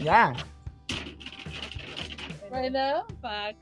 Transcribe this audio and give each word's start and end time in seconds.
Yeah. 0.00 0.34
Right 2.50 2.72
now? 2.72 3.04
Fuck. 3.20 3.54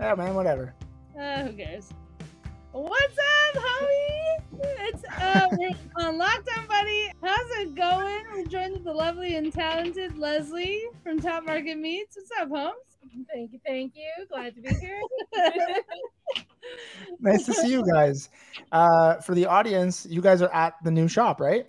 Yeah, 0.00 0.14
man, 0.16 0.34
whatever. 0.34 0.74
Uh, 1.18 1.44
who 1.44 1.52
cares? 1.52 1.90
What's 2.72 3.16
up, 3.16 3.62
homie? 3.62 4.42
It's 4.80 5.04
uh, 5.04 5.46
we're 5.52 5.68
on 6.04 6.18
lockdown, 6.18 6.66
buddy. 6.66 7.12
How's 7.22 7.50
it 7.58 7.76
going? 7.76 8.24
We're 8.32 8.46
joined 8.46 8.72
with 8.72 8.82
the 8.84 8.92
lovely 8.92 9.36
and 9.36 9.52
talented 9.52 10.18
Leslie 10.18 10.82
from 11.04 11.20
Top 11.20 11.46
Market 11.46 11.78
Meats. 11.78 12.16
What's 12.16 12.30
up, 12.40 12.48
Holmes? 12.48 12.74
Thank 13.32 13.52
you, 13.52 13.60
thank 13.64 13.94
you. 13.94 14.26
Glad 14.28 14.56
to 14.56 14.60
be 14.60 14.74
here. 14.74 15.00
Nice 17.20 17.44
to 17.44 17.52
see 17.52 17.70
you 17.70 17.84
guys. 17.86 18.30
Uh, 18.72 19.16
for 19.16 19.34
the 19.34 19.44
audience, 19.44 20.06
you 20.08 20.22
guys 20.22 20.40
are 20.40 20.52
at 20.52 20.74
the 20.82 20.90
new 20.90 21.06
shop, 21.06 21.38
right? 21.38 21.66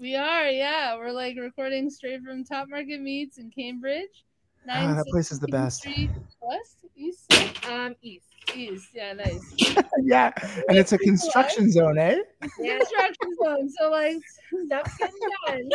We 0.00 0.14
are, 0.14 0.48
yeah. 0.48 0.96
We're 0.96 1.12
like 1.12 1.36
recording 1.38 1.88
straight 1.90 2.22
from 2.22 2.44
Top 2.44 2.68
Market 2.68 3.00
Meats 3.00 3.38
in 3.38 3.50
Cambridge. 3.50 4.24
Ah, 4.68 4.94
that 4.94 5.06
place 5.06 5.30
is 5.30 5.38
the 5.38 5.48
best. 5.48 5.78
Street 5.80 6.10
West, 6.42 6.84
East, 6.96 7.32
um, 7.70 7.94
East. 8.02 8.26
East. 8.54 8.88
Yeah, 8.94 9.12
nice. 9.12 9.54
yeah, 10.02 10.32
and 10.68 10.76
it's 10.76 10.92
a 10.92 10.98
construction 10.98 11.70
zone, 11.70 11.98
eh? 11.98 12.18
Yeah, 12.60 12.78
Construction 12.78 13.36
zone. 13.42 13.70
So 13.70 13.90
like, 13.90 14.18
stuff's 14.66 14.96
getting 14.98 15.14
done. 15.46 15.68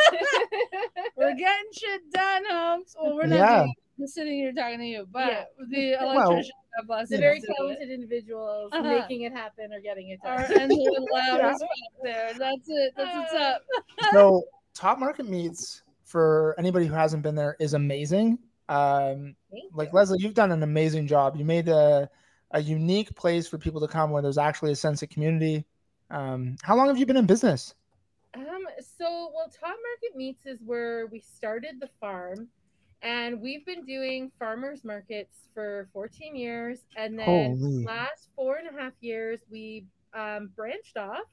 we're 1.17 1.35
getting 1.35 1.65
shit 1.73 2.11
done, 2.11 2.43
Holmes. 2.49 2.95
Well, 3.01 3.15
we're 3.15 3.25
not 3.27 3.37
Yeah. 3.39 3.59
doing. 3.59 3.73
We're 3.97 4.07
sitting 4.07 4.33
here 4.33 4.53
talking 4.53 4.79
to 4.79 4.85
you, 4.85 5.07
but 5.11 5.27
Yeah. 5.27 5.43
the 5.69 5.97
Well, 6.01 6.19
electrician, 6.31 6.51
God 6.77 6.87
bless 6.87 7.09
the 7.09 7.17
very 7.17 7.37
is 7.37 7.43
doing 7.43 7.53
it. 7.53 7.57
talented 7.57 7.89
individuals 7.91 8.69
Uh-huh. 8.73 8.83
making 8.83 9.21
it 9.23 9.33
happen 9.33 9.73
or 9.73 9.79
getting 9.81 10.09
it 10.09 10.19
Our 10.23 10.47
done. 10.47 10.61
ends 10.61 10.75
are 10.75 11.01
loud 11.11 11.41
as 11.41 11.61
there. 12.03 12.31
That's 12.37 12.67
it. 12.67 12.93
That's 12.95 13.15
what's 13.15 13.33
up. 13.33 13.61
So, 14.11 14.43
Top 14.73 14.99
Market 14.99 15.27
Meats 15.29 15.83
for 16.05 16.55
anybody 16.57 16.85
who 16.87 16.93
hasn't 16.93 17.23
been 17.23 17.35
there 17.35 17.55
is 17.59 17.73
amazing. 17.73 18.39
Um, 18.69 19.35
like. 19.73 19.91
Leslie, 19.93 20.17
you've 20.21 20.33
done 20.33 20.51
an 20.51 20.63
amazing 20.63 21.07
job. 21.07 21.35
You 21.35 21.45
made 21.45 21.67
a 21.67 22.09
a 22.53 22.61
unique 22.61 23.15
place 23.15 23.47
for 23.47 23.57
people 23.57 23.79
to 23.81 23.87
come 23.87 24.11
where 24.11 24.21
there's 24.21 24.37
actually 24.37 24.71
a 24.73 24.75
sense 24.75 25.01
of 25.01 25.09
community. 25.09 25.65
Um, 26.09 26.57
how 26.63 26.75
long 26.75 26.87
have 26.87 26.97
you 26.97 27.05
been 27.05 27.15
in 27.17 27.25
business? 27.25 27.73
Um, 28.33 28.65
so 28.97 29.31
well, 29.33 29.47
Top 29.49 29.69
Market 29.69 30.15
Meats 30.17 30.45
is 30.45 30.59
where 30.65 31.07
we 31.07 31.19
started 31.21 31.79
the 31.79 31.89
farm, 31.99 32.47
and 33.01 33.41
we've 33.41 33.65
been 33.65 33.83
doing 33.85 34.31
farmers 34.37 34.83
markets 34.83 35.47
for 35.53 35.89
14 35.93 36.35
years, 36.35 36.79
and 36.95 37.17
then 37.17 37.57
Holy. 37.59 37.83
last 37.83 38.29
four 38.35 38.57
and 38.57 38.67
a 38.67 38.81
half 38.81 38.93
years 39.01 39.39
we 39.49 39.85
um, 40.13 40.51
branched 40.55 40.97
off 40.97 41.25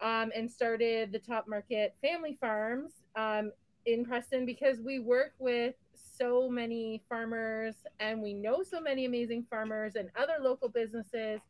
um, 0.00 0.30
and 0.34 0.50
started 0.50 1.12
the 1.12 1.18
Top 1.18 1.48
Market 1.48 1.94
Family 2.00 2.36
Farms 2.40 2.92
um, 3.16 3.52
in 3.86 4.04
Preston 4.04 4.46
because 4.46 4.78
we 4.80 4.98
work 4.98 5.32
with 5.38 5.74
so 5.94 6.48
many 6.48 7.02
farmers 7.08 7.74
and 8.00 8.22
we 8.22 8.34
know 8.34 8.62
so 8.62 8.80
many 8.80 9.04
amazing 9.04 9.46
farmers 9.50 9.96
and 9.96 10.10
other 10.16 10.34
local 10.40 10.68
businesses. 10.68 11.40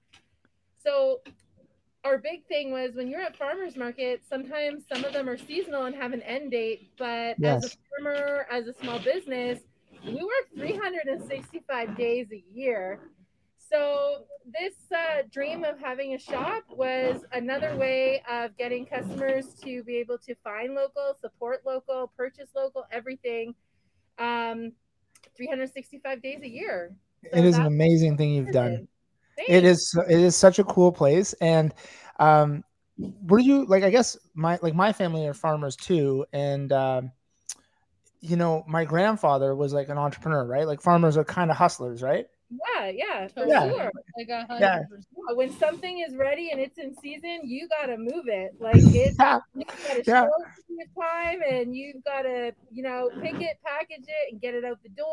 So 0.79 1.21
our 2.09 2.17
big 2.19 2.47
thing 2.47 2.71
was 2.73 2.95
when 2.95 3.09
you're 3.09 3.21
at 3.21 3.37
farmers 3.37 3.77
market, 3.77 4.23
sometimes 4.29 4.85
some 4.91 5.05
of 5.05 5.13
them 5.13 5.29
are 5.29 5.37
seasonal 5.37 5.85
and 5.85 5.95
have 5.95 6.15
an 6.15 6.23
end 6.23 6.51
date, 6.51 6.91
but 6.99 7.37
as 7.45 7.65
a 7.67 7.71
farmer, 8.03 8.47
as 8.51 8.67
a 8.67 8.73
small 8.73 8.99
business, 8.99 9.61
we 10.05 10.15
work 10.15 10.49
365 10.57 11.97
days 11.97 12.29
a 12.33 12.43
year. 12.51 13.01
So 13.59 14.23
this 14.47 14.73
uh, 14.91 15.23
dream 15.31 15.65
of 15.65 15.79
having 15.79 16.15
a 16.15 16.19
shop 16.19 16.65
was 16.71 17.25
another 17.33 17.77
way 17.77 18.23
of 18.31 18.57
getting 18.57 18.87
customers 18.87 19.53
to 19.63 19.85
be 19.85 19.97
able 19.97 20.17
to 20.27 20.35
find 20.37 20.75
local, 20.75 21.15
support 21.21 21.61
local, 21.67 22.11
purchase 22.17 22.49
local, 22.57 22.85
everything, 22.91 23.55
um, 24.19 24.73
365 25.37 26.23
days 26.23 26.41
a 26.43 26.49
year. 26.49 26.97
it 27.23 27.45
is 27.45 27.59
an 27.59 27.67
amazing 27.67 28.17
thing 28.17 28.31
you've 28.31 28.51
done. 28.51 28.71
did. 28.71 28.89
It 29.47 29.65
is 29.65 29.95
it 30.09 30.19
is 30.19 30.37
such 30.37 30.59
a 30.59 30.65
cool 30.65 30.93
place. 30.93 31.33
And 31.41 31.75
um, 32.19 32.65
were 33.27 33.39
you 33.39 33.65
like 33.67 33.85
I 33.85 33.91
guess 33.91 34.17
my 34.35 34.59
like 34.63 34.75
my 34.75 34.93
family 34.93 35.27
are 35.27 35.35
farmers 35.35 35.77
too, 35.77 36.27
and 36.33 36.73
um, 36.73 37.13
you 38.21 38.37
know 38.37 38.65
my 38.67 38.85
grandfather 38.85 39.55
was 39.55 39.73
like 39.73 39.89
an 39.89 39.99
entrepreneur, 39.99 40.45
right? 40.45 40.67
Like 40.67 40.81
farmers 40.83 41.17
are 41.17 41.25
kind 41.25 41.51
of 41.51 41.57
hustlers, 41.57 42.03
right? 42.03 42.27
Yeah, 42.51 42.89
yeah, 42.89 43.29
for 43.29 43.47
Yeah. 43.49 43.71
sure. 43.71 43.93
Like 44.17 44.29
a 44.29 44.47
hundred 44.47 44.61
Yeah. 44.61 44.79
percent. 44.89 45.37
When 45.37 45.51
something 45.53 45.99
is 46.01 46.17
ready 46.17 46.51
and 46.51 46.61
it's 46.61 46.79
in 46.79 46.95
season, 46.95 47.41
you 47.45 47.69
gotta 47.69 47.97
move 47.97 48.27
it. 48.27 48.55
Like 48.59 48.81
it's 48.93 49.19
Yeah, 49.21 49.39
you 49.55 49.65
gotta 49.87 50.05
Yeah. 50.07 50.23
show 50.23 50.31
it 50.69 50.89
time 50.99 51.41
and 51.49 51.77
you've 51.77 52.03
gotta, 52.05 52.55
you 52.71 52.83
know, 52.83 53.11
pick 53.21 53.35
it, 53.41 53.59
package 53.65 54.05
it, 54.07 54.33
and 54.33 54.41
get 54.41 54.55
it 54.55 54.65
out 54.65 54.83
the 54.83 54.89
door, 54.91 55.07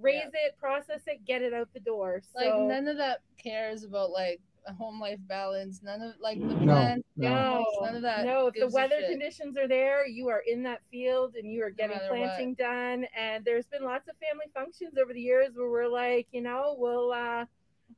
raise 0.00 0.26
it, 0.32 0.56
process 0.58 1.02
it, 1.06 1.24
get 1.24 1.42
it 1.42 1.54
out 1.54 1.68
the 1.72 1.80
door. 1.80 2.20
So 2.32 2.38
Like 2.40 2.56
none 2.68 2.88
of 2.88 2.96
that 2.98 3.20
cares 3.42 3.84
about 3.84 4.10
like 4.10 4.40
a 4.40 4.47
home 4.78 5.00
life 5.00 5.18
balance. 5.26 5.80
None 5.82 6.02
of 6.02 6.14
like 6.20 6.38
the 6.40 6.46
No, 6.54 6.72
plan. 6.74 7.02
no. 7.16 7.28
no, 7.30 7.64
None 7.82 7.96
of 7.96 8.02
that 8.02 8.24
no. 8.24 8.46
If 8.48 8.54
the 8.54 8.68
weather 8.68 9.00
conditions 9.08 9.56
are 9.56 9.68
there, 9.68 10.06
you 10.06 10.28
are 10.28 10.42
in 10.46 10.62
that 10.64 10.80
field 10.90 11.34
and 11.36 11.50
you 11.50 11.62
are 11.64 11.70
getting 11.70 11.96
matter 11.96 12.10
what. 12.10 12.18
planting 12.26 12.54
done. 12.54 13.06
And 13.16 13.44
there's 13.44 13.66
been 13.66 13.84
lots 13.84 14.08
of 14.08 14.16
family 14.18 14.46
functions 14.54 14.94
over 15.00 15.12
the 15.12 15.20
years 15.20 15.50
where 15.54 15.70
we're 15.70 15.88
like, 15.88 16.26
you 16.32 16.40
know, 16.42 16.74
we'll 16.78 17.12
uh 17.12 17.44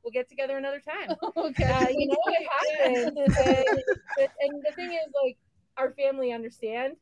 we'll 0.03 0.11
get 0.11 0.29
together 0.29 0.57
another 0.57 0.79
time. 0.81 1.15
okay. 1.37 1.63
uh, 1.65 1.87
you 1.89 2.07
know 2.07 2.17
it 2.27 2.47
happens. 2.49 3.17
and, 3.17 3.83
but- 4.17 4.31
and 4.39 4.63
the 4.65 4.71
thing 4.75 4.91
is, 4.93 5.11
like, 5.23 5.37
our 5.77 5.91
family 5.91 6.31
understand. 6.31 6.95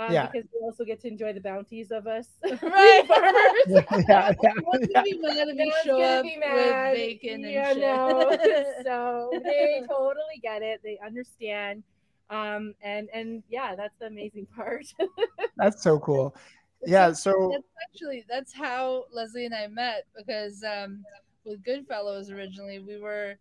Um, 0.00 0.12
Yeah. 0.14 0.26
Because 0.32 0.48
we 0.54 0.60
also 0.64 0.84
get 0.84 1.00
to 1.02 1.08
enjoy 1.08 1.32
the 1.34 1.40
bounties 1.40 1.90
of 1.90 2.06
us. 2.06 2.28
Right. 2.62 3.02
farmers. 3.06 3.84
yeah, 4.08 4.32
yeah, 4.42 4.52
What's 4.64 4.86
yeah. 4.88 5.02
gonna 5.02 5.04
be 5.04 5.18
mad 5.18 5.48
if 5.48 5.58
you 5.58 5.72
show 5.84 5.98
gonna 5.98 6.04
up 6.18 6.22
be 6.22 6.36
with 6.38 6.48
mad. 6.48 6.94
bacon 6.94 7.44
and 7.44 7.52
Yeah, 7.52 7.72
shit? 7.74 7.80
no. 7.82 8.38
so 8.82 9.30
they 9.44 9.82
totally 9.88 10.40
get 10.42 10.62
it. 10.62 10.80
They 10.82 10.98
understand. 11.04 11.82
Um, 12.30 12.74
and 12.82 13.08
and 13.12 13.42
yeah, 13.50 13.74
that's 13.76 13.94
the 13.98 14.06
amazing 14.06 14.46
part. 14.56 14.86
That's 15.56 15.82
so 15.82 15.98
cool. 15.98 16.34
Yeah, 16.86 17.12
so 17.12 17.50
that's 17.52 17.66
actually 17.92 18.24
that's 18.28 18.54
how 18.54 19.04
Leslie 19.12 19.44
and 19.44 19.54
I 19.54 19.66
met 19.66 20.04
because 20.16 20.62
um, 20.64 21.04
with 21.44 21.62
Goodfellows 21.62 22.30
originally 22.30 22.78
we 22.78 22.96
were 22.98 23.34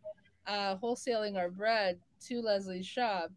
uh, 0.47 0.75
wholesaling 0.75 1.37
our 1.37 1.49
bread 1.49 1.99
to 2.27 2.41
Leslie's 2.41 2.85
shop, 2.87 3.31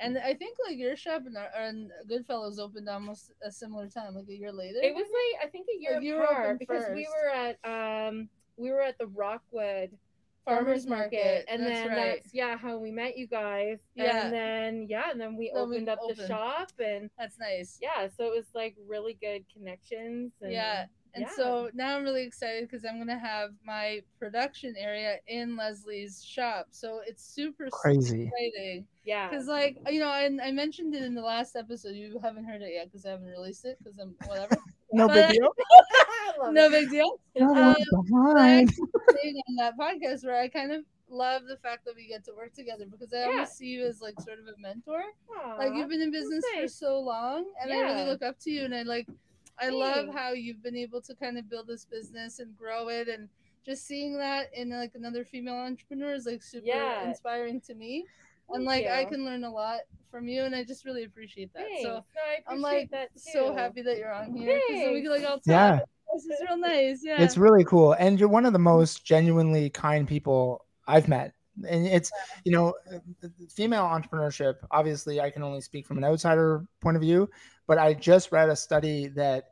and 0.00 0.18
I 0.18 0.34
think 0.34 0.56
like 0.68 0.76
your 0.78 0.96
shop 0.96 1.22
and, 1.26 1.36
our, 1.36 1.48
and 1.56 1.90
Goodfellows 2.08 2.58
opened 2.58 2.88
almost 2.88 3.32
a 3.42 3.50
similar 3.50 3.88
time, 3.88 4.14
like 4.14 4.28
a 4.28 4.34
year 4.34 4.52
later. 4.52 4.78
it 4.82 4.94
was 4.94 5.06
like 5.06 5.46
I 5.46 5.50
think 5.50 5.66
a 5.74 5.80
year 5.80 6.18
Like, 6.20 6.30
apart 6.30 6.58
because 6.58 6.84
we 6.94 7.06
were 7.08 7.30
at 7.30 7.58
um 7.64 8.28
we 8.56 8.70
were 8.70 8.82
at 8.82 8.98
the 8.98 9.06
Rockwood 9.06 9.90
Farmers 10.44 10.84
farmers 10.84 10.86
market, 10.86 11.24
market, 11.24 11.44
and 11.48 11.62
that's 11.62 11.70
then 11.80 11.88
right. 11.88 12.20
that's 12.22 12.34
yeah 12.34 12.56
how 12.58 12.76
we 12.76 12.90
met 12.90 13.16
you 13.16 13.26
guys 13.26 13.78
Yeah. 13.94 14.24
and 14.24 14.32
then 14.34 14.86
yeah 14.90 15.10
and 15.10 15.18
then 15.20 15.36
we 15.36 15.50
Then 15.54 15.68
we 15.70 15.76
opened 15.76 15.88
up 15.88 15.98
the 16.06 16.26
shop 16.26 16.70
and 16.78 17.08
That's 17.18 17.38
nice. 17.38 17.78
yeah 17.80 18.08
so 18.14 18.24
it 18.26 18.36
was 18.36 18.46
like 18.54 18.76
really 18.86 19.14
good 19.20 19.44
connections 19.50 20.32
and 20.42 20.52
Yeah. 20.52 20.86
And 21.14 21.22
yeah. 21.22 21.30
so 21.36 21.70
now 21.74 21.96
I'm 21.96 22.02
really 22.02 22.24
excited 22.24 22.68
because 22.68 22.84
I'm 22.84 22.98
gonna 22.98 23.18
have 23.18 23.50
my 23.64 24.02
production 24.18 24.74
area 24.76 25.16
in 25.28 25.56
Leslie's 25.56 26.24
shop. 26.24 26.66
So 26.70 27.00
it's 27.06 27.24
super 27.24 27.66
super 27.66 27.70
crazy. 27.70 28.24
exciting. 28.32 28.86
yeah 29.04 29.28
Because 29.28 29.46
like 29.46 29.76
you 29.88 30.00
know, 30.00 30.08
I, 30.08 30.24
I 30.42 30.50
mentioned 30.50 30.94
it 30.94 31.02
in 31.02 31.14
the 31.14 31.22
last 31.22 31.54
episode. 31.56 31.94
You 31.94 32.18
haven't 32.22 32.44
heard 32.44 32.62
it 32.62 32.72
yet 32.74 32.86
because 32.86 33.06
I 33.06 33.10
haven't 33.10 33.28
released 33.28 33.64
it 33.64 33.78
because 33.82 33.98
I'm 33.98 34.14
whatever. 34.26 34.56
No 34.92 35.08
big 35.08 35.28
deal. 35.28 35.48
No 36.52 36.66
it. 36.66 36.70
big 36.70 36.90
deal. 36.90 37.20
No 37.36 37.46
Um, 37.52 37.74
behind. 38.08 38.70
On 38.78 39.56
that 39.56 39.76
podcast 39.78 40.24
where 40.24 40.36
I 40.40 40.48
kind 40.48 40.72
of 40.72 40.84
love 41.08 41.42
the 41.48 41.56
fact 41.56 41.84
that 41.84 41.94
we 41.96 42.06
get 42.06 42.24
to 42.24 42.32
work 42.34 42.52
together 42.54 42.86
because 42.90 43.12
I 43.12 43.20
Yeah. 43.22 43.26
always 43.26 43.50
see 43.50 43.66
you 43.66 43.84
as 43.86 44.00
like 44.00 44.20
sort 44.20 44.38
of 44.38 44.46
a 44.46 44.60
mentor. 44.60 45.02
Aw, 45.36 45.54
Like 45.56 45.74
you've 45.74 45.88
been 45.88 46.00
in 46.02 46.10
business 46.12 46.44
for 46.60 46.68
so 46.68 47.00
long, 47.00 47.44
and 47.62 47.72
I 47.72 47.80
really 47.80 48.04
look 48.04 48.22
up 48.22 48.38
to 48.40 48.50
you. 48.50 48.64
And 48.64 48.74
I 48.74 48.82
like, 48.82 49.08
I 49.60 49.68
love 49.68 50.08
how 50.12 50.32
you've 50.32 50.62
been 50.62 50.76
able 50.76 51.00
to 51.02 51.14
kind 51.14 51.38
of 51.38 51.48
build 51.48 51.66
this 51.66 51.84
business 51.84 52.38
and 52.40 52.56
grow 52.56 52.88
it, 52.88 53.08
and 53.08 53.28
just 53.64 53.86
seeing 53.86 54.16
that 54.18 54.50
in 54.54 54.70
like 54.70 54.92
another 54.94 55.24
female 55.24 55.54
entrepreneur 55.54 56.12
is 56.14 56.26
like 56.26 56.42
super 56.42 56.66
Yeah. 56.66 57.08
inspiring 57.08 57.60
to 57.62 57.74
me. 57.74 58.06
And 58.50 58.66
Thank 58.66 58.86
like 58.86 58.92
I 58.92 59.04
can 59.06 59.24
learn 59.24 59.44
a 59.44 59.50
lot 59.50 59.80
from 60.10 60.28
you, 60.28 60.42
and 60.42 60.54
I 60.54 60.64
just 60.64 60.84
really 60.84 61.04
appreciate 61.04 61.52
that. 61.54 61.64
Thanks. 61.66 61.82
So 61.82 61.88
no, 61.88 62.04
I 62.26 62.52
I'm 62.52 62.60
like 62.60 62.90
that 62.90 63.08
so 63.16 63.54
happy 63.54 63.80
that 63.82 63.96
you're 63.96 64.12
on 64.12 64.34
here 64.34 64.60
because 64.68 64.92
we 64.92 65.02
can 65.02 65.10
like 65.10 65.22
all 65.24 65.36
talk. 65.38 65.42
Yeah, 65.46 65.80
This 66.12 66.24
is 66.24 66.40
real 66.46 66.58
nice. 66.58 67.00
Yeah. 67.02 67.22
it's 67.22 67.38
really 67.38 67.64
cool, 67.64 67.92
and 67.92 68.20
you're 68.20 68.28
one 68.28 68.44
of 68.44 68.52
the 68.52 68.58
most 68.58 69.04
genuinely 69.04 69.70
kind 69.70 70.06
people 70.06 70.66
I've 70.86 71.08
met. 71.08 71.32
And 71.66 71.86
it's 71.86 72.10
you 72.44 72.52
know, 72.52 72.74
female 73.54 73.84
entrepreneurship. 73.84 74.56
Obviously, 74.70 75.20
I 75.20 75.30
can 75.30 75.42
only 75.42 75.60
speak 75.62 75.86
from 75.86 75.96
an 75.98 76.04
outsider 76.04 76.66
point 76.82 76.96
of 76.96 77.00
view, 77.00 77.30
but 77.66 77.78
I 77.78 77.94
just 77.94 78.30
read 78.30 78.50
a 78.50 78.56
study 78.56 79.06
that 79.14 79.44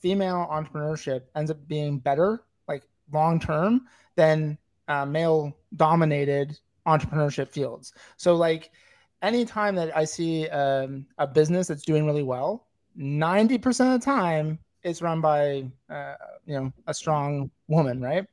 female 0.00 0.48
entrepreneurship 0.50 1.22
ends 1.36 1.50
up 1.50 1.66
being 1.68 1.98
better, 1.98 2.42
like 2.68 2.82
long 3.12 3.38
term, 3.38 3.86
than 4.16 4.58
uh, 4.88 5.04
male 5.04 5.56
dominated 5.76 6.58
entrepreneurship 6.86 7.48
fields. 7.48 7.92
So, 8.16 8.34
like, 8.34 8.70
anytime 9.22 9.74
that 9.76 9.96
I 9.96 10.04
see 10.04 10.48
um, 10.48 11.06
a 11.18 11.26
business 11.26 11.68
that's 11.68 11.84
doing 11.84 12.06
really 12.06 12.22
well, 12.22 12.66
90% 12.98 13.94
of 13.94 14.00
the 14.00 14.04
time, 14.04 14.58
it's 14.82 15.02
run 15.02 15.20
by 15.20 15.68
uh, 15.90 16.14
you 16.46 16.54
know 16.54 16.72
a 16.86 16.94
strong 16.94 17.50
woman, 17.68 18.00
right? 18.00 18.26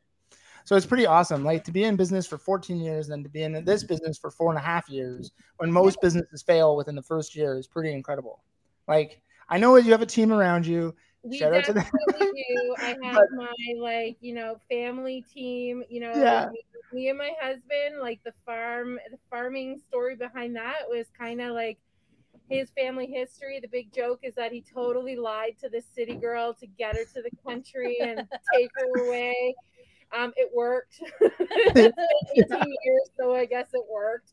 So 0.64 0.76
it's 0.76 0.86
pretty 0.86 1.06
awesome. 1.06 1.46
Like 1.46 1.64
to 1.64 1.72
be 1.72 1.86
in 1.86 1.96
business 1.96 2.28
for 2.28 2.38
14 2.38 2.82
years 2.82 3.10
and 3.10 3.24
to 3.24 3.30
be 3.30 3.44
in 3.44 3.64
this 3.64 3.86
business 3.86 4.18
for 4.18 4.30
four 4.30 4.50
and 4.50 4.58
a 4.58 4.62
half 4.62 4.90
years 4.90 5.32
when 5.58 5.72
most 5.72 6.02
businesses 6.02 6.42
fail 6.42 6.76
within 6.76 6.94
the 6.94 7.02
first 7.02 7.38
year 7.38 7.58
is 7.58 7.68
pretty 7.68 7.94
incredible. 7.94 8.44
Like 8.86 9.22
I 9.48 9.58
know 9.58 9.78
you 9.78 9.92
have 9.94 10.02
a 10.02 10.06
team 10.06 10.34
around 10.34 10.68
you. 10.68 10.94
We 11.24 11.38
Shout 11.38 11.54
out 11.54 11.66
to 11.66 11.74
them. 11.74 11.84
definitely 11.84 12.44
do. 12.50 12.76
I 12.82 12.96
have 13.04 13.16
But- 13.16 13.32
my 13.34 13.54
like, 13.80 14.18
you 14.22 14.34
know, 14.34 14.58
family 14.70 15.26
team, 15.34 15.84
you 15.90 16.00
know, 16.00 16.14
Yeah. 16.16 16.50
me, 16.52 16.62
me 16.94 17.10
and 17.10 17.18
my 17.18 17.32
husband, 17.42 18.00
like 18.00 18.22
the 18.24 18.34
farm 18.46 18.98
the 19.12 19.18
farming 19.30 19.80
story 19.90 20.16
behind 20.16 20.56
that 20.56 20.84
was 20.88 21.08
kind 21.18 21.42
of 21.42 21.54
like 21.54 21.78
his 22.50 22.70
family 22.72 23.08
history. 23.08 23.60
The 23.60 23.68
big 23.68 23.92
joke 23.92 24.20
is 24.24 24.36
that 24.36 24.54
he 24.54 24.62
totally 24.74 25.18
lied 25.18 25.58
to 25.62 25.70
the 25.70 25.82
city 25.96 26.16
girl 26.16 26.54
to 26.54 26.66
get 26.66 26.96
her 26.96 27.04
to 27.04 27.22
the 27.22 27.32
country 27.46 27.98
and 28.00 28.26
take 28.54 28.70
her 28.76 29.06
away. 29.06 29.54
Um, 30.18 30.32
it 30.38 30.50
worked. 30.56 31.02
it's 31.20 31.74
been 31.76 31.94
18 32.38 32.58
years, 32.84 33.10
so 33.20 33.36
I 33.36 33.44
guess 33.46 33.68
it 33.74 33.84
worked. 33.92 34.32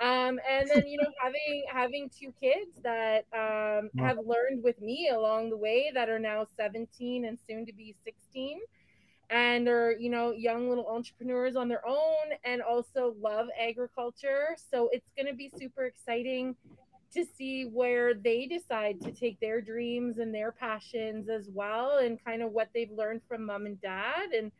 Um, 0.00 0.38
and 0.48 0.70
then 0.70 0.86
you 0.86 0.98
know 0.98 1.10
having 1.20 1.64
having 1.72 2.10
two 2.10 2.32
kids 2.40 2.70
that 2.84 3.26
um, 3.34 3.90
Wow. 3.94 4.06
have 4.06 4.18
learned 4.18 4.62
with 4.62 4.80
me 4.80 5.10
along 5.14 5.50
the 5.50 5.56
way 5.56 5.90
that 5.94 6.08
are 6.08 6.18
now 6.20 6.46
17 6.56 7.24
and 7.24 7.38
soon 7.48 7.66
to 7.66 7.72
be 7.72 7.94
16 8.04 8.60
and 9.30 9.68
are 9.68 9.92
you 9.92 10.10
know 10.10 10.32
young 10.32 10.68
little 10.68 10.86
entrepreneurs 10.88 11.56
on 11.56 11.68
their 11.68 11.86
own 11.86 12.32
and 12.44 12.62
also 12.62 13.14
love 13.20 13.48
agriculture 13.60 14.56
so 14.70 14.88
it's 14.92 15.10
going 15.16 15.26
to 15.26 15.34
be 15.34 15.50
super 15.58 15.84
exciting 15.86 16.54
to 17.12 17.24
see 17.36 17.64
where 17.64 18.14
they 18.14 18.46
decide 18.46 19.00
to 19.00 19.12
take 19.12 19.40
their 19.40 19.60
dreams 19.60 20.18
and 20.18 20.34
their 20.34 20.52
passions 20.52 21.28
as 21.28 21.48
well 21.52 21.98
and 21.98 22.22
kind 22.24 22.42
of 22.42 22.52
what 22.52 22.68
they've 22.74 22.92
learned 22.92 23.22
from 23.28 23.46
mom 23.46 23.66
and 23.66 23.80
dad 23.80 24.30
and 24.36 24.52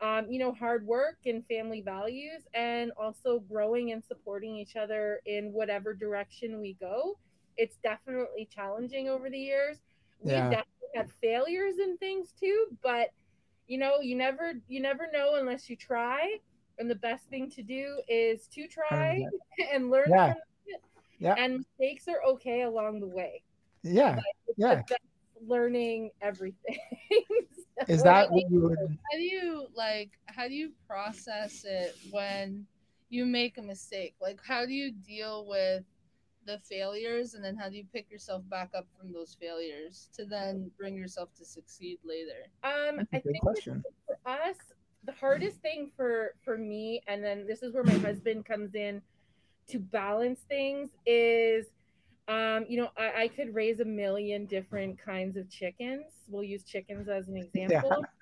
um, 0.00 0.26
you 0.30 0.38
know 0.38 0.52
hard 0.52 0.86
work 0.86 1.18
and 1.26 1.46
family 1.46 1.80
values 1.80 2.42
and 2.54 2.92
also 2.98 3.40
growing 3.40 3.92
and 3.92 4.04
supporting 4.04 4.56
each 4.56 4.76
other 4.76 5.20
in 5.26 5.52
whatever 5.52 5.94
direction 5.94 6.60
we 6.60 6.74
go 6.74 7.18
it's 7.56 7.76
definitely 7.82 8.46
challenging 8.54 9.08
over 9.08 9.30
the 9.30 9.38
years 9.38 9.78
we've 10.20 10.32
Yeah. 10.34 10.50
definitely 10.50 10.88
had 10.94 11.10
failures 11.20 11.76
and 11.78 11.98
things 11.98 12.32
too 12.38 12.66
but 12.82 13.08
you 13.68 13.78
know 13.78 14.00
you 14.00 14.14
never 14.16 14.52
you 14.68 14.80
never 14.80 15.08
know 15.12 15.36
unless 15.36 15.70
you 15.70 15.76
try 15.76 16.36
and 16.78 16.90
the 16.90 16.94
best 16.96 17.26
thing 17.28 17.48
to 17.50 17.62
do 17.62 18.00
is 18.08 18.46
to 18.48 18.66
try 18.66 19.24
and 19.72 19.90
learn 19.90 20.10
Yeah. 20.10 20.26
from 20.26 20.36
it 20.66 20.82
Yeah. 21.18 21.34
and 21.38 21.64
mistakes 21.78 22.06
are 22.08 22.22
okay 22.22 22.62
along 22.62 23.00
the 23.00 23.06
way 23.06 23.42
Yeah. 23.82 24.18
Yeah. 24.58 24.82
learning 25.46 26.10
everything 26.20 26.78
Is 27.88 28.02
that 28.02 28.30
what 28.30 28.50
you 28.50 28.60
would? 28.62 28.78
how 28.78 29.18
do 29.18 29.22
you 29.22 29.66
like 29.74 30.10
how 30.26 30.48
do 30.48 30.54
you 30.54 30.70
process 30.86 31.64
it 31.64 31.96
when 32.10 32.66
you 33.10 33.24
make 33.26 33.58
a 33.58 33.62
mistake 33.62 34.14
like 34.20 34.40
how 34.46 34.64
do 34.64 34.72
you 34.72 34.92
deal 34.92 35.46
with 35.46 35.84
the 36.46 36.58
failures 36.68 37.34
and 37.34 37.44
then 37.44 37.56
how 37.56 37.68
do 37.68 37.76
you 37.76 37.84
pick 37.92 38.10
yourself 38.10 38.42
back 38.48 38.70
up 38.76 38.86
from 38.98 39.12
those 39.12 39.36
failures 39.40 40.08
to 40.14 40.24
then 40.24 40.70
bring 40.78 40.96
yourself 40.96 41.28
to 41.36 41.44
succeed 41.44 41.98
later 42.04 42.46
um 42.64 42.96
That's 42.96 43.12
a 43.12 43.16
i 43.16 43.20
good 43.20 43.32
think 43.32 43.42
question. 43.42 43.84
for 44.06 44.16
us 44.30 44.56
the 45.04 45.12
hardest 45.12 45.58
thing 45.58 45.90
for 45.96 46.34
for 46.44 46.56
me 46.56 47.02
and 47.06 47.22
then 47.22 47.46
this 47.46 47.62
is 47.62 47.74
where 47.74 47.84
my 47.84 47.98
husband 47.98 48.44
comes 48.44 48.74
in 48.74 49.02
to 49.68 49.78
balance 49.78 50.40
things 50.48 50.90
is 51.04 51.66
um 52.28 52.66
you 52.68 52.76
know 52.78 52.88
I, 52.96 53.22
I 53.24 53.28
could 53.28 53.54
raise 53.54 53.80
a 53.80 53.84
million 53.84 54.46
different 54.46 54.98
kinds 54.98 55.36
of 55.36 55.48
chickens. 55.50 56.04
We'll 56.28 56.42
use 56.42 56.64
chickens 56.64 57.08
as 57.08 57.28
an 57.28 57.36
example. 57.36 58.04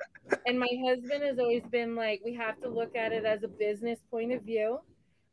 And 0.47 0.59
my 0.59 0.69
husband 0.87 1.23
has 1.23 1.39
always 1.39 1.65
been 1.65 1.95
like 1.95 2.23
we 2.25 2.33
have 2.35 2.59
to 2.63 2.69
look 2.69 2.97
at 2.97 3.13
it 3.13 3.27
as 3.27 3.43
a 3.43 3.49
business 3.49 4.01
point 4.11 4.33
of 4.33 4.43
view. 4.43 4.79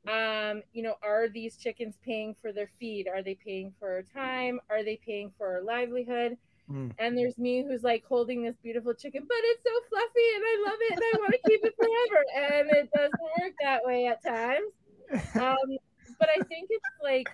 Um 0.08 0.64
you 0.74 0.84
know 0.84 0.96
are 1.02 1.30
these 1.30 1.56
chickens 1.56 1.96
paying 2.04 2.36
for 2.42 2.52
their 2.52 2.70
feed? 2.80 3.08
Are 3.08 3.22
they 3.24 3.36
paying 3.36 3.74
for 3.80 3.90
our 3.90 4.04
time? 4.04 4.60
Are 4.70 4.84
they 4.84 5.00
paying 5.06 5.32
for 5.38 5.48
our 5.48 5.62
livelihood? 5.62 6.38
Mm. 6.70 6.94
and 7.00 7.18
there's 7.18 7.38
me 7.38 7.64
who's 7.64 7.84
like 7.84 8.06
holding 8.06 8.44
this 8.44 8.56
beautiful 8.56 8.94
chicken 8.94 9.24
but 9.28 9.38
it's 9.42 9.64
so 9.64 9.72
fluffy 9.90 10.30
and 10.36 10.44
i 10.46 10.64
love 10.70 10.80
it 10.80 10.94
and 10.94 11.02
i 11.02 11.18
want 11.18 11.32
to 11.34 11.50
keep 11.50 11.66
it 11.66 11.74
forever. 11.76 12.24
And 12.54 12.70
it 12.72 12.90
doesn't 12.96 13.22
work 13.40 13.54
that 13.62 13.84
way 13.84 14.08
at 14.08 14.24
times. 14.24 14.72
Um 15.36 15.78
but 16.20 16.30
i 16.30 16.40
think 16.44 16.68
it's 16.70 16.86
like 17.04 17.30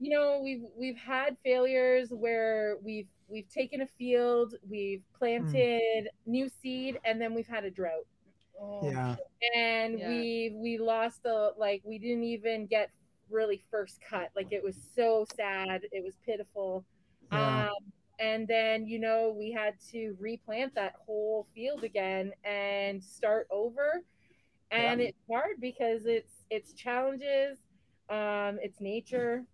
you 0.00 0.10
know 0.10 0.40
we've 0.42 0.62
we've 0.76 0.96
had 0.96 1.36
failures 1.44 2.08
where 2.10 2.76
we've 2.82 3.06
we've 3.28 3.48
taken 3.48 3.82
a 3.82 3.86
field 3.98 4.54
we've 4.68 5.02
planted 5.16 6.08
new 6.26 6.48
seed 6.48 6.98
and 7.04 7.20
then 7.20 7.34
we've 7.34 7.46
had 7.46 7.64
a 7.64 7.70
drought. 7.70 8.06
Oh, 8.60 8.90
Yeah. 8.90 9.16
and 9.56 9.98
Yeah. 9.98 10.08
we 10.08 10.56
we 10.56 10.78
lost 10.78 11.22
the 11.22 11.52
like 11.56 11.82
we 11.84 11.98
didn't 11.98 12.24
even 12.24 12.66
get 12.66 12.90
really 13.30 13.62
first 13.70 14.00
cut. 14.00 14.30
Like 14.34 14.52
it 14.52 14.62
was 14.64 14.76
so 14.96 15.24
sad. 15.36 15.82
It 15.92 16.02
was 16.02 16.14
pitiful. 16.24 16.84
Yeah. 17.32 17.66
um 17.68 17.92
and 18.18 18.46
then 18.48 18.86
you 18.86 18.98
know 18.98 19.34
we 19.38 19.50
had 19.52 19.74
to 19.92 20.16
replant 20.18 20.74
that 20.74 20.94
whole 21.06 21.46
field 21.54 21.84
again 21.84 22.32
and 22.44 23.02
start 23.02 23.46
over. 23.50 24.02
And 24.72 25.00
it's 25.00 25.18
hard 25.28 25.56
because 25.60 26.06
it's 26.06 26.44
it's 26.50 26.72
challenges. 26.72 27.58
Um 28.08 28.58
it's 28.62 28.80
nature 28.80 29.44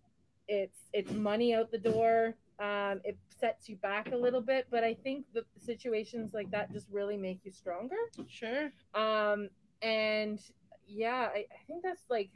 it's 0.49 0.81
it's 0.93 1.13
money 1.13 1.55
out 1.55 1.71
the 1.71 1.79
door. 1.79 2.35
Um 2.59 3.01
it 3.05 3.19
sets 3.39 3.69
you 3.69 3.77
back 3.77 4.13
a 4.13 4.17
little 4.17 4.41
bit 4.41 4.67
but 4.71 4.83
i 4.83 4.95
think 4.95 5.27
the 5.35 5.45
situations 5.59 6.33
like 6.33 6.51
that 6.51 6.73
just 6.73 6.87
really 6.91 7.17
make 7.19 7.41
you 7.45 7.51
stronger. 7.53 7.97
Sure. 8.29 8.71
Um 8.95 9.49
and 9.83 10.41
yeah 10.89 11.29
I, 11.35 11.41
I 11.41 11.59
think 11.67 11.83
that's 11.83 12.05
like 12.09 12.31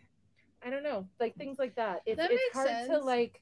i 0.63 0.69
don't 0.69 0.83
know 0.83 1.07
like 1.21 1.35
things 1.37 1.59
like 1.59 1.75
that. 1.77 2.03
It's, 2.05 2.19
That 2.19 2.31
it's 2.31 2.41
makes 2.55 2.55
hard 2.69 2.69
to 2.87 2.93
sense. 2.95 3.05
like 3.05 3.41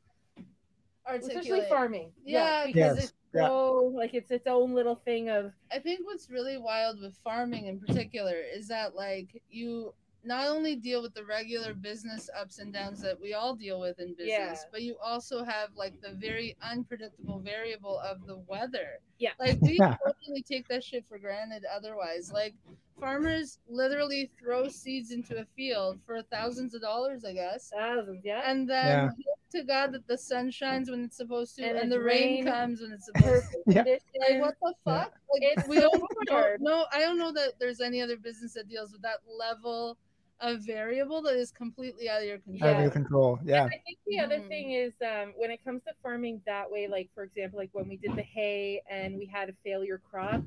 especially 1.06 1.34
articulate. 1.36 1.68
farming. 1.68 2.12
Yeah, 2.24 2.66
because 2.66 2.96
Yes, 2.96 3.04
it's 3.04 3.12
yeah. 3.34 3.46
so 3.48 3.92
like 3.94 4.14
it's 4.14 4.30
its 4.30 4.46
own 4.46 4.72
little 4.74 4.94
thing 4.96 5.30
of 5.30 5.52
I 5.72 5.78
think 5.80 6.00
what's 6.06 6.30
really 6.30 6.58
wild 6.58 7.00
with 7.00 7.16
farming 7.24 7.66
in 7.66 7.80
particular 7.80 8.36
is 8.54 8.68
that 8.68 8.94
like 8.94 9.42
you 9.50 9.94
not 10.24 10.48
only 10.48 10.74
deal 10.76 11.00
with 11.00 11.14
the 11.14 11.24
regular 11.24 11.72
business 11.74 12.28
ups 12.38 12.58
and 12.58 12.72
downs 12.72 13.00
that 13.00 13.18
we 13.20 13.34
all 13.34 13.54
deal 13.54 13.80
with 13.80 13.98
in 14.00 14.08
business, 14.14 14.26
Yeah. 14.28 14.54
but 14.72 14.82
you 14.82 14.96
also 15.02 15.44
have 15.44 15.70
like 15.76 16.00
the 16.00 16.12
very 16.12 16.56
unpredictable 16.62 17.38
variable 17.38 17.98
of 18.00 18.26
the 18.26 18.36
weather. 18.48 18.98
Yeah. 19.18 19.30
Like 19.38 19.60
we 19.60 19.78
Yeah. 19.78 19.96
totally 20.04 20.42
take 20.42 20.66
that 20.68 20.82
shit 20.84 21.04
for 21.08 21.18
granted 21.18 21.64
otherwise. 21.72 22.32
Like 22.32 22.54
farmers 22.98 23.60
literally 23.68 24.28
throw 24.40 24.68
seeds 24.68 25.12
into 25.12 25.38
a 25.38 25.44
field 25.56 26.00
for 26.04 26.20
thousands 26.22 26.74
of 26.74 26.80
dollars, 26.82 27.24
I 27.24 27.32
guess. 27.32 27.70
thousands 27.70 28.24
yeah 28.24 28.42
And 28.44 28.68
then 28.68 28.86
Yeah. 28.86 29.06
hope 29.08 29.38
to 29.52 29.62
God 29.62 29.92
that 29.92 30.06
the 30.08 30.18
sun 30.18 30.50
shines 30.50 30.90
when 30.90 31.04
it's 31.04 31.16
supposed 31.16 31.56
to 31.56 31.62
And 31.64 31.78
and, 31.78 31.92
the 31.92 32.00
rain, 32.00 32.44
rain. 32.44 32.52
comes 32.52 32.80
when 32.82 32.92
it's 32.92 33.06
supposed 33.06 33.50
to. 33.52 33.62
Yeah. 33.66 33.84
Like 33.84 34.40
what 34.42 34.56
the 34.60 34.74
Yeah. 34.84 35.04
fuck? 35.04 35.12
Like 35.32 35.42
It's 35.42 35.68
we 35.68 35.76
don't, 35.80 35.94
hard. 36.28 36.58
don't 36.58 36.62
no, 36.62 36.86
I 36.92 36.98
don't 37.00 37.18
know 37.18 37.30
that 37.32 37.52
there's 37.60 37.80
any 37.80 38.02
other 38.02 38.16
business 38.16 38.54
that 38.54 38.68
deals 38.68 38.90
with 38.92 39.02
that 39.02 39.18
level 39.26 39.96
of 40.40 40.60
variable 40.64 41.22
that 41.22 41.36
is 41.36 41.50
completely 41.50 42.08
out 42.08 42.22
of 42.22 42.28
your 42.28 42.38
control. 42.38 42.70
Out 42.70 42.72
of 42.72 42.78
Yeah. 42.78 42.82
your 42.82 42.90
control. 42.92 43.38
Yeah. 43.44 43.64
I 43.64 43.82
think 43.84 43.98
the 44.06 44.20
other 44.20 44.40
Mhm. 44.40 44.48
thing 44.48 44.72
is 44.72 44.92
um, 45.02 45.34
when 45.36 45.50
it 45.50 45.64
comes 45.64 45.82
to 45.84 45.94
farming 46.02 46.42
that 46.46 46.70
way, 46.70 46.86
like 46.86 47.10
for 47.14 47.24
example, 47.24 47.58
like 47.58 47.70
when 47.72 47.88
we 47.88 47.96
did 47.96 48.14
the 48.14 48.22
hay 48.22 48.82
and 48.88 49.16
we 49.16 49.26
had 49.26 49.48
a 49.48 49.54
failure 49.64 50.00
crop, 50.10 50.42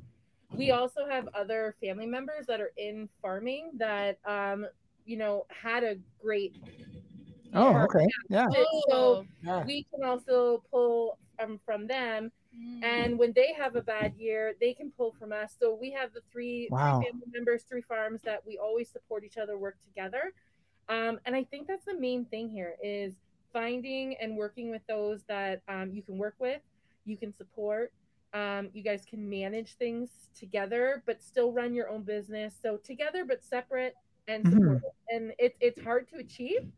we 0.55 0.71
also 0.71 1.05
have 1.07 1.27
other 1.33 1.75
family 1.81 2.05
members 2.05 2.45
that 2.47 2.61
are 2.61 2.71
in 2.77 3.09
farming 3.21 3.71
that 3.77 4.19
um, 4.25 4.65
you 5.05 5.17
know 5.17 5.45
had 5.49 5.83
a 5.83 5.97
great. 6.21 6.53
Oh, 7.53 7.75
okay. 7.81 8.07
Yeah. 8.29 8.47
So 8.89 9.25
Yeah. 9.43 9.65
we 9.65 9.85
can 9.93 10.03
also 10.05 10.63
pull 10.71 11.17
um, 11.39 11.59
from 11.65 11.87
them, 11.87 12.31
Mm. 12.57 12.83
and 12.83 13.17
when 13.19 13.31
they 13.33 13.53
have 13.53 13.75
a 13.75 13.81
bad 13.81 14.13
year, 14.17 14.53
they 14.59 14.73
can 14.73 14.91
pull 14.91 15.13
from 15.17 15.31
us. 15.31 15.55
So 15.59 15.73
we 15.73 15.91
have 15.91 16.13
the 16.13 16.21
three, 16.31 16.67
Wow. 16.69 16.99
three 16.99 17.07
family 17.09 17.27
members, 17.33 17.63
three 17.63 17.81
farms 17.81 18.21
that 18.23 18.45
we 18.45 18.57
always 18.57 18.89
support 18.89 19.23
each 19.23 19.37
other, 19.37 19.57
work 19.57 19.77
together. 19.83 20.33
Um, 20.89 21.19
and 21.25 21.35
I 21.35 21.45
think 21.45 21.67
that's 21.67 21.85
the 21.85 21.97
main 21.97 22.25
thing 22.25 22.49
here 22.49 22.75
is 22.83 23.15
finding 23.53 24.15
and 24.17 24.35
working 24.35 24.69
with 24.69 24.81
those 24.87 25.23
that 25.23 25.61
um, 25.69 25.91
you 25.93 26.01
can 26.01 26.17
work 26.17 26.35
with, 26.39 26.61
you 27.05 27.15
can 27.17 27.33
support. 27.33 27.93
Um, 28.33 28.69
you 28.73 28.81
guys 28.81 29.05
can 29.09 29.29
manage 29.29 29.75
things 29.75 30.09
together, 30.33 31.03
but 31.05 31.21
still 31.21 31.51
run 31.51 31.73
your 31.73 31.89
own 31.89 32.03
business. 32.03 32.55
So 32.61 32.77
together, 32.77 33.25
but 33.25 33.43
separate 33.43 33.95
and 34.27 34.45
support. 34.47 34.81
And 35.09 35.33
it's 35.37 35.57
it's 35.59 35.81
hard 35.81 36.07
to 36.09 36.17
achieve 36.17 36.71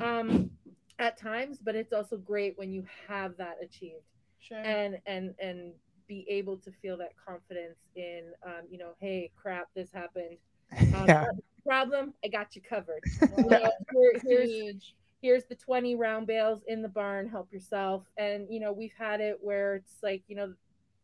um, 0.00 0.50
at 0.98 1.16
times, 1.18 1.58
but 1.62 1.74
it's 1.74 1.92
also 1.92 2.16
great 2.18 2.58
when 2.58 2.72
you 2.72 2.84
have 3.08 3.36
that 3.38 3.56
achieved 3.62 4.04
sure. 4.40 4.58
and 4.58 4.98
and 5.06 5.34
and 5.38 5.72
be 6.08 6.24
able 6.28 6.56
to 6.56 6.70
feel 6.70 6.96
that 6.96 7.12
confidence 7.16 7.78
in 7.96 8.32
um, 8.44 8.62
you 8.70 8.78
know 8.78 8.92
hey 9.00 9.30
crap 9.36 9.66
this 9.74 9.90
happened 9.92 10.36
um, 10.94 11.06
Yeah. 11.08 11.24
problem 11.64 12.14
i 12.24 12.28
got 12.28 12.54
you 12.54 12.62
covered 12.62 13.02
You 13.30 13.70
here- 13.92 14.20
here's 14.24 14.50
Huge. 14.50 14.94
here's 15.20 15.44
the 15.46 15.54
20 15.56 15.96
round 15.96 16.26
bales 16.26 16.62
in 16.68 16.80
the 16.82 16.88
barn 16.88 17.28
help 17.28 17.52
yourself 17.52 18.04
and 18.18 18.46
you 18.48 18.60
know 18.60 18.72
we've 18.72 18.94
had 18.96 19.20
it 19.20 19.36
where 19.40 19.74
it's 19.76 19.96
like 20.02 20.22
you 20.28 20.36
know 20.36 20.52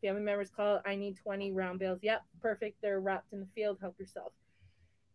family 0.03 0.23
members 0.23 0.51
call 0.51 0.81
i 0.87 0.95
need 0.95 1.17
20 1.17 1.53
round 1.53 1.79
bales 1.81 1.99
yep 2.03 2.23
perfect 2.41 2.77
they're 2.83 3.01
wrapped 3.01 3.33
in 3.33 3.41
the 3.41 3.49
field 3.55 3.79
help 3.81 3.99
yourself 3.99 4.33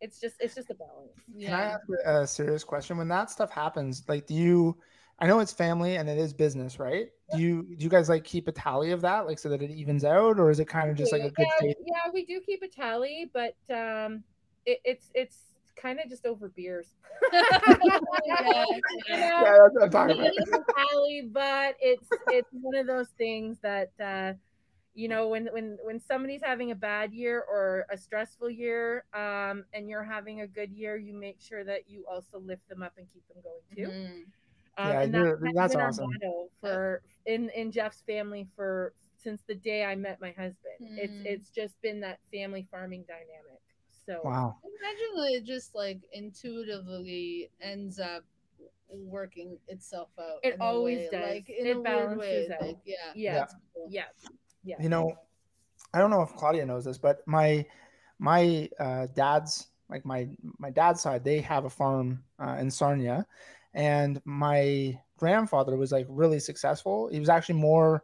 it's 0.01 0.19
just 0.19 0.35
it's 0.39 0.53
just 0.55 0.69
a 0.69 0.75
balance 0.75 1.11
Can 1.43 1.53
I 1.53 1.63
ask 1.63 1.81
a 2.05 2.27
serious 2.27 2.63
question? 2.63 2.97
When 2.97 3.07
that 3.07 3.29
stuff 3.31 3.49
happens, 3.51 4.03
like, 4.07 4.27
do 4.27 4.33
you? 4.35 4.77
I 5.19 5.27
know 5.27 5.39
it's 5.39 5.51
family 5.51 5.97
and 5.97 6.07
it 6.07 6.17
is 6.17 6.33
business, 6.33 6.79
right? 6.79 7.07
Do 7.31 7.39
you 7.39 7.63
do 7.75 7.83
you 7.83 7.89
guys 7.89 8.07
like 8.07 8.23
keep 8.23 8.47
a 8.47 8.51
tally 8.51 8.91
of 8.91 9.01
that, 9.01 9.25
like, 9.25 9.39
so 9.39 9.49
that 9.49 9.61
it 9.61 9.71
evens 9.71 10.05
out, 10.05 10.39
or 10.39 10.49
is 10.51 10.59
it 10.59 10.65
kind 10.65 10.89
of 10.89 10.95
just 10.95 11.11
like 11.11 11.23
a 11.23 11.31
good 11.31 11.47
yeah, 11.59 11.73
yeah 11.85 12.11
we 12.13 12.23
do 12.25 12.39
keep 12.39 12.61
a 12.61 12.67
tally 12.67 13.29
but 13.33 13.55
um 13.73 14.23
it, 14.65 14.79
it's 14.85 15.09
it's 15.13 15.37
kind 15.75 15.99
of 15.99 16.09
just 16.09 16.25
over 16.25 16.49
beers 16.49 16.87
Yeah, 17.33 17.45
You 18.27 18.81
Yeah, 19.09 19.57
that's 19.61 19.73
what 19.73 19.83
I'm 19.83 19.89
talking 19.91 20.15
about. 20.15 20.27
it 20.27 20.33
is 20.41 20.53
a 20.53 20.63
tally, 20.73 21.29
but 21.31 21.75
it's 21.79 22.09
it's 22.29 22.49
one 22.51 22.75
of 22.75 22.87
those 22.87 23.09
things 23.17 23.57
that 23.61 23.91
uh, 24.03 24.33
you 24.95 25.07
know 25.07 25.27
when 25.27 25.47
when 25.51 25.77
when 25.83 25.99
somebody's 25.99 26.41
having 26.43 26.71
a 26.71 26.75
bad 26.75 27.13
year 27.13 27.43
or 27.49 27.85
a 27.91 27.97
stressful 27.97 28.49
year, 28.49 29.05
um, 29.13 29.65
and 29.73 29.89
you're 29.89 30.03
having 30.03 30.41
a 30.41 30.47
good 30.47 30.71
year, 30.71 30.97
you 30.97 31.13
make 31.13 31.39
sure 31.39 31.63
that 31.63 31.89
you 31.89 32.05
also 32.09 32.39
lift 32.39 32.67
them 32.69 32.83
up 32.83 32.93
and 32.97 33.07
keep 33.13 33.27
them 33.27 33.37
going 33.43 33.61
too. 33.75 33.91
Mhm. 33.91 34.25
Um, 34.77 34.89
Yeah, 34.89 35.01
and 35.01 35.13
you're- 35.13 35.31
that, 35.41 35.53
that's 35.55 35.73
been 35.73 35.81
our 35.81 35.87
awesome. 35.87 36.09
motto 36.11 36.49
for 36.61 37.01
in 37.25 37.49
in 37.49 37.71
Jeff's 37.71 38.01
family 38.01 38.47
for 38.55 38.93
since 39.15 39.41
the 39.47 39.55
day 39.55 39.83
I 39.83 39.95
met 39.95 40.21
my 40.21 40.31
husband. 40.31 40.77
It's 40.79 41.13
Mm. 41.13 41.25
it's 41.25 41.49
just 41.49 41.81
been 41.81 41.99
that 42.01 42.19
family 42.31 42.67
farming 42.69 43.03
dynamic. 43.07 43.61
So 44.05 44.21
Wow. 44.23 44.57
Imagine 44.63 45.35
it 45.35 45.43
just 45.43 45.73
like 45.75 45.99
intuitively 46.13 47.49
ends 47.61 47.99
up 47.99 48.23
working 48.89 49.57
itself 49.67 50.09
out. 50.19 50.39
It 50.43 50.59
always 50.61 50.99
way, 50.99 51.09
does. 51.11 51.29
Like 51.35 51.49
in 51.49 51.67
It 51.67 51.75
a 51.77 51.81
weird 51.81 52.17
way. 52.17 52.47
balances 52.47 52.51
out. 52.51 52.61
Like, 52.61 52.77
yeah. 52.85 52.95
yeah, 53.15 53.33
that's 53.35 53.55
cool. 53.73 53.87
yeah, 53.89 54.03
yeah. 54.63 54.75
You 54.81 54.89
know, 54.89 55.11
I 55.93 55.99
don't 55.99 56.09
know 56.11 56.21
if 56.21 56.33
Claudia 56.35 56.65
knows 56.65 56.85
this, 56.85 56.97
but 56.97 57.25
my 57.27 57.65
my 58.19 58.69
uh, 58.79 59.07
dad's 59.13 59.67
like 59.89 60.05
my 60.05 60.29
my 60.57 60.69
dad's 60.69 61.01
side, 61.01 61.23
they 61.23 61.41
have 61.41 61.65
a 61.65 61.69
farm 61.69 62.23
uh, 62.39 62.57
in 62.59 62.69
Sarnia, 62.71 63.25
and 63.73 64.21
my 64.25 64.99
grandfather 65.17 65.77
was 65.77 65.91
like 65.91 66.05
really 66.09 66.39
successful. 66.39 67.09
He 67.11 67.19
was 67.19 67.29
actually 67.29 67.59
more, 67.59 68.03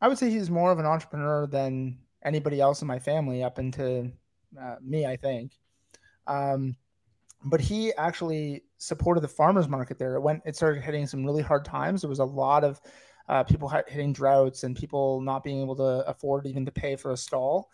I 0.00 0.08
would 0.08 0.18
say, 0.18 0.30
he's 0.30 0.50
more 0.50 0.72
of 0.72 0.78
an 0.78 0.86
entrepreneur 0.86 1.46
than 1.46 1.98
anybody 2.24 2.60
else 2.60 2.82
in 2.82 2.88
my 2.88 2.98
family, 2.98 3.42
up 3.42 3.58
into 3.58 4.10
uh, 4.60 4.76
me, 4.80 5.06
I 5.06 5.16
think. 5.16 5.52
Um, 6.26 6.76
but 7.44 7.60
he 7.60 7.92
actually 7.94 8.62
supported 8.78 9.20
the 9.20 9.28
farmers 9.28 9.68
market 9.68 9.98
there. 9.98 10.14
It 10.14 10.20
went, 10.20 10.42
it 10.46 10.56
started 10.56 10.82
hitting 10.82 11.06
some 11.06 11.24
really 11.24 11.42
hard 11.42 11.64
times. 11.64 12.00
There 12.00 12.10
was 12.10 12.18
a 12.18 12.24
lot 12.24 12.64
of 12.64 12.80
uh, 13.28 13.44
people 13.44 13.68
hitting 13.68 14.12
droughts 14.12 14.64
and 14.64 14.76
people 14.76 15.20
not 15.20 15.44
being 15.44 15.60
able 15.60 15.76
to 15.76 16.04
afford 16.06 16.46
even 16.46 16.64
to 16.64 16.72
pay 16.72 16.96
for 16.96 17.12
a 17.12 17.16
stall. 17.16 17.70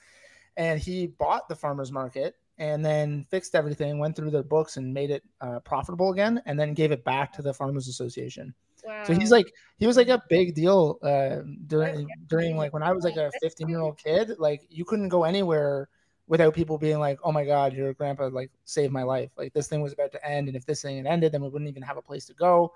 And 0.56 0.80
he 0.80 1.06
bought 1.06 1.48
the 1.48 1.54
farmers 1.56 1.92
market 1.92 2.34
and 2.60 2.84
then 2.84 3.26
fixed 3.30 3.54
everything, 3.54 3.98
went 3.98 4.14
through 4.14 4.30
their 4.30 4.42
books 4.42 4.76
and 4.76 4.92
made 4.92 5.10
it 5.10 5.24
uh, 5.40 5.60
profitable 5.60 6.12
again, 6.12 6.42
and 6.44 6.60
then 6.60 6.74
gave 6.74 6.92
it 6.92 7.02
back 7.04 7.32
to 7.32 7.42
the 7.42 7.54
farmers 7.54 7.88
association. 7.88 8.54
Wow. 8.84 9.02
So 9.04 9.14
he's 9.14 9.30
like, 9.30 9.52
he 9.78 9.86
was 9.86 9.96
like 9.96 10.08
a 10.08 10.22
big 10.28 10.54
deal 10.54 10.98
uh, 11.02 11.38
during 11.66 12.06
during 12.28 12.58
like 12.58 12.74
when 12.74 12.82
I 12.82 12.92
was 12.92 13.02
like 13.02 13.16
a 13.16 13.30
15 13.40 13.66
year 13.66 13.80
old 13.80 13.98
kid. 13.98 14.38
Like 14.38 14.66
you 14.68 14.84
couldn't 14.84 15.08
go 15.08 15.24
anywhere 15.24 15.88
without 16.28 16.54
people 16.54 16.76
being 16.76 16.98
like, 16.98 17.18
"Oh 17.24 17.32
my 17.32 17.46
God, 17.46 17.72
your 17.72 17.94
grandpa 17.94 18.28
like 18.28 18.50
saved 18.66 18.92
my 18.92 19.04
life. 19.04 19.30
Like 19.38 19.54
this 19.54 19.66
thing 19.66 19.80
was 19.80 19.94
about 19.94 20.12
to 20.12 20.26
end, 20.26 20.48
and 20.48 20.56
if 20.56 20.66
this 20.66 20.82
thing 20.82 20.98
had 20.98 21.06
ended, 21.06 21.32
then 21.32 21.42
we 21.42 21.48
wouldn't 21.48 21.68
even 21.70 21.82
have 21.82 21.96
a 21.96 22.02
place 22.02 22.26
to 22.26 22.34
go." 22.34 22.74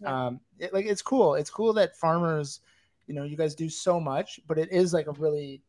Yeah. 0.00 0.26
Um, 0.26 0.40
it, 0.58 0.74
like 0.74 0.86
it's 0.86 1.02
cool. 1.02 1.36
It's 1.36 1.50
cool 1.50 1.72
that 1.74 1.96
farmers, 1.96 2.58
you 3.06 3.14
know, 3.14 3.22
you 3.22 3.36
guys 3.36 3.54
do 3.54 3.68
so 3.68 4.00
much, 4.00 4.40
but 4.48 4.58
it 4.58 4.72
is 4.72 4.92
like 4.92 5.06
a 5.06 5.12
really 5.12 5.62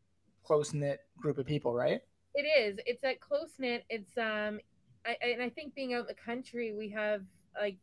close 0.44 0.74
knit 0.74 1.00
group 1.20 1.38
of 1.38 1.46
people, 1.46 1.72
right? 1.72 2.00
It 2.34 2.42
is. 2.42 2.78
It's 2.86 3.00
that 3.02 3.20
close 3.20 3.52
knit. 3.58 3.84
It's 3.88 4.16
um, 4.18 4.60
I 5.06 5.16
I- 5.22 5.26
and 5.28 5.42
I 5.42 5.48
think 5.48 5.74
being 5.74 5.94
out 5.94 6.02
in 6.02 6.06
the 6.06 6.14
country, 6.14 6.72
we 6.72 6.88
have 6.90 7.22
like, 7.60 7.76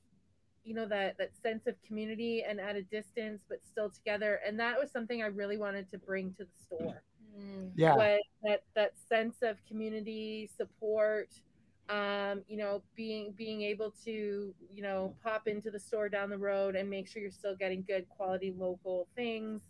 you 0.63 0.73
know, 0.73 0.85
that 0.87 1.17
that 1.17 1.31
sense 1.41 1.67
of 1.67 1.75
community 1.87 2.43
and 2.47 2.59
at 2.59 2.75
a 2.75 2.81
distance, 2.83 3.43
but 3.47 3.63
still 3.63 3.89
together. 3.89 4.39
And 4.45 4.59
that 4.59 4.79
was 4.79 4.91
something 4.91 5.21
I 5.23 5.27
really 5.27 5.57
wanted 5.57 5.89
to 5.91 5.97
bring 5.97 6.33
to 6.33 6.43
the 6.43 6.63
store. 6.63 7.03
Mm. 7.39 7.71
Yeah. 7.75 7.95
Was 7.95 8.19
that 8.43 8.63
that 8.75 8.93
sense 9.07 9.37
of 9.41 9.57
community 9.67 10.49
support. 10.57 11.29
Um, 11.89 12.43
you 12.47 12.55
know, 12.55 12.83
being 12.95 13.33
being 13.33 13.63
able 13.63 13.93
to, 14.05 14.53
you 14.73 14.81
know, 14.81 15.13
pop 15.23 15.47
into 15.47 15.71
the 15.71 15.79
store 15.79 16.07
down 16.07 16.29
the 16.29 16.37
road 16.37 16.75
and 16.77 16.89
make 16.89 17.05
sure 17.07 17.21
you're 17.21 17.31
still 17.31 17.55
getting 17.55 17.83
good 17.83 18.07
quality 18.07 18.53
local 18.57 19.07
things 19.13 19.63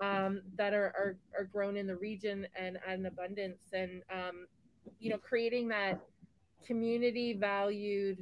um, 0.00 0.42
that 0.56 0.72
are, 0.72 0.86
are 0.98 1.16
are 1.38 1.44
grown 1.44 1.76
in 1.76 1.86
the 1.86 1.96
region 1.96 2.46
and 2.58 2.78
and 2.86 3.06
abundance 3.06 3.60
and 3.72 4.02
um, 4.12 4.46
you 4.98 5.10
know 5.10 5.18
creating 5.18 5.68
that 5.68 6.00
community 6.66 7.34
valued 7.34 8.18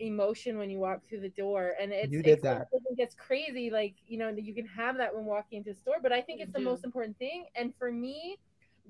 emotion 0.00 0.56
when 0.58 0.70
you 0.70 0.78
walk 0.78 1.04
through 1.08 1.20
the 1.20 1.30
door 1.30 1.74
and 1.80 1.92
it's 1.92 2.12
You 2.12 2.22
did 2.22 2.40
it's, 2.40 2.42
that. 2.42 2.68
it 2.72 2.96
gets 2.96 3.14
crazy 3.14 3.70
like 3.70 3.94
you 4.06 4.18
know 4.18 4.28
you 4.30 4.54
can 4.54 4.66
have 4.66 4.96
that 4.96 5.14
when 5.14 5.24
walking 5.24 5.58
into 5.58 5.70
a 5.70 5.74
store 5.74 5.96
but 6.02 6.12
i 6.12 6.20
think 6.20 6.40
You 6.40 6.44
it's 6.44 6.52
the 6.52 6.60
most 6.60 6.84
important 6.84 7.18
thing 7.18 7.46
and 7.54 7.74
for 7.78 7.90
me 7.92 8.36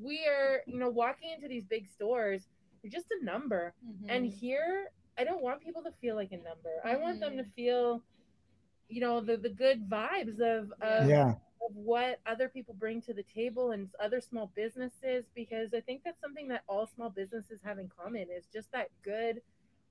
we 0.01 0.27
are 0.27 0.61
you 0.67 0.79
know 0.79 0.89
walking 0.89 1.31
into 1.31 1.49
these 1.49 1.65
big 1.65 1.87
stores 1.87 2.49
you're 2.83 2.91
just 2.91 3.07
a 3.21 3.25
number 3.25 3.73
and 4.09 4.25
Mhm. 4.25 4.33
here 4.33 4.91
i 5.19 5.25
don't 5.25 5.43
want 5.43 5.61
people 5.61 5.83
to 5.83 5.91
feel 6.01 6.15
like 6.15 6.33
a 6.33 6.37
number 6.37 6.71
i 6.85 6.97
want 6.97 7.19
them 7.21 7.37
to 7.37 7.43
Mhm. 7.43 7.53
feel 7.57 8.03
you 8.89 9.01
know 9.01 9.21
the 9.21 9.37
the 9.37 9.49
good 9.51 9.89
vibes 9.89 10.41
of 10.41 10.73
of, 10.81 11.09
Yeah. 11.09 11.35
Of 11.63 11.75
what 11.75 12.19
other 12.27 12.49
people 12.49 12.75
bring 12.75 13.01
to 13.03 13.13
the 13.13 13.23
table 13.25 13.73
and 13.73 13.89
other 14.03 14.21
small 14.21 14.51
businesses 14.55 15.25
because 15.35 15.75
i 15.75 15.81
think 15.81 16.03
that's 16.05 16.21
something 16.21 16.49
that 16.49 16.63
all 16.69 16.87
small 16.87 17.11
businesses 17.11 17.61
have 17.63 17.79
in 17.79 17.89
common 17.89 18.27
is 18.37 18.47
just 18.53 18.71
that 18.73 18.89
good 19.03 19.41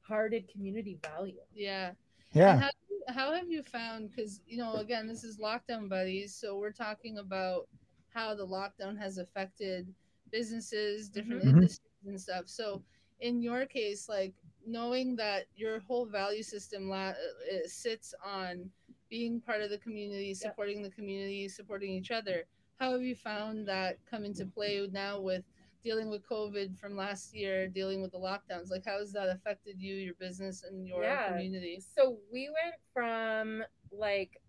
hearted 0.01 0.47
community 0.51 0.97
value 1.03 1.37
yeah. 1.53 1.91
Yeah. 2.33 2.59
how, 2.59 2.69
how 3.07 3.33
have 3.33 3.49
you 3.49 3.63
found? 3.63 4.11
Because 4.11 4.41
you 4.47 4.57
know, 4.57 4.75
again, 4.75 5.07
this 5.07 5.23
is 5.23 5.39
lockdown 5.39 5.89
buddies, 5.89 6.35
so 6.35 6.57
we're 6.57 6.71
talking 6.71 7.17
about 7.17 7.67
how 8.09 8.35
the 8.35 8.45
lockdown 8.45 8.97
has 8.99 9.17
affected 9.17 9.91
businesses, 10.31 11.09
different 11.09 11.43
Mhm. 11.43 11.49
industries, 11.53 12.05
and 12.05 12.21
stuff. 12.21 12.47
So, 12.47 12.83
in 13.19 13.41
your 13.41 13.65
case, 13.65 14.07
like 14.07 14.35
knowing 14.65 15.15
that 15.15 15.45
your 15.55 15.79
whole 15.79 16.05
value 16.05 16.43
system 16.43 16.87
la- 16.89 17.15
uh, 17.17 17.65
sits 17.65 18.13
on 18.23 18.69
being 19.09 19.41
part 19.41 19.61
of 19.61 19.69
the 19.69 19.77
community, 19.79 20.33
supporting 20.33 20.81
the 20.83 20.89
community, 20.91 21.47
supporting 21.49 21.91
each 21.91 22.11
other. 22.11 22.45
How 22.79 22.91
have 22.93 23.01
you 23.01 23.15
found 23.15 23.67
that 23.67 23.97
come 24.09 24.23
into 24.23 24.45
play 24.45 24.87
now 24.91 25.19
with 25.19 25.43
dealing 25.83 26.09
with 26.09 26.27
COVID 26.27 26.77
from 26.77 26.95
last 26.95 27.33
year, 27.33 27.67
dealing 27.67 28.01
with 28.01 28.11
the 28.11 28.17
lockdowns? 28.19 28.69
Like, 28.69 28.85
how 28.85 28.99
has 28.99 29.11
that 29.13 29.29
affected 29.29 29.79
you, 29.79 29.95
your 29.95 30.13
business, 30.15 30.63
and 30.63 30.87
your 30.87 31.03
Yeah. 31.03 31.27
community? 31.29 31.79
so 31.81 32.17
we 32.31 32.49
went 32.49 32.75
from 32.93 33.63
like 33.91 34.39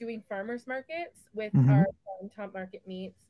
doing 0.00 0.22
farmers 0.28 0.66
markets 0.66 1.28
with 1.34 1.52
Mhm. 1.54 1.68
our 1.68 1.86
farm 2.04 2.30
Top 2.34 2.54
Market 2.54 2.82
Meats 2.86 3.24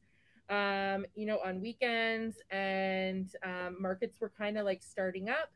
um 0.50 1.04
you 1.14 1.26
know 1.26 1.40
on 1.44 1.60
weekends 1.60 2.40
and 2.50 3.34
um, 3.42 3.76
markets 3.78 4.18
were 4.18 4.30
kind 4.30 4.56
of 4.56 4.64
like 4.64 4.82
starting 4.82 5.28
up 5.28 5.50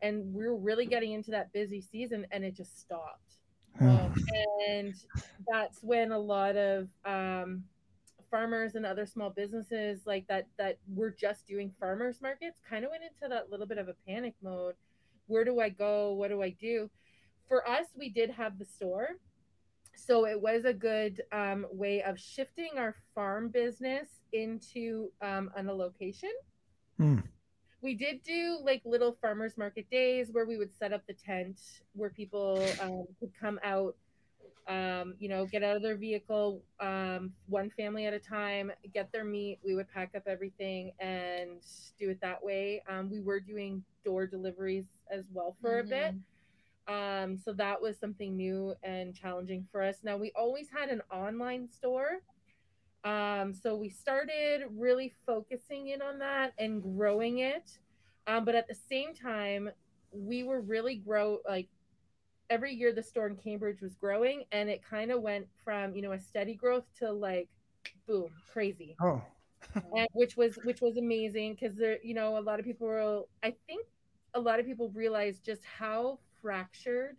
and 0.00 0.32
we 0.32 0.46
were 0.46 0.56
really 0.56 0.86
getting 0.86 1.12
into 1.12 1.30
that 1.30 1.52
busy 1.52 1.80
season 1.82 2.26
and 2.30 2.42
it 2.42 2.54
just 2.54 2.80
stopped 2.80 3.39
Wow. 3.78 4.12
and 4.68 4.94
that's 5.50 5.82
when 5.82 6.12
a 6.12 6.18
lot 6.18 6.56
of 6.56 6.88
um, 7.04 7.64
farmers 8.30 8.74
and 8.74 8.84
other 8.86 9.06
small 9.06 9.30
businesses 9.30 10.02
like 10.06 10.26
that 10.28 10.46
that 10.58 10.78
were 10.94 11.10
just 11.10 11.46
doing 11.46 11.72
farmers 11.80 12.20
markets 12.22 12.60
kind 12.68 12.84
of 12.84 12.90
went 12.90 13.02
into 13.02 13.28
that 13.28 13.50
little 13.50 13.66
bit 13.66 13.78
of 13.78 13.88
a 13.88 13.94
panic 14.06 14.34
mode 14.42 14.74
where 15.26 15.44
do 15.44 15.60
i 15.60 15.68
go 15.68 16.12
what 16.12 16.28
do 16.28 16.42
i 16.42 16.50
do 16.50 16.88
for 17.48 17.68
us 17.68 17.86
we 17.98 18.08
did 18.08 18.30
have 18.30 18.58
the 18.58 18.64
store 18.64 19.08
so 19.96 20.26
it 20.26 20.40
was 20.40 20.64
a 20.64 20.72
good 20.72 21.20
um, 21.32 21.66
way 21.72 22.02
of 22.02 22.18
shifting 22.18 22.70
our 22.76 22.94
farm 23.14 23.48
business 23.48 24.08
into 24.32 25.10
um, 25.22 25.50
on 25.56 25.68
a 25.68 25.72
location 25.72 26.30
Hmm. 26.98 27.18
We 27.82 27.94
did 27.94 28.22
do 28.22 28.58
like 28.64 28.82
little 28.84 29.16
farmers 29.20 29.56
market 29.56 29.88
days 29.90 30.28
where 30.32 30.46
we 30.46 30.56
would 30.56 30.74
set 30.78 30.92
up 30.92 31.02
the 31.06 31.14
tent 31.14 31.60
where 31.94 32.10
people 32.10 32.66
um, 32.80 33.06
could 33.18 33.32
come 33.38 33.58
out 33.64 33.96
um, 34.68 35.14
you 35.18 35.28
know 35.28 35.46
get 35.46 35.62
out 35.62 35.76
of 35.76 35.82
their 35.82 35.96
vehicle 35.96 36.62
um, 36.80 37.32
one 37.48 37.70
family 37.70 38.06
at 38.06 38.14
a 38.14 38.18
time 38.18 38.70
get 38.94 39.10
their 39.12 39.24
meat 39.24 39.58
we 39.64 39.74
would 39.74 39.88
pack 39.90 40.12
up 40.16 40.22
everything 40.26 40.92
and 41.00 41.62
do 41.98 42.10
it 42.10 42.20
that 42.20 42.42
way 42.42 42.82
um, 42.88 43.10
we 43.10 43.20
were 43.20 43.40
doing 43.40 43.82
door 44.04 44.26
deliveries 44.26 44.86
as 45.10 45.24
well 45.32 45.56
for 45.60 45.80
a 45.80 45.84
bit 45.84 46.14
Mhm. 46.14 46.22
um, 46.88 47.38
so 47.38 47.52
that 47.54 47.80
was 47.80 47.98
something 47.98 48.36
new 48.36 48.74
and 48.82 49.14
challenging 49.14 49.66
for 49.70 49.82
us. 49.82 49.98
Now 50.02 50.16
we 50.16 50.32
always 50.34 50.68
had 50.70 50.88
an 50.88 51.02
online 51.12 51.68
store. 51.70 52.22
Um, 53.04 53.54
so 53.54 53.74
we 53.76 53.88
started 53.88 54.64
really 54.76 55.14
focusing 55.26 55.88
in 55.88 56.02
on 56.02 56.18
that 56.18 56.52
and 56.58 56.82
growing 56.82 57.38
it. 57.38 57.78
Um, 58.26 58.44
but 58.44 58.54
at 58.54 58.68
the 58.68 58.74
same 58.74 59.14
time, 59.14 59.70
we 60.12 60.42
were 60.42 60.60
really 60.60 60.96
grow 60.96 61.38
like 61.48 61.68
every 62.50 62.74
year 62.74 62.92
the 62.92 63.02
store 63.02 63.26
in 63.26 63.36
Cambridge 63.36 63.80
was 63.80 63.94
growing 63.94 64.44
and 64.52 64.68
it 64.68 64.82
kind 64.82 65.10
of 65.10 65.22
went 65.22 65.46
from, 65.64 65.94
you 65.94 66.02
know, 66.02 66.12
a 66.12 66.20
steady 66.20 66.54
growth 66.54 66.84
to 66.98 67.10
like 67.10 67.48
boom, 68.06 68.30
crazy. 68.52 68.96
Oh, 69.02 69.22
and 69.96 70.08
which 70.12 70.36
was 70.36 70.58
which 70.64 70.80
was 70.80 70.96
amazing 70.96 71.54
because 71.54 71.76
there 71.76 71.98
you 72.02 72.14
know 72.14 72.38
a 72.38 72.40
lot 72.40 72.58
of 72.58 72.64
people 72.64 72.86
were 72.86 73.22
i 73.42 73.54
think 73.66 73.86
a 74.34 74.40
lot 74.40 74.58
of 74.58 74.66
people 74.66 74.90
realized 74.94 75.44
just 75.44 75.62
how 75.64 76.18
fractured 76.40 77.16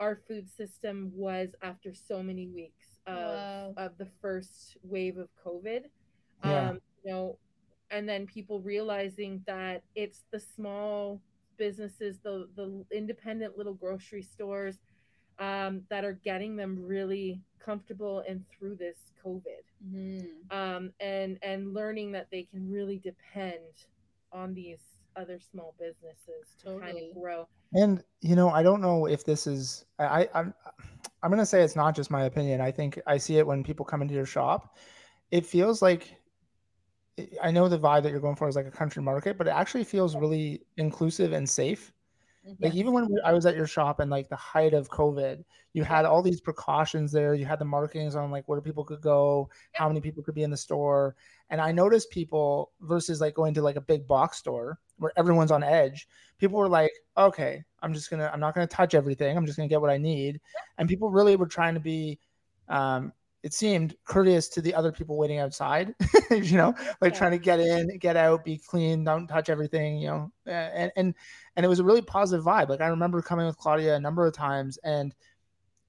our 0.00 0.16
food 0.16 0.48
system 0.50 1.12
was 1.14 1.50
after 1.62 1.94
so 1.94 2.22
many 2.22 2.48
weeks 2.48 2.87
of, 3.08 3.14
Wow. 3.16 3.74
of 3.76 3.98
the 3.98 4.06
first 4.20 4.76
wave 4.82 5.18
of 5.18 5.28
covid 5.44 5.84
Yeah. 6.44 6.70
um 6.70 6.80
you 7.04 7.10
know 7.12 7.38
and 7.90 8.08
then 8.08 8.26
people 8.26 8.60
realizing 8.60 9.42
that 9.46 9.82
it's 9.94 10.24
the 10.30 10.40
small 10.40 11.20
businesses 11.56 12.18
the 12.22 12.48
the 12.56 12.84
independent 12.92 13.56
little 13.56 13.74
grocery 13.74 14.22
stores 14.22 14.78
um, 15.40 15.82
that 15.88 16.04
are 16.04 16.14
getting 16.14 16.56
them 16.56 16.76
really 16.84 17.40
comfortable 17.60 18.24
and 18.28 18.44
through 18.50 18.74
this 18.76 19.12
covid 19.24 19.62
Mhm. 19.84 20.52
um, 20.52 20.92
and 21.00 21.38
and 21.42 21.74
learning 21.74 22.12
that 22.12 22.28
they 22.30 22.42
can 22.44 22.70
really 22.70 22.98
depend 22.98 23.86
on 24.32 24.54
these 24.54 24.80
other 25.16 25.38
small 25.40 25.74
businesses 25.78 26.54
to 26.62 26.78
kind 26.80 26.96
of 26.96 27.14
grow. 27.14 27.46
and 27.74 28.02
you 28.20 28.36
know, 28.36 28.50
I 28.50 28.62
don't 28.62 28.80
know 28.80 29.06
if 29.06 29.24
this 29.24 29.46
is. 29.46 29.84
I, 29.98 30.04
I 30.24 30.28
I'm 30.34 30.54
I'm 31.22 31.30
gonna 31.30 31.46
say 31.46 31.62
it's 31.62 31.76
not 31.76 31.96
just 31.96 32.10
my 32.10 32.24
opinion. 32.24 32.60
I 32.60 32.70
think 32.70 33.00
I 33.06 33.16
see 33.18 33.38
it 33.38 33.46
when 33.46 33.64
people 33.64 33.84
come 33.84 34.02
into 34.02 34.14
your 34.14 34.26
shop. 34.26 34.76
It 35.30 35.44
feels 35.44 35.82
like 35.82 36.16
I 37.42 37.50
know 37.50 37.68
the 37.68 37.78
vibe 37.78 38.04
that 38.04 38.10
you're 38.10 38.20
going 38.20 38.36
for 38.36 38.48
is 38.48 38.56
like 38.56 38.66
a 38.66 38.70
country 38.70 39.02
market, 39.02 39.36
but 39.36 39.46
it 39.46 39.50
actually 39.50 39.84
feels 39.84 40.14
really 40.16 40.62
inclusive 40.76 41.32
and 41.32 41.48
safe. 41.48 41.92
Like 42.60 42.74
even 42.74 42.92
when 42.92 43.08
I 43.24 43.32
was 43.32 43.46
at 43.46 43.56
your 43.56 43.66
shop 43.66 44.00
and 44.00 44.10
like 44.10 44.28
the 44.28 44.36
height 44.36 44.74
of 44.74 44.90
COVID, 44.90 45.44
you 45.72 45.84
had 45.84 46.04
all 46.04 46.22
these 46.22 46.40
precautions 46.40 47.12
there. 47.12 47.34
You 47.34 47.44
had 47.44 47.58
the 47.58 47.64
markings 47.64 48.14
on 48.14 48.30
like 48.30 48.48
where 48.48 48.60
people 48.60 48.84
could 48.84 49.00
go, 49.00 49.48
how 49.72 49.88
many 49.88 50.00
people 50.00 50.22
could 50.22 50.34
be 50.34 50.42
in 50.42 50.50
the 50.50 50.56
store. 50.56 51.16
And 51.50 51.60
I 51.60 51.72
noticed 51.72 52.10
people 52.10 52.72
versus 52.80 53.20
like 53.20 53.34
going 53.34 53.54
to 53.54 53.62
like 53.62 53.76
a 53.76 53.80
big 53.80 54.06
box 54.06 54.38
store 54.38 54.78
where 54.98 55.12
everyone's 55.16 55.50
on 55.50 55.62
edge. 55.62 56.08
People 56.38 56.58
were 56.58 56.68
like, 56.68 56.92
okay, 57.16 57.64
I'm 57.82 57.94
just 57.94 58.10
gonna, 58.10 58.30
I'm 58.32 58.40
not 58.40 58.54
gonna 58.54 58.66
touch 58.66 58.94
everything. 58.94 59.36
I'm 59.36 59.46
just 59.46 59.56
gonna 59.56 59.68
get 59.68 59.80
what 59.80 59.90
I 59.90 59.98
need. 59.98 60.40
And 60.78 60.88
people 60.88 61.10
really 61.10 61.36
were 61.36 61.46
trying 61.46 61.74
to 61.74 61.80
be, 61.80 62.18
um, 62.68 63.12
it 63.48 63.54
seemed 63.54 63.96
courteous 64.04 64.46
to 64.50 64.60
the 64.60 64.74
other 64.74 64.92
people 64.92 65.16
waiting 65.16 65.38
outside, 65.38 65.94
you 66.30 66.58
know, 66.58 66.74
like 67.00 67.14
Yeah. 67.14 67.18
trying 67.18 67.30
to 67.32 67.38
get 67.38 67.60
in, 67.60 67.96
get 67.98 68.14
out, 68.14 68.44
be 68.44 68.58
clean, 68.58 69.04
don't 69.04 69.26
touch 69.26 69.48
everything, 69.48 69.98
you 69.98 70.08
know, 70.08 70.32
and 70.46 70.92
and 70.96 71.14
and 71.56 71.64
it 71.64 71.68
was 71.68 71.78
a 71.80 71.84
really 71.84 72.02
positive 72.02 72.44
vibe. 72.44 72.68
Like 72.68 72.82
I 72.82 72.88
remember 72.88 73.22
coming 73.22 73.46
with 73.46 73.56
Claudia 73.56 73.96
a 73.96 74.00
number 74.00 74.26
of 74.26 74.34
times, 74.34 74.78
and 74.84 75.14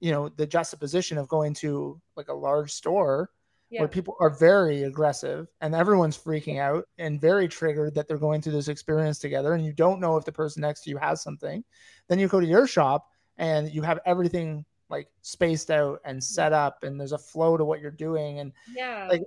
you 0.00 0.10
know 0.10 0.30
the 0.30 0.46
juxtaposition 0.46 1.18
of 1.18 1.28
going 1.28 1.54
to 1.54 2.00
like 2.16 2.28
a 2.28 2.32
large 2.34 2.72
store 2.72 3.30
Yeah. 3.70 3.80
where 3.82 3.88
people 3.88 4.16
are 4.20 4.30
very 4.30 4.84
aggressive 4.84 5.48
and 5.60 5.74
everyone's 5.74 6.16
freaking 6.18 6.58
out 6.60 6.86
and 6.98 7.20
very 7.20 7.46
triggered 7.48 7.94
that 7.94 8.08
they're 8.08 8.18
going 8.18 8.40
through 8.42 8.54
this 8.54 8.68
experience 8.68 9.18
together, 9.18 9.52
and 9.54 9.64
you 9.66 9.72
don't 9.74 10.00
know 10.00 10.16
if 10.16 10.24
the 10.24 10.32
person 10.32 10.62
next 10.62 10.82
to 10.84 10.90
you 10.90 10.96
has 10.98 11.22
something. 11.22 11.62
Then 12.08 12.18
you 12.18 12.28
go 12.28 12.40
to 12.40 12.46
your 12.46 12.66
shop 12.66 13.06
and 13.38 13.70
you 13.70 13.82
have 13.82 14.00
everything 14.06 14.64
like 14.90 15.08
spaced 15.22 15.70
out 15.70 16.00
and 16.04 16.22
set 16.22 16.52
up, 16.52 16.82
and 16.82 16.98
there's 16.98 17.12
a 17.12 17.18
flow 17.18 17.56
to 17.56 17.64
what 17.64 17.80
you're 17.80 17.90
doing, 17.90 18.40
and 18.40 18.52
yeah. 18.74 19.06
like, 19.08 19.22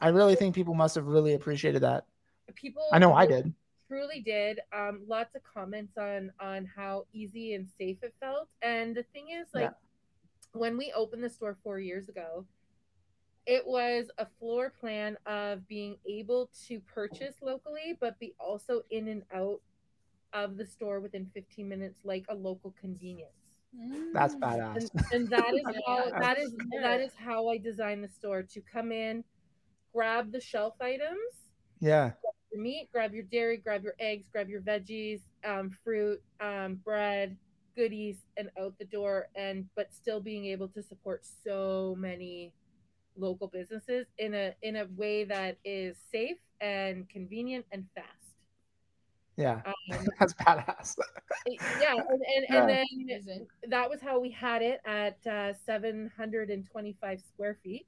I 0.00 0.08
really 0.08 0.34
think 0.34 0.54
people 0.54 0.74
must 0.74 0.94
have 0.94 1.06
really 1.06 1.34
appreciated 1.34 1.82
that. 1.82 2.04
people 2.54 2.82
I 2.92 2.98
know 2.98 3.12
I 3.12 3.26
did. 3.26 3.52
truly 3.88 4.20
did 4.20 4.60
um 4.72 5.02
lots 5.06 5.34
of 5.34 5.42
comments 5.42 5.98
on 5.98 6.32
on 6.40 6.64
how 6.64 7.06
easy 7.12 7.54
and 7.54 7.66
safe 7.78 7.98
it 8.02 8.14
felt 8.20 8.48
and 8.62 8.96
the 8.96 9.02
thing 9.12 9.28
is 9.30 9.48
like 9.52 9.72
when 10.52 10.76
we 10.76 10.92
opened 10.96 11.24
the 11.24 11.28
store 11.28 11.56
four 11.62 11.78
years 11.78 12.08
ago 12.08 12.44
it 13.46 13.66
was 13.66 14.10
a 14.18 14.26
floor 14.38 14.72
plan 14.80 15.16
of 15.26 15.66
being 15.66 15.96
able 16.08 16.50
to 16.68 16.80
purchase 16.80 17.36
locally 17.42 17.96
but 18.00 18.18
be 18.20 18.32
also 18.38 18.82
in 18.90 19.08
and 19.08 19.22
out 19.34 19.60
of 20.32 20.56
the 20.56 20.66
store 20.66 21.00
within 21.00 21.28
15 21.34 21.68
minutes 21.68 22.00
like 22.04 22.24
a 22.28 22.34
local 22.34 22.74
convenience 22.80 23.39
That's 24.12 24.34
Mm. 24.34 24.40
badass. 24.40 24.90
and, 24.94 25.04
and 25.12 25.30
that 25.30 25.54
is 25.54 25.66
how 25.86 26.10
that 26.20 26.38
is 26.38 26.52
that 26.82 27.00
is 27.00 27.12
how 27.16 27.48
I 27.48 27.58
designed 27.58 28.04
the 28.04 28.08
store 28.08 28.42
to 28.42 28.60
come 28.60 28.92
in, 28.92 29.24
grab 29.94 30.32
the 30.32 30.40
shelf 30.40 30.74
items, 30.80 31.34
Yeah. 31.80 32.12
your 32.52 32.62
meat, 32.62 32.88
grab 32.92 33.14
your 33.14 33.24
dairy, 33.24 33.56
grab 33.56 33.82
your 33.84 33.94
eggs, 33.98 34.26
grab 34.32 34.48
your 34.48 34.60
veggies, 34.62 35.20
um, 35.44 35.70
fruit, 35.84 36.20
um, 36.40 36.76
bread, 36.76 37.36
goodies, 37.76 38.24
and 38.36 38.50
out 38.60 38.76
the 38.78 38.84
door. 38.86 39.28
And 39.36 39.68
but 39.76 39.92
still 39.94 40.20
being 40.20 40.46
able 40.46 40.68
to 40.68 40.82
support 40.82 41.24
so 41.44 41.94
many 41.98 42.52
local 43.16 43.48
businesses 43.48 44.06
in 44.18 44.34
a 44.34 44.54
in 44.62 44.76
a 44.76 44.86
way 44.96 45.24
that 45.24 45.58
is 45.64 45.96
safe 46.10 46.38
and 46.60 47.08
convenient 47.08 47.66
and 47.72 47.86
fast. 47.94 48.19
Yeah. 49.40 49.62
Um, 49.64 50.06
That's 50.20 50.34
badass. 50.34 50.96
yeah, 51.80 51.94
and, 51.96 51.98
and, 52.10 52.46
Yeah. 52.48 52.60
and 52.60 52.68
then 52.68 52.86
Amazing. 53.02 53.46
that 53.68 53.88
was 53.88 54.00
how 54.00 54.20
we 54.20 54.30
had 54.30 54.60
it 54.62 54.80
at 54.84 55.16
uh, 55.26 55.54
725 55.64 57.20
square 57.20 57.58
feet. 57.62 57.86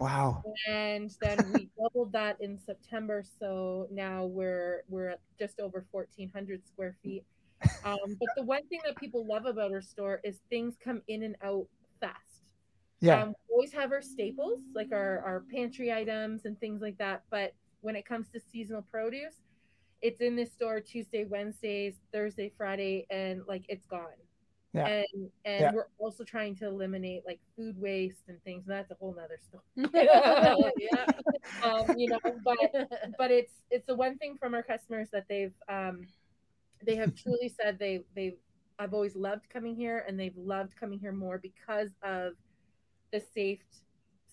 Wow. 0.00 0.42
and 0.68 1.14
then 1.20 1.38
we 1.54 1.68
doubled 1.78 2.10
that 2.12 2.36
in 2.40 2.58
September. 2.58 3.22
So 3.38 3.86
now 3.92 4.24
we're 4.24 4.82
we're 4.88 5.10
at 5.10 5.20
just 5.38 5.60
over 5.60 5.84
fourteen 5.92 6.30
hundred 6.34 6.66
square 6.66 6.96
feet. 7.00 7.22
Um, 7.84 8.16
but 8.18 8.28
the 8.36 8.42
one 8.42 8.66
thing 8.66 8.80
that 8.84 8.96
people 8.96 9.24
love 9.24 9.46
about 9.46 9.70
our 9.70 9.80
store 9.82 10.20
is 10.24 10.40
things 10.50 10.74
come 10.82 11.00
in 11.06 11.22
and 11.22 11.36
out 11.44 11.66
fast. 12.00 12.18
Yeah. 13.00 13.22
Um, 13.22 13.28
we 13.48 13.54
always 13.54 13.72
have 13.72 13.92
our 13.92 14.02
staples 14.02 14.58
like 14.74 14.88
our 14.90 15.20
our 15.20 15.44
pantry 15.52 15.92
items 15.92 16.44
and 16.44 16.58
things 16.58 16.82
like 16.82 16.98
that. 16.98 17.22
But 17.30 17.52
when 17.82 17.94
it 17.94 18.04
comes 18.04 18.26
to 18.32 18.40
seasonal 18.40 18.82
produce, 18.82 19.36
it's 20.04 20.20
in 20.20 20.36
this 20.36 20.52
store 20.52 20.80
Tuesday, 20.80 21.24
Wednesdays, 21.24 21.94
Thursday, 22.12 22.52
Friday, 22.58 23.06
and 23.08 23.40
like 23.48 23.64
it's 23.70 23.86
gone. 23.86 24.20
Yeah. 24.74 24.86
And 24.86 25.30
and 25.46 25.60
Yeah. 25.62 25.72
we're 25.72 25.86
also 25.98 26.24
trying 26.24 26.54
to 26.56 26.66
eliminate 26.66 27.22
like 27.24 27.40
food 27.56 27.80
waste 27.80 28.24
and 28.28 28.38
things. 28.44 28.64
And 28.66 28.76
that's 28.76 28.90
a 28.90 28.96
whole 28.96 29.14
nother 29.14 29.38
story 29.48 29.64
yeah. 30.92 31.06
um, 31.62 31.86
you 31.96 32.10
know, 32.10 32.18
but 32.44 32.58
but 33.16 33.30
it's 33.30 33.54
it's 33.70 33.86
the 33.86 33.94
one 33.94 34.18
thing 34.18 34.36
from 34.36 34.52
our 34.54 34.62
customers 34.62 35.08
that 35.10 35.24
they've 35.26 35.54
um, 35.70 36.06
they 36.84 36.96
have 36.96 37.14
truly 37.14 37.48
said 37.48 37.78
they 37.78 38.04
they 38.14 38.36
I've 38.78 38.92
always 38.92 39.16
loved 39.16 39.48
coming 39.48 39.74
here 39.74 40.04
and 40.06 40.20
they've 40.20 40.36
loved 40.36 40.76
coming 40.76 40.98
here 40.98 41.12
more 41.12 41.38
because 41.38 41.90
of 42.02 42.34
the 43.10 43.22
safe 43.34 43.60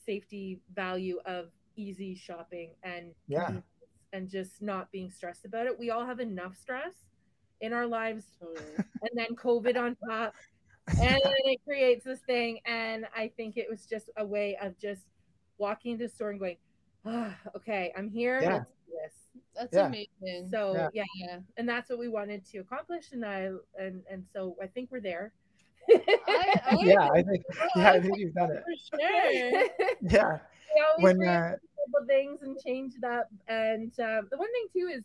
safety 0.06 0.60
value 0.76 1.20
of 1.26 1.46
easy 1.78 2.14
shopping 2.16 2.72
and 2.84 3.14
Yeah. 3.28 3.62
Convenience 4.12 4.13
and 4.13 4.30
just 4.30 4.62
not 4.62 4.91
being 4.91 5.10
stressed 5.10 5.45
about 5.45 5.67
it. 5.67 5.78
We 5.78 5.89
all 5.91 6.06
have 6.06 6.19
enough 6.19 6.56
stress 6.58 6.93
in 7.62 7.74
our 7.74 7.86
lives 7.86 8.26
Totally. 8.39 8.60
and 8.78 9.10
then 9.15 9.36
COVID 9.36 9.78
on 9.78 9.95
top. 10.10 10.34
And 11.00 11.21
then 11.24 11.34
it 11.45 11.60
creates 11.65 12.04
this 12.04 12.19
thing. 12.21 12.60
And 12.65 13.06
I 13.15 13.32
think 13.38 13.58
it 13.58 13.67
was 13.69 13.86
just 13.86 14.10
a 14.17 14.26
way 14.26 14.58
of 14.62 14.78
just 14.80 15.04
walking 15.58 15.93
into 15.93 16.06
the 16.08 16.10
store 16.13 16.32
and 16.32 16.39
going, 16.39 16.58
ah, 17.06 17.36
okay, 17.56 17.93
I'm 17.95 18.10
here. 18.10 18.39
Yeah. 18.41 18.54
Let's 18.54 18.71
do 18.88 18.93
this. 19.04 19.13
That's 19.56 19.74
Yeah. 19.74 19.86
amazing. 19.88 20.50
So 20.52 20.74
Yeah. 20.76 20.88
yeah. 20.93 21.04
yeah. 21.15 21.39
and 21.58 21.69
that's 21.69 21.89
what 21.89 22.00
we 22.00 22.08
wanted 22.10 22.45
to 22.47 22.60
accomplish. 22.60 23.12
And 23.12 23.24
I 23.26 23.52
and 23.80 24.04
and 24.10 24.26
so 24.34 24.56
I 24.62 24.67
think 24.67 24.91
we're 24.91 25.02
there. 25.02 25.34
I, 25.89 26.62
I 26.71 26.78
Yeah. 26.82 27.10
I 27.13 27.21
think. 27.24 27.43
Yeah. 27.76 27.91
I 27.91 28.00
think 28.02 28.17
you've 28.17 28.34
done 28.34 28.52
it. 28.52 28.63
for 28.63 29.00
sure. 29.00 29.95
Yeah. 30.02 30.39
We 30.76 30.84
always 30.84 31.18
When. 31.18 31.28
Uh, 31.28 31.56
things 32.08 32.42
and 32.42 32.58
change 32.66 32.94
it 32.96 33.04
up. 33.04 33.30
And 33.48 33.92
uh, 34.00 34.22
the 34.30 34.38
one 34.38 34.52
thing 34.52 34.68
too 34.74 34.90
is, 34.94 35.04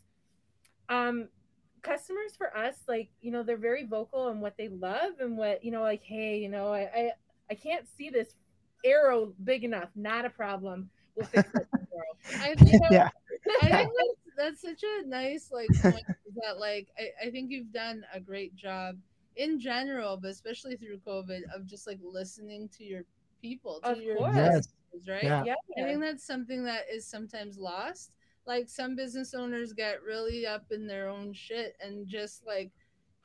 um, 0.89 1.27
customers 1.81 2.35
for 2.37 2.55
us, 2.55 2.75
like 2.87 3.09
you 3.21 3.31
know, 3.31 3.43
they're 3.43 3.57
very 3.57 3.85
vocal 3.85 4.21
on 4.21 4.39
what 4.41 4.57
they 4.57 4.67
love 4.67 5.19
and 5.19 5.37
what 5.37 5.63
you 5.63 5.71
know, 5.71 5.81
like 5.81 6.03
hey, 6.03 6.37
you 6.37 6.49
know, 6.49 6.73
I 6.73 6.81
I, 6.81 7.11
I 7.51 7.53
can't 7.55 7.85
see 7.97 8.09
this 8.09 8.33
arrow 8.85 9.33
big 9.43 9.63
enough. 9.63 9.89
Not 9.95 10.25
a 10.25 10.29
problem. 10.29 10.89
We'll 11.15 11.25
fix 11.27 11.49
it 11.53 11.67
tomorrow. 11.75 12.51
I 12.51 12.55
think 12.55 12.81
yeah. 12.91 13.09
I 13.61 13.67
think 13.67 13.91
that's, 14.37 14.37
that's 14.37 14.61
such 14.61 14.83
a 14.83 15.07
nice 15.07 15.49
like 15.51 15.69
point 15.81 16.05
that 16.43 16.59
like 16.59 16.87
I, 16.97 17.27
I 17.27 17.31
think 17.31 17.51
you've 17.51 17.71
done 17.71 18.03
a 18.13 18.19
great 18.19 18.55
job 18.55 18.97
in 19.35 19.59
general, 19.59 20.17
but 20.17 20.31
especially 20.31 20.75
through 20.75 20.99
COVID 21.05 21.41
of 21.55 21.65
just 21.67 21.87
like 21.87 21.99
listening 22.03 22.69
to 22.77 22.83
your 22.83 23.03
people, 23.41 23.79
to 23.83 23.91
Of 23.91 24.01
your 24.01 24.17
course. 24.17 24.35
Yes. 24.35 24.67
Customers, 24.97 25.07
right? 25.07 25.45
Yeah. 25.45 25.55
Yeah. 25.75 25.83
I 25.83 25.87
think 25.87 26.01
that's 26.01 26.25
something 26.25 26.63
that 26.65 26.83
is 26.91 27.05
sometimes 27.05 27.57
lost. 27.57 28.11
Like 28.45 28.69
some 28.69 28.95
business 28.95 29.33
owners 29.33 29.73
get 29.73 30.01
really 30.03 30.45
up 30.45 30.65
in 30.71 30.87
their 30.87 31.09
own 31.09 31.33
shit 31.33 31.75
and 31.81 32.07
just 32.07 32.45
like 32.45 32.71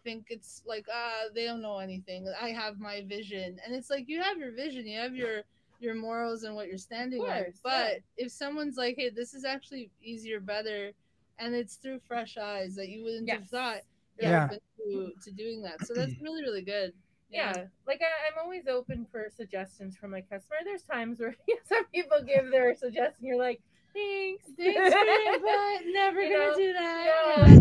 think 0.02 0.26
it's 0.30 0.62
like 0.66 0.87
ah 0.92 1.28
they 1.35 1.44
don't 1.44 1.62
know 1.62 1.78
anything. 1.78 2.26
I 2.40 2.48
have 2.48 2.80
my 2.80 3.02
vision, 3.06 3.58
and 3.64 3.74
it's 3.74 3.88
like 3.90 4.08
you 4.08 4.20
have 4.20 4.38
your 4.38 4.52
vision, 4.52 4.87
you 4.87 4.98
have 4.98 5.14
your 5.14 5.42
your 5.78 5.94
morals 5.94 6.42
and 6.44 6.54
what 6.54 6.68
you're 6.68 6.78
standing 6.78 7.22
on. 7.22 7.44
But 7.62 7.70
yeah. 7.72 8.24
if 8.26 8.32
someone's 8.32 8.76
like, 8.76 8.96
hey, 8.96 9.11
this 9.11 9.35
is 9.35 9.44
actually 9.44 9.90
easier, 10.02 10.38
better, 10.40 10.92
and 11.38 11.54
it's 11.54 11.76
through 11.76 12.00
fresh 12.06 12.37
eyes 12.37 12.74
that 12.76 12.88
you 12.88 13.02
wouldn't 13.02 13.28
have 13.30 13.48
thought 13.48 13.80
Yeah. 14.20 14.48
to, 14.48 15.12
to 15.22 15.30
doing 15.32 15.62
that. 15.62 15.85
So 15.87 15.94
that's 15.94 16.12
really 16.22 16.42
really 16.42 16.62
good. 16.62 16.92
Yeah, 17.32 17.66
like 17.86 18.00
I, 18.02 18.28
I'm 18.28 18.42
always 18.42 18.66
open 18.68 19.06
for 19.10 19.28
suggestions 19.30 19.96
from 19.96 20.10
my 20.10 20.20
customer. 20.22 20.58
There's 20.64 20.84
times 20.84 21.20
where 21.20 21.34
some 21.64 21.86
people 21.86 22.22
give 22.26 22.50
their 22.50 22.74
suggestion, 22.74 23.26
you're 23.26 23.38
like, 23.38 23.62
thanks, 23.94 24.52
Thanks, 24.56 24.90
but 25.44 25.86
never 25.86 26.20
You 26.20 26.30
gonna 26.30 26.50
know, 26.50 26.54
do 26.54 26.72
that. 26.72 27.58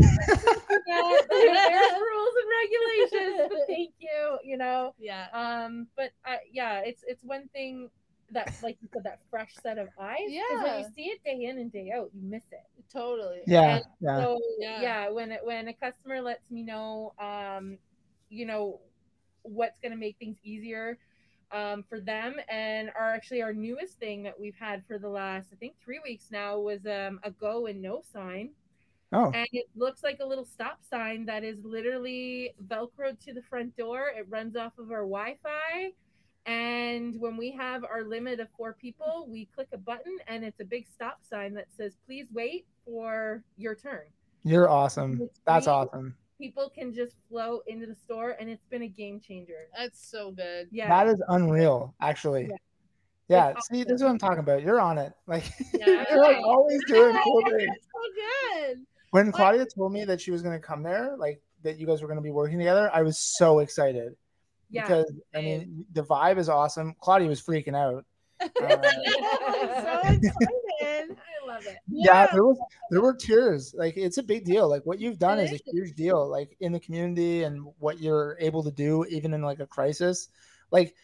Yeah. 0.86 1.16
There's 1.66 1.96
rules 1.98 2.36
and 2.42 2.50
regulations, 2.62 3.46
but 3.48 3.60
thank 3.68 3.94
you. 4.00 4.40
You 4.44 4.58
know, 4.58 4.96
yeah. 4.98 5.28
um, 5.34 5.88
but 5.96 6.12
uh, 6.26 6.38
yeah, 6.52 6.80
it's 6.80 7.04
it's 7.08 7.24
one 7.24 7.48
thing 7.50 7.90
that, 8.32 8.52
like 8.62 8.78
you 8.82 8.88
said, 8.88 9.04
that 9.04 9.20
fresh 9.30 9.60
set 9.62 9.78
of 9.78 9.90
eyes. 10.00 10.42
'cause 10.48 10.62
when 10.62 10.76
you 10.76 10.84
see 10.84 11.06
it 11.10 11.24
day 11.24 11.44
in 11.46 11.60
and 11.60 11.72
day 11.72 11.92
out, 11.92 12.12
you 12.14 12.22
miss 12.22 12.46
it. 12.52 12.66
Totally. 12.92 13.42
Yeah, 13.46 13.62
And 13.66 13.84
yeah. 14.00 14.20
So 14.20 14.38
Yeah. 14.58 14.82
yeah. 14.82 15.10
when 15.10 15.32
it, 15.32 15.46
when 15.46 15.68
a 15.68 15.74
customer 15.74 16.22
lets 16.22 16.50
me 16.50 16.64
know, 16.64 17.14
um, 17.20 17.78
you 18.30 18.46
know, 18.46 18.82
what's 19.44 19.80
going 19.80 19.92
to 19.92 19.98
make 19.98 20.18
things 20.18 20.38
easier 20.44 20.98
um, 21.52 21.84
for 21.90 22.00
them, 22.00 22.36
and 22.50 22.90
our 22.98 23.14
actually 23.14 23.42
our 23.42 23.54
newest 23.54 24.00
thing 24.00 24.24
that 24.24 24.40
we've 24.40 24.56
had 24.60 24.84
for 24.88 24.98
the 24.98 25.10
last 25.10 25.50
I 25.52 25.56
think 25.56 25.74
three 25.84 26.00
weeks 26.04 26.26
now 26.32 26.60
was 26.60 26.86
um, 26.86 27.20
a 27.24 27.32
go 27.32 27.68
and 27.68 27.82
no 27.82 28.02
sign, 28.14 28.52
Oh, 29.14 29.30
and 29.34 29.48
it 29.52 29.66
looks 29.76 30.04
like 30.04 30.20
a 30.22 30.26
little 30.26 30.46
stop 30.46 30.80
sign 30.90 31.26
that 31.26 31.44
is 31.44 31.58
literally 31.64 32.54
velcroed 32.68 33.20
to 33.26 33.34
the 33.34 33.42
front 33.42 33.76
door. 33.76 34.12
It 34.18 34.26
runs 34.30 34.56
off 34.56 34.78
of 34.78 34.90
our 34.92 35.02
Wi-Fi. 35.02 35.92
And 36.46 37.20
when 37.20 37.36
we 37.38 37.52
have 37.52 37.84
our 37.84 38.04
limit 38.04 38.40
of 38.40 38.48
four 38.58 38.74
people, 38.74 39.28
we 39.30 39.50
click 39.54 39.68
a 39.74 39.78
button 39.78 40.18
and 40.28 40.44
it's 40.46 40.60
a 40.62 40.66
big 40.66 40.88
stop 40.88 41.20
sign 41.30 41.54
that 41.56 41.68
says, 41.76 41.98
please 42.06 42.28
wait 42.34 42.66
for 42.86 43.44
your 43.58 43.76
turn. 43.76 44.06
you're 44.44 44.70
awesome. 44.70 45.30
That's 45.46 45.68
awesome. 45.68 46.16
People 46.42 46.72
can 46.74 46.92
just 46.92 47.18
flow 47.30 47.62
into 47.68 47.86
the 47.86 47.94
store 47.94 48.36
and 48.40 48.50
it's 48.50 48.66
been 48.66 48.82
a 48.82 48.88
game 48.88 49.20
changer. 49.20 49.68
That's 49.78 50.04
so 50.10 50.32
good. 50.32 50.70
Yeah. 50.72 50.90
That 50.90 51.08
is 51.08 51.22
unreal, 51.28 51.94
actually. 52.02 52.48
Yeah. 52.50 52.56
Yeah. 53.28 53.50
It's 53.50 53.68
See, 53.68 53.84
this 53.84 53.98
is 53.98 54.02
what 54.04 54.10
I'm 54.10 54.18
talking 54.18 54.40
about. 54.40 54.64
You're 54.64 54.82
on 54.82 54.98
it. 54.98 55.14
Like 55.28 55.44
Yeah. 55.74 56.04
you're 56.10 56.20
like 56.20 56.38
always 56.44 56.82
doing 56.88 57.16
cool 57.24 57.44
things. 57.46 57.76
So 57.94 58.66
good. 58.66 58.78
When 59.12 59.32
Claudia 59.32 59.68
told 59.68 59.94
me 59.94 60.04
that 60.06 60.20
she 60.20 60.32
was 60.32 60.42
going 60.42 60.60
to 60.60 60.66
come 60.66 60.82
there, 60.82 61.16
like 61.16 61.44
that 61.62 61.78
you 61.78 61.86
guys 61.86 62.02
were 62.02 62.08
going 62.08 62.18
to 62.18 62.24
be 62.24 62.32
working 62.32 62.58
together, 62.58 62.90
I 62.92 63.04
was 63.04 63.20
so 63.20 63.60
excited 63.60 64.16
yeah. 64.72 64.82
because 64.82 65.14
I 65.36 65.42
mean 65.42 65.86
the 65.94 66.04
vibe 66.04 66.40
is 66.40 66.50
awesome. 66.50 66.96
Claudia 67.00 67.28
was 67.28 67.42
freaking 67.42 67.76
out. 67.76 68.06
Uh, 68.42 68.82
so 68.82 70.10
excited. 70.10 70.32
I 71.44 71.48
love 71.48 71.66
it. 71.66 71.78
yeah, 71.90 72.28
there 72.32 72.44
was 72.44 72.58
there 72.90 73.02
were 73.02 73.14
tears. 73.16 73.74
Like 73.78 73.98
it's 73.98 74.18
a 74.18 74.24
big 74.24 74.46
deal. 74.46 74.70
Like 74.70 74.86
what 74.86 75.00
you've 75.00 75.20
done 75.20 75.40
is 75.40 75.52
a 75.54 75.60
huge 75.72 75.96
deal. 75.96 76.28
Like 76.30 76.56
in 76.60 76.72
the 76.72 76.80
community 76.80 77.44
and 77.44 77.66
what 77.80 78.00
you're 78.00 78.38
able 78.40 78.64
to 78.64 78.72
do, 78.72 79.06
even 79.10 79.34
in 79.34 79.42
like 79.42 79.60
a 79.60 79.68
crisis. 79.68 80.30
Like 80.72 80.96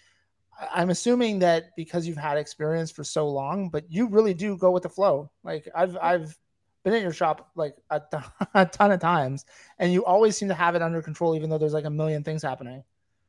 I- 0.60 0.82
I'm 0.82 0.90
assuming 0.90 1.40
that 1.40 1.76
because 1.76 2.08
you've 2.08 2.18
had 2.18 2.38
experience 2.38 2.92
for 2.92 3.04
so 3.04 3.28
long, 3.28 3.70
but 3.70 3.92
you 3.92 4.08
really 4.08 4.34
do 4.34 4.58
go 4.58 4.72
with 4.72 4.84
the 4.84 4.90
flow. 4.90 5.32
Like 5.44 5.68
I've 5.76 5.98
I've 6.02 6.38
been 6.84 6.94
in 6.94 7.02
your 7.04 7.14
shop 7.14 7.52
like 7.56 7.76
a, 7.90 8.00
ton- 8.12 8.24
a 8.54 8.66
ton 8.66 8.92
of 8.92 9.00
times, 9.00 9.46
and 9.80 9.92
you 9.92 10.06
always 10.06 10.38
seem 10.38 10.48
to 10.50 10.54
have 10.56 10.76
it 10.76 10.82
under 10.82 11.02
control, 11.02 11.36
even 11.36 11.50
though 11.50 11.58
there's 11.58 11.74
like 11.74 11.86
a 11.86 11.90
million 11.90 12.24
things 12.24 12.42
happening. 12.44 12.84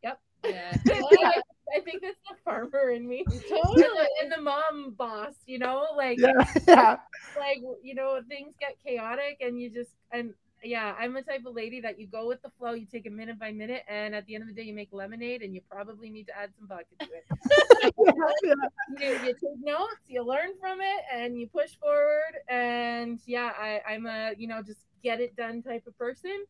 Yep. 0.04 0.20
Yeah, 0.44 0.76
I 1.76 1.80
think 1.80 2.02
that's 2.02 2.18
the 2.28 2.36
farmer 2.44 2.90
in 2.90 3.08
me. 3.08 3.24
Totally. 3.48 4.06
And 4.22 4.32
the 4.32 4.40
mom 4.40 4.94
boss, 4.96 5.34
you 5.46 5.58
know, 5.58 5.86
like 5.96 6.18
Yeah, 6.18 6.32
yeah, 6.68 6.96
like 7.36 7.58
you 7.82 7.94
know 7.94 8.20
things 8.28 8.54
get 8.60 8.76
chaotic 8.84 9.38
and 9.40 9.60
you 9.60 9.70
just 9.70 9.90
and 10.12 10.34
yeah 10.62 10.94
i'm 10.98 11.14
the 11.14 11.22
type 11.22 11.42
of 11.46 11.54
lady 11.54 11.80
that 11.80 11.98
you 12.00 12.06
go 12.06 12.26
with 12.26 12.42
the 12.42 12.50
flow 12.58 12.72
you 12.72 12.86
take 12.86 13.06
it 13.06 13.12
minute 13.12 13.38
by 13.38 13.52
minute 13.52 13.82
and 13.88 14.14
at 14.14 14.26
the 14.26 14.34
end 14.34 14.42
of 14.42 14.48
the 14.48 14.54
day 14.54 14.62
you 14.62 14.74
make 14.74 14.88
lemonade 14.92 15.42
and 15.42 15.54
you 15.54 15.60
probably 15.70 16.10
need 16.10 16.26
to 16.26 16.36
add 16.36 16.50
some 16.58 16.66
vodka 16.66 16.96
to 16.98 17.06
it 17.06 17.94
yeah. 18.42 18.52
you, 18.98 19.26
you 19.26 19.34
take 19.34 19.58
notes 19.62 20.02
you 20.08 20.22
learn 20.24 20.50
from 20.60 20.80
it 20.80 21.02
and 21.14 21.38
you 21.38 21.46
push 21.46 21.76
forward 21.80 22.34
and 22.48 23.20
yeah 23.26 23.52
I, 23.56 23.80
i'm 23.88 24.06
a 24.06 24.32
you 24.36 24.48
know 24.48 24.62
just 24.62 24.80
get 25.02 25.20
it 25.20 25.36
done 25.36 25.62
type 25.62 25.86
of 25.86 25.96
person 25.96 26.44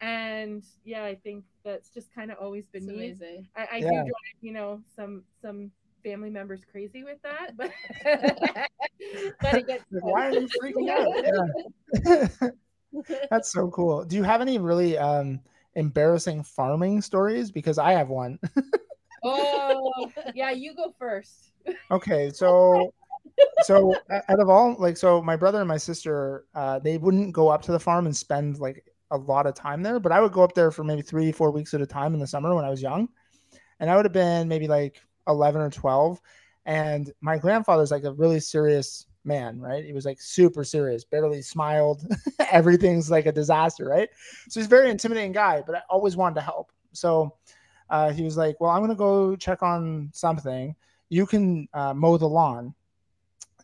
and 0.00 0.64
yeah 0.84 1.04
i 1.04 1.14
think 1.14 1.44
that's 1.64 1.90
just 1.90 2.12
kind 2.14 2.30
of 2.30 2.38
always 2.40 2.66
been 2.68 2.82
It's 2.82 2.88
me 2.88 2.94
amazing. 2.94 3.46
i, 3.56 3.68
I 3.72 3.80
Yeah. 3.80 3.90
do 3.90 3.96
drive 3.96 4.38
you 4.40 4.52
know 4.52 4.80
some 4.96 5.24
some 5.42 5.70
family 6.04 6.30
members 6.30 6.60
crazy 6.70 7.04
with 7.04 7.18
that 7.22 7.56
but 7.56 7.70
but 9.42 9.56
it 9.56 9.66
gets 9.66 9.84
why 9.90 10.28
are 10.28 10.32
you 10.32 10.48
freaking 10.62 10.88
out? 10.88 11.12
Yeah. 12.06 12.48
That's 13.30 13.52
so 13.52 13.68
cool. 13.70 14.04
Do 14.04 14.16
you 14.16 14.22
have 14.22 14.40
any 14.40 14.58
really 14.58 14.98
um 14.98 15.40
embarrassing 15.74 16.42
farming 16.42 17.00
stories? 17.02 17.50
Because 17.50 17.78
I 17.78 17.92
have 17.92 18.08
one. 18.08 18.38
Oh, 19.22 20.10
yeah, 20.34 20.50
you 20.50 20.74
go 20.74 20.94
first. 20.98 21.52
okay, 21.90 22.30
so 22.30 22.92
so 23.60 23.94
out 24.10 24.40
of 24.40 24.48
all 24.48 24.76
like 24.78 24.96
so 24.96 25.22
my 25.22 25.36
brother 25.36 25.60
and 25.60 25.68
my 25.68 25.76
sister 25.76 26.46
uh 26.54 26.78
they 26.78 26.98
wouldn't 26.98 27.32
go 27.32 27.48
up 27.48 27.62
to 27.62 27.72
the 27.72 27.80
farm 27.80 28.06
and 28.06 28.16
spend 28.16 28.58
like 28.58 28.84
a 29.10 29.16
lot 29.16 29.46
of 29.46 29.54
time 29.54 29.82
there, 29.82 30.00
but 30.00 30.12
I 30.12 30.20
would 30.20 30.32
go 30.32 30.42
up 30.42 30.54
there 30.54 30.70
for 30.70 30.84
maybe 30.84 31.02
3 31.02 31.32
4 31.32 31.50
weeks 31.50 31.74
at 31.74 31.80
a 31.80 31.86
time 31.86 32.14
in 32.14 32.20
the 32.20 32.26
summer 32.26 32.54
when 32.54 32.64
I 32.64 32.70
was 32.70 32.82
young. 32.82 33.08
And 33.80 33.90
I 33.90 33.96
would 33.96 34.04
have 34.04 34.12
been 34.12 34.48
maybe 34.48 34.68
like 34.68 35.02
11 35.26 35.60
or 35.60 35.70
12 35.70 36.20
and 36.66 37.12
my 37.20 37.38
grandfather's 37.38 37.90
like 37.90 38.04
a 38.04 38.12
really 38.12 38.40
serious 38.40 39.06
man, 39.24 39.60
right? 39.60 39.84
He 39.84 39.92
was 39.92 40.04
like 40.04 40.20
super 40.20 40.64
serious, 40.64 41.04
barely 41.04 41.42
smiled. 41.42 42.06
Everything's 42.50 43.10
like 43.10 43.26
a 43.26 43.32
disaster, 43.32 43.86
right? 43.86 44.08
So 44.48 44.60
he's 44.60 44.66
very 44.66 44.90
intimidating 44.90 45.32
guy, 45.32 45.62
but 45.66 45.76
I 45.76 45.82
always 45.88 46.16
wanted 46.16 46.36
to 46.36 46.40
help. 46.42 46.72
So 46.92 47.36
uh, 47.88 48.12
he 48.12 48.22
was 48.22 48.36
like, 48.36 48.60
"Well, 48.60 48.70
I'm 48.70 48.82
gonna 48.82 48.94
go 48.94 49.36
check 49.36 49.62
on 49.62 50.10
something. 50.12 50.74
You 51.08 51.26
can 51.26 51.68
uh, 51.74 51.94
mow 51.94 52.16
the 52.16 52.28
lawn." 52.28 52.74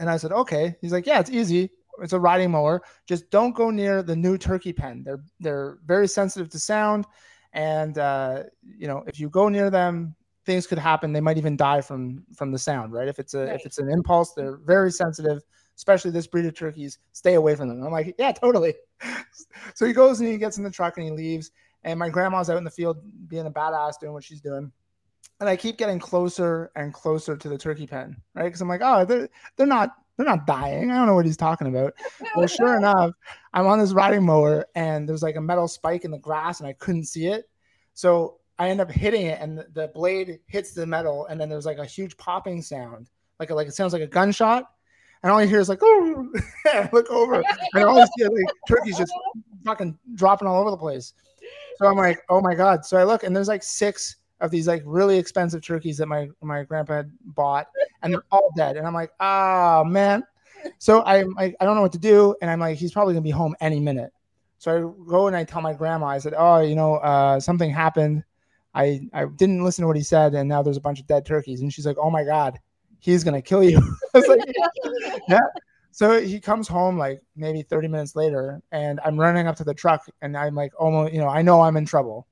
And 0.00 0.10
I 0.10 0.16
said, 0.16 0.32
"Okay." 0.32 0.76
He's 0.80 0.92
like, 0.92 1.06
"Yeah, 1.06 1.20
it's 1.20 1.30
easy. 1.30 1.70
It's 2.02 2.12
a 2.12 2.20
riding 2.20 2.50
mower. 2.50 2.82
Just 3.06 3.30
don't 3.30 3.54
go 3.54 3.70
near 3.70 4.02
the 4.02 4.16
new 4.16 4.36
turkey 4.38 4.72
pen. 4.72 5.02
They're 5.04 5.22
they're 5.40 5.78
very 5.84 6.08
sensitive 6.08 6.48
to 6.50 6.58
sound, 6.58 7.06
and 7.52 7.98
uh, 7.98 8.44
you 8.62 8.86
know 8.86 9.04
if 9.06 9.18
you 9.20 9.28
go 9.30 9.48
near 9.48 9.70
them, 9.70 10.14
things 10.44 10.66
could 10.66 10.78
happen. 10.78 11.12
They 11.12 11.20
might 11.20 11.38
even 11.38 11.56
die 11.56 11.80
from 11.80 12.24
from 12.34 12.52
the 12.52 12.58
sound, 12.58 12.92
right? 12.92 13.08
If 13.08 13.18
it's 13.18 13.34
a 13.34 13.46
Right. 13.46 13.54
if 13.56 13.66
it's 13.66 13.78
an 13.78 13.90
impulse, 13.90 14.32
they're 14.34 14.56
very 14.58 14.90
sensitive. 14.90 15.42
Especially 15.76 16.10
this 16.10 16.26
breed 16.26 16.46
of 16.46 16.54
turkeys, 16.54 16.98
stay 17.12 17.34
away 17.34 17.54
from 17.54 17.68
them. 17.68 17.82
I'm 17.84 17.92
like, 17.92 18.14
yeah, 18.18 18.32
totally. 18.32 18.74
so 19.74 19.84
he 19.84 19.92
goes 19.92 20.20
and 20.20 20.28
he 20.30 20.38
gets 20.38 20.56
in 20.56 20.64
the 20.64 20.70
truck 20.70 20.96
and 20.96 21.04
he 21.04 21.12
leaves. 21.12 21.50
And 21.84 21.98
my 21.98 22.08
grandma's 22.08 22.48
out 22.48 22.56
in 22.56 22.64
the 22.64 22.70
field 22.70 22.96
being 23.28 23.44
a 23.44 23.50
badass, 23.50 24.00
doing 24.00 24.14
what 24.14 24.24
she's 24.24 24.40
doing. 24.40 24.72
And 25.38 25.48
I 25.50 25.54
keep 25.54 25.76
getting 25.76 25.98
closer 25.98 26.70
and 26.76 26.94
closer 26.94 27.36
to 27.36 27.48
the 27.50 27.58
turkey 27.58 27.86
pen, 27.86 28.16
right? 28.34 28.44
Because 28.44 28.62
I'm 28.62 28.68
like, 28.68 28.80
oh, 28.82 29.04
they're 29.04 29.28
they're 29.58 29.66
not 29.66 29.90
they're 30.16 30.26
not 30.26 30.46
dying. 30.46 30.90
I 30.90 30.96
don't 30.96 31.06
know 31.06 31.14
what 31.14 31.26
he's 31.26 31.36
talking 31.36 31.66
about. 31.66 31.94
Well, 32.34 32.46
sure 32.46 32.76
enough, 32.76 33.12
I'm 33.54 33.66
on 33.66 33.78
this 33.78 33.92
riding 33.92 34.24
mower 34.24 34.66
and 34.74 35.08
there's 35.08 35.22
like 35.22 35.36
a 35.36 35.40
metal 35.40 35.68
spike 35.68 36.04
in 36.04 36.10
the 36.10 36.18
grass 36.18 36.60
and 36.60 36.68
I 36.68 36.74
couldn't 36.74 37.04
see 37.04 37.28
it. 37.28 37.48
So 37.94 38.40
I 38.58 38.68
end 38.68 38.80
up 38.80 38.90
hitting 38.90 39.26
it 39.26 39.40
and 39.40 39.64
the, 39.72 39.88
blade 39.88 40.40
hits 40.46 40.72
the 40.72 40.84
metal 40.84 41.26
and 41.26 41.40
then 41.40 41.48
there's 41.48 41.64
like 41.64 41.78
a 41.78 41.84
huge 41.86 42.16
popping 42.18 42.60
sound. 42.60 43.08
Like 43.40 43.48
a, 43.48 43.54
like 43.54 43.68
it 43.68 43.74
sounds 43.74 43.94
like 43.94 44.02
a 44.02 44.06
gunshot. 44.06 44.64
And 45.22 45.32
all 45.32 45.42
you 45.42 45.48
hear 45.48 45.60
is 45.60 45.70
like, 45.70 45.78
oh, 45.82 46.28
look 46.92 47.08
over 47.10 47.42
and 47.74 47.84
all 47.84 47.98
you 47.98 48.06
see 48.18 48.24
like 48.24 48.54
turkeys 48.68 48.98
just 48.98 49.12
fucking 49.64 49.98
dropping 50.14 50.46
all 50.46 50.60
over 50.60 50.70
the 50.70 50.76
place. 50.76 51.14
So 51.78 51.86
I'm 51.86 51.96
like, 51.96 52.20
oh 52.28 52.42
my 52.42 52.54
god. 52.54 52.84
So 52.84 52.98
I 52.98 53.04
look 53.04 53.24
and 53.24 53.34
there's 53.34 53.48
like 53.48 53.62
six 53.62 54.16
of 54.40 54.50
these 54.50 54.66
like 54.66 54.82
really 54.84 55.18
expensive 55.18 55.62
turkeys 55.62 55.98
that 55.98 56.06
my 56.06 56.28
my 56.42 56.62
grandpa 56.64 56.96
had 56.96 57.12
bought, 57.24 57.68
and 58.02 58.12
they're 58.12 58.24
all 58.30 58.50
dead. 58.56 58.76
And 58.76 58.86
I'm 58.86 58.94
like, 58.94 59.10
oh 59.20 59.84
man. 59.84 60.24
So 60.78 61.04
I'm 61.04 61.32
like, 61.34 61.54
I 61.60 61.64
don't 61.64 61.76
know 61.76 61.82
what 61.82 61.92
to 61.92 61.98
do, 61.98 62.34
and 62.42 62.50
I'm 62.50 62.60
like, 62.60 62.76
he's 62.76 62.92
probably 62.92 63.14
gonna 63.14 63.22
be 63.22 63.30
home 63.30 63.54
any 63.60 63.80
minute. 63.80 64.12
So 64.58 64.76
I 64.76 65.08
go 65.08 65.26
and 65.26 65.36
I 65.36 65.44
tell 65.44 65.60
my 65.62 65.74
grandma, 65.74 66.06
I 66.06 66.18
said, 66.18 66.34
oh, 66.36 66.60
you 66.60 66.74
know, 66.74 66.96
uh, 66.96 67.38
something 67.38 67.70
happened. 67.70 68.24
I 68.74 69.08
I 69.12 69.26
didn't 69.26 69.64
listen 69.64 69.82
to 69.82 69.86
what 69.86 69.96
he 69.96 70.02
said, 70.02 70.34
and 70.34 70.48
now 70.48 70.62
there's 70.62 70.76
a 70.76 70.80
bunch 70.82 71.00
of 71.00 71.06
dead 71.06 71.24
turkeys. 71.24 71.60
And 71.60 71.72
she's 71.72 71.86
like, 71.86 71.98
oh 71.98 72.10
my 72.10 72.24
god, 72.24 72.58
he's 72.98 73.24
gonna 73.24 73.42
kill 73.42 73.62
you. 73.62 73.78
I 74.14 74.18
was 74.18 74.28
like, 74.28 75.20
yeah. 75.28 75.40
So 75.92 76.20
he 76.20 76.40
comes 76.40 76.68
home 76.68 76.98
like 76.98 77.22
maybe 77.36 77.62
30 77.62 77.88
minutes 77.88 78.14
later, 78.14 78.60
and 78.70 79.00
I'm 79.02 79.18
running 79.18 79.46
up 79.46 79.56
to 79.56 79.64
the 79.64 79.72
truck, 79.72 80.06
and 80.20 80.36
I'm 80.36 80.54
like, 80.54 80.72
almost, 80.78 81.14
you 81.14 81.20
know, 81.20 81.28
I 81.28 81.40
know 81.40 81.62
I'm 81.62 81.76
in 81.78 81.86
trouble. 81.86 82.26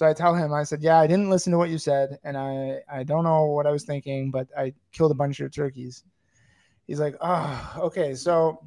So 0.00 0.06
I 0.06 0.14
tell 0.14 0.34
him, 0.34 0.54
I 0.54 0.62
said, 0.62 0.80
yeah, 0.80 0.98
I 0.98 1.06
didn't 1.06 1.28
listen 1.28 1.52
to 1.52 1.58
what 1.58 1.68
you 1.68 1.76
said, 1.76 2.18
and 2.24 2.34
I 2.34 2.80
I 2.90 3.02
don't 3.02 3.22
know 3.22 3.44
what 3.44 3.66
I 3.66 3.70
was 3.70 3.84
thinking, 3.84 4.30
but 4.30 4.48
I 4.56 4.72
killed 4.92 5.10
a 5.10 5.14
bunch 5.14 5.40
of 5.40 5.52
turkeys. 5.52 6.04
He's 6.86 6.98
like, 6.98 7.16
oh, 7.20 7.74
okay. 7.80 8.14
So 8.14 8.66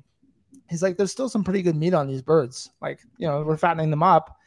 he's 0.70 0.84
like, 0.84 0.96
there's 0.96 1.12
still 1.12 1.30
some 1.30 1.44
pretty 1.44 1.64
good 1.64 1.76
meat 1.76 1.96
on 1.96 2.06
these 2.06 2.22
birds. 2.22 2.70
Like, 2.84 3.00
you 3.18 3.28
know, 3.28 3.42
we're 3.42 3.58
fattening 3.58 3.90
them 3.90 4.04
up. 4.04 4.38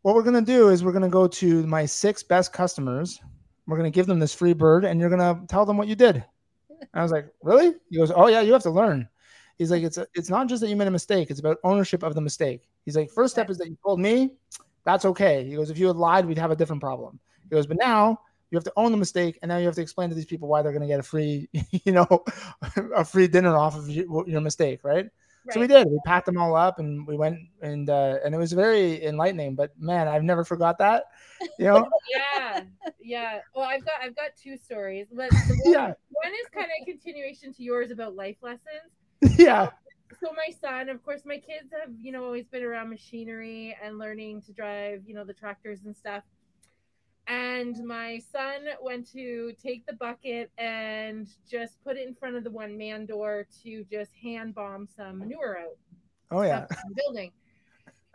What 0.00 0.14
we're 0.14 0.22
gonna 0.22 0.40
do 0.40 0.70
is 0.70 0.82
we're 0.82 0.92
gonna 0.92 1.10
go 1.10 1.26
to 1.28 1.66
my 1.66 1.84
six 1.84 2.22
best 2.22 2.54
customers. 2.54 3.20
We're 3.66 3.76
gonna 3.76 3.90
give 3.90 4.06
them 4.06 4.18
this 4.18 4.32
free 4.32 4.54
bird, 4.54 4.86
and 4.86 4.98
you're 4.98 5.10
gonna 5.10 5.44
tell 5.46 5.66
them 5.66 5.76
what 5.76 5.88
you 5.88 5.94
did. 5.94 6.24
And 6.70 6.88
I 6.94 7.02
was 7.02 7.12
like, 7.12 7.26
really? 7.42 7.74
He 7.90 7.98
goes, 7.98 8.10
oh 8.10 8.28
yeah, 8.28 8.40
you 8.40 8.54
have 8.54 8.62
to 8.62 8.70
learn. 8.70 9.06
He's 9.58 9.70
like, 9.70 9.82
it's 9.82 9.98
a, 9.98 10.06
it's 10.14 10.30
not 10.30 10.48
just 10.48 10.62
that 10.62 10.70
you 10.70 10.76
made 10.76 10.88
a 10.88 10.90
mistake; 10.90 11.30
it's 11.30 11.40
about 11.40 11.58
ownership 11.64 12.02
of 12.02 12.14
the 12.14 12.22
mistake. 12.22 12.70
He's 12.86 12.96
like, 12.96 13.10
first 13.10 13.34
step 13.34 13.50
is 13.50 13.58
that 13.58 13.68
you 13.68 13.76
told 13.84 14.00
me. 14.00 14.30
That's 14.84 15.04
okay. 15.04 15.44
He 15.44 15.54
goes, 15.54 15.70
if 15.70 15.78
you 15.78 15.86
had 15.86 15.96
lied, 15.96 16.26
we'd 16.26 16.38
have 16.38 16.50
a 16.50 16.56
different 16.56 16.82
problem. 16.82 17.20
He 17.42 17.48
He 17.48 17.54
goes, 17.54 17.66
but 17.66 17.76
now 17.78 18.20
you 18.50 18.56
have 18.56 18.64
to 18.64 18.72
own 18.76 18.92
the 18.92 18.98
mistake, 18.98 19.38
and 19.42 19.48
now 19.48 19.56
you 19.56 19.66
have 19.66 19.74
to 19.76 19.82
explain 19.82 20.10
to 20.10 20.14
these 20.14 20.26
people 20.26 20.48
why 20.48 20.62
they're 20.62 20.72
going 20.72 20.82
to 20.82 20.88
get 20.88 21.00
a 21.00 21.02
free, 21.02 21.48
you 21.84 21.92
know, 21.92 22.24
a 22.94 23.04
free 23.04 23.28
dinner 23.28 23.56
off 23.56 23.76
of 23.76 23.88
your, 23.88 24.28
your 24.28 24.40
mistake, 24.40 24.80
right? 24.82 25.06
So 25.50 25.58
we 25.58 25.66
did. 25.66 25.88
We 25.88 25.98
packed 26.06 26.26
them 26.26 26.38
all 26.38 26.54
up, 26.54 26.78
and 26.78 27.04
we 27.06 27.16
went, 27.16 27.38
and 27.62 27.90
uh, 27.90 28.18
and 28.24 28.32
it 28.32 28.38
was 28.38 28.52
very 28.52 29.04
enlightening. 29.04 29.56
But 29.56 29.72
man, 29.76 30.06
I've 30.06 30.22
never 30.22 30.44
forgot 30.44 30.78
that. 30.78 31.06
You 31.58 31.66
know. 31.66 31.88
yeah, 32.10 32.60
yeah. 33.02 33.40
Well, 33.54 33.64
I've 33.68 33.84
got 33.84 33.94
I've 34.00 34.14
got 34.14 34.30
two 34.40 34.56
stories, 34.56 35.08
but 35.12 35.30
yeah. 35.64 35.94
one 36.10 36.32
is 36.32 36.48
kind 36.54 36.66
of 36.66 36.70
a 36.80 36.84
continuation 36.84 37.52
to 37.54 37.62
yours 37.62 37.90
about 37.90 38.14
life 38.14 38.36
lessons. 38.40 39.36
Yeah. 39.36 39.70
So 40.20 40.32
my 40.32 40.54
son, 40.60 40.88
of 40.88 41.02
course, 41.04 41.22
my 41.24 41.38
kids 41.38 41.70
have 41.72 41.90
you 42.00 42.12
know 42.12 42.24
always 42.24 42.46
been 42.46 42.62
around 42.62 42.90
machinery 42.90 43.76
and 43.82 43.98
learning 43.98 44.42
to 44.42 44.52
drive, 44.52 45.02
you 45.06 45.14
know, 45.14 45.24
the 45.24 45.34
tractors 45.34 45.80
and 45.84 45.96
stuff 45.96 46.22
and 47.28 47.76
my 47.84 48.18
son 48.18 48.66
went 48.82 49.10
to 49.12 49.52
take 49.62 49.86
the 49.86 49.92
bucket 49.94 50.50
and 50.58 51.28
just 51.48 51.82
put 51.84 51.96
it 51.96 52.06
in 52.06 52.14
front 52.14 52.36
of 52.36 52.44
the 52.44 52.50
one 52.50 52.76
man 52.76 53.06
door 53.06 53.46
to 53.62 53.84
just 53.84 54.12
hand 54.14 54.54
bomb 54.54 54.88
some 54.96 55.20
manure 55.20 55.58
out. 55.58 55.76
Oh 56.30 56.42
yeah. 56.42 56.66
building. 56.96 57.30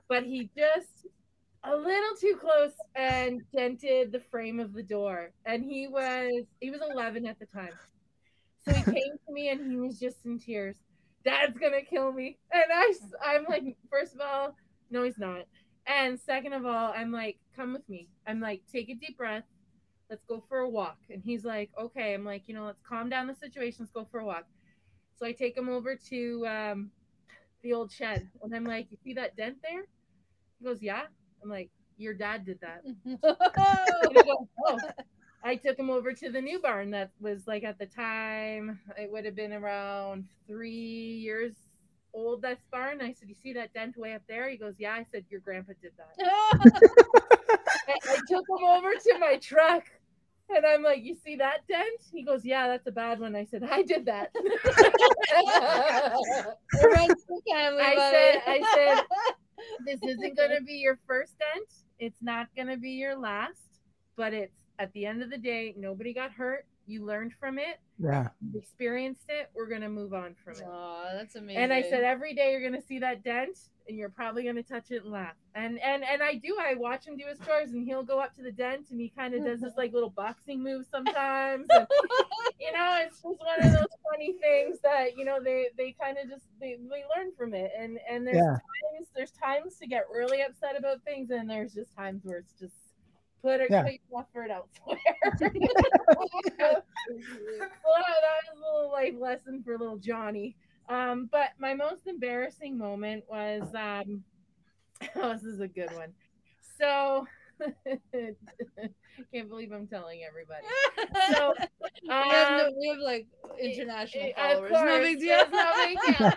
But 0.09 0.23
he 0.23 0.49
just 0.55 1.07
a 1.63 1.75
little 1.75 2.15
too 2.19 2.37
close 2.39 2.73
and 2.95 3.41
dented 3.55 4.11
the 4.11 4.19
frame 4.19 4.59
of 4.59 4.73
the 4.73 4.83
door. 4.83 5.31
And 5.45 5.63
he 5.63 5.87
was 5.87 6.45
he 6.59 6.69
was 6.69 6.81
11 6.91 7.25
at 7.25 7.39
the 7.39 7.45
time. 7.45 7.73
So 8.65 8.73
he 8.73 8.83
came 8.83 9.13
to 9.25 9.33
me 9.33 9.49
and 9.49 9.71
he 9.71 9.77
was 9.77 9.99
just 9.99 10.25
in 10.25 10.37
tears. 10.37 10.75
Dad's 11.27 11.57
gonna 11.57 11.81
kill 11.81 12.13
me. 12.13 12.37
And 12.53 12.63
I 12.73 12.93
I'm 13.21 13.43
like, 13.49 13.75
first 13.91 14.15
of 14.15 14.21
all, 14.21 14.55
no, 14.89 15.03
he's 15.03 15.17
not. 15.17 15.41
And 15.85 16.17
second 16.17 16.53
of 16.53 16.65
all, 16.65 16.93
I'm 16.95 17.11
like, 17.11 17.37
come 17.53 17.73
with 17.73 17.87
me. 17.89 18.07
I'm 18.25 18.39
like, 18.39 18.61
take 18.71 18.89
a 18.89 18.93
deep 18.93 19.17
breath. 19.17 19.43
Let's 20.09 20.23
go 20.23 20.41
for 20.47 20.59
a 20.59 20.69
walk. 20.69 20.97
And 21.09 21.21
he's 21.21 21.43
like, 21.43 21.69
okay. 21.77 22.13
I'm 22.13 22.23
like, 22.23 22.43
you 22.47 22.55
know, 22.55 22.65
let's 22.65 22.81
calm 22.87 23.09
down 23.09 23.27
the 23.27 23.35
situation. 23.35 23.79
Let's 23.81 23.91
go 23.91 24.07
for 24.09 24.21
a 24.21 24.25
walk. 24.25 24.45
So 25.17 25.25
I 25.25 25.33
take 25.33 25.57
him 25.57 25.67
over 25.67 25.97
to 26.09 26.47
um, 26.47 26.91
the 27.61 27.73
old 27.73 27.91
shed. 27.91 28.29
And 28.41 28.55
I'm 28.55 28.63
like, 28.63 28.87
you 28.89 28.97
see 29.03 29.13
that 29.15 29.35
dent 29.35 29.57
there? 29.61 29.83
He 30.59 30.65
goes, 30.65 30.81
yeah. 30.81 31.03
I'm 31.43 31.49
like, 31.49 31.69
your 31.97 32.13
dad 32.13 32.45
did 32.45 32.59
that. 32.61 32.83
goes, 33.21 34.47
oh. 34.65 34.79
I 35.43 35.55
took 35.55 35.77
him 35.77 35.89
over 35.89 36.13
to 36.13 36.29
the 36.29 36.41
new 36.41 36.59
barn 36.59 36.91
that 36.91 37.11
was 37.19 37.47
like 37.47 37.63
at 37.63 37.79
the 37.79 37.85
time, 37.85 38.79
it 38.97 39.11
would 39.11 39.25
have 39.25 39.35
been 39.35 39.53
around 39.53 40.25
three 40.47 40.71
years 40.71 41.53
old 42.13 42.41
this 42.41 42.59
barn? 42.71 43.01
I 43.01 43.13
said, 43.13 43.29
You 43.29 43.35
see 43.35 43.53
that 43.53 43.73
dent 43.73 43.97
way 43.97 44.13
up 44.13 44.23
there? 44.27 44.49
He 44.49 44.57
goes, 44.57 44.75
Yeah. 44.77 44.93
I 44.93 45.05
said, 45.11 45.25
Your 45.29 45.39
grandpa 45.41 45.73
did 45.81 45.91
that. 45.97 46.15
I, 47.87 47.93
I 48.09 48.15
took 48.27 48.45
him 48.49 48.65
over 48.65 48.91
to 48.91 49.17
my 49.19 49.37
truck 49.37 49.83
and 50.49 50.65
I'm 50.65 50.83
like, 50.83 51.03
You 51.03 51.15
see 51.15 51.35
that 51.37 51.67
dent? 51.67 52.01
He 52.11 52.23
goes, 52.23 52.43
Yeah, 52.43 52.67
that's 52.67 52.87
a 52.87 52.91
bad 52.91 53.19
one. 53.19 53.35
I 53.35 53.45
said, 53.45 53.63
I 53.63 53.83
did 53.83 54.05
that. 54.05 54.31
I 57.79 57.95
said, 58.11 58.41
I 58.47 58.61
said, 58.73 59.03
This 59.85 59.99
isn't 60.03 60.37
gonna 60.37 60.61
be 60.65 60.73
your 60.73 60.99
first 61.07 61.37
dent. 61.39 61.67
It's 61.99 62.21
not 62.21 62.47
gonna 62.55 62.77
be 62.77 62.91
your 62.91 63.15
last, 63.15 63.81
but 64.15 64.33
it's 64.33 64.56
at 64.79 64.91
the 64.93 65.05
end 65.05 65.21
of 65.23 65.29
the 65.29 65.37
day, 65.37 65.73
nobody 65.77 66.13
got 66.13 66.31
hurt. 66.31 66.65
You 66.85 67.03
learned 67.05 67.33
from 67.39 67.59
it. 67.59 67.79
Yeah. 67.99 68.29
experienced 68.55 69.25
it. 69.27 69.49
We're 69.55 69.67
gonna 69.67 69.89
move 69.89 70.13
on 70.13 70.35
from 70.43 70.53
it. 70.53 70.63
Oh, 70.65 71.09
that's 71.13 71.35
amazing. 71.35 71.63
And 71.63 71.73
I 71.73 71.81
said 71.81 72.03
every 72.03 72.33
day 72.33 72.51
you're 72.51 72.61
gonna 72.61 72.81
see 72.81 72.99
that 72.99 73.23
dent, 73.23 73.57
and 73.89 73.97
you're 73.97 74.09
probably 74.09 74.43
gonna 74.43 74.61
touch 74.63 74.91
it 74.91 75.03
and 75.03 75.11
laugh. 75.11 75.33
And 75.55 75.79
and 75.79 76.03
and 76.03 76.21
I 76.21 76.35
do. 76.35 76.57
I 76.61 76.75
watch 76.75 77.05
him 77.07 77.17
do 77.17 77.25
his 77.27 77.39
chores, 77.39 77.71
and 77.71 77.83
he'll 77.85 78.03
go 78.03 78.19
up 78.19 78.35
to 78.35 78.43
the 78.43 78.51
dent, 78.51 78.91
and 78.91 79.01
he 79.01 79.09
kind 79.09 79.33
of 79.33 79.43
does 79.43 79.61
this 79.61 79.73
like 79.75 79.91
little 79.93 80.11
boxing 80.11 80.61
move 80.63 80.85
sometimes. 80.89 81.65
And, 81.69 81.87
you 82.59 82.71
know, 82.71 82.99
it's 83.01 83.15
just 83.21 83.23
one 83.23 83.59
of 83.65 83.71
those 83.73 83.97
funny 84.11 84.33
things 84.39 84.79
that 84.83 85.17
you 85.17 85.25
know 85.25 85.39
they 85.43 85.69
they 85.75 85.95
kind 85.99 86.17
of 86.23 86.29
just 86.29 86.45
they, 86.61 86.77
they 86.89 87.03
learn 87.17 87.31
from 87.37 87.53
it. 87.55 87.71
And 87.77 87.99
and 88.09 88.25
there's 88.27 88.37
Yeah. 88.37 88.51
times 88.93 89.07
there's 89.15 89.31
times 89.31 89.77
to 89.79 89.87
get 89.87 90.05
really 90.13 90.41
upset 90.41 90.77
about 90.77 91.01
things, 91.03 91.31
and 91.31 91.49
there's 91.49 91.73
just 91.73 91.93
times 91.95 92.21
where 92.23 92.37
it's 92.37 92.53
just 92.53 92.75
put 93.47 93.61
it 93.61 93.71
Yeah. 93.71 93.83
put 93.83 93.93
your 94.09 94.19
effort 94.21 94.51
elsewhere. 94.51 94.99
well, 95.23 95.41
that 96.59 96.81
was 97.85 98.53
a 98.53 98.59
little 98.59 98.91
life 98.91 99.13
lesson 99.19 99.63
for 99.63 99.77
little 99.77 99.97
Johnny. 99.97 100.55
Um, 100.89 101.29
but 101.31 101.51
my 101.57 101.73
most 101.73 102.07
embarrassing 102.07 102.77
moment 102.77 103.23
was 103.29 103.63
um, 103.73 104.23
oh, 105.15 105.33
this 105.33 105.43
is 105.43 105.61
a 105.61 105.67
good 105.67 105.93
one. 105.93 106.13
So 106.77 107.25
can't 109.31 109.49
believe 109.49 109.71
I'm 109.71 109.87
telling 109.87 110.21
everybody. 110.23 110.65
So 111.35 111.53
we, 112.03 112.09
have 112.09 112.51
no, 112.51 112.67
um, 112.67 112.73
we 112.79 112.87
have 112.89 112.99
like 112.99 113.27
international 113.59 114.29
of 114.37 114.69
followers. 114.69 114.71
no 114.71 114.99
big 114.99 115.19
deal. 115.19 115.43
no 115.51 115.73
big 115.85 115.97
deal. 116.17 116.31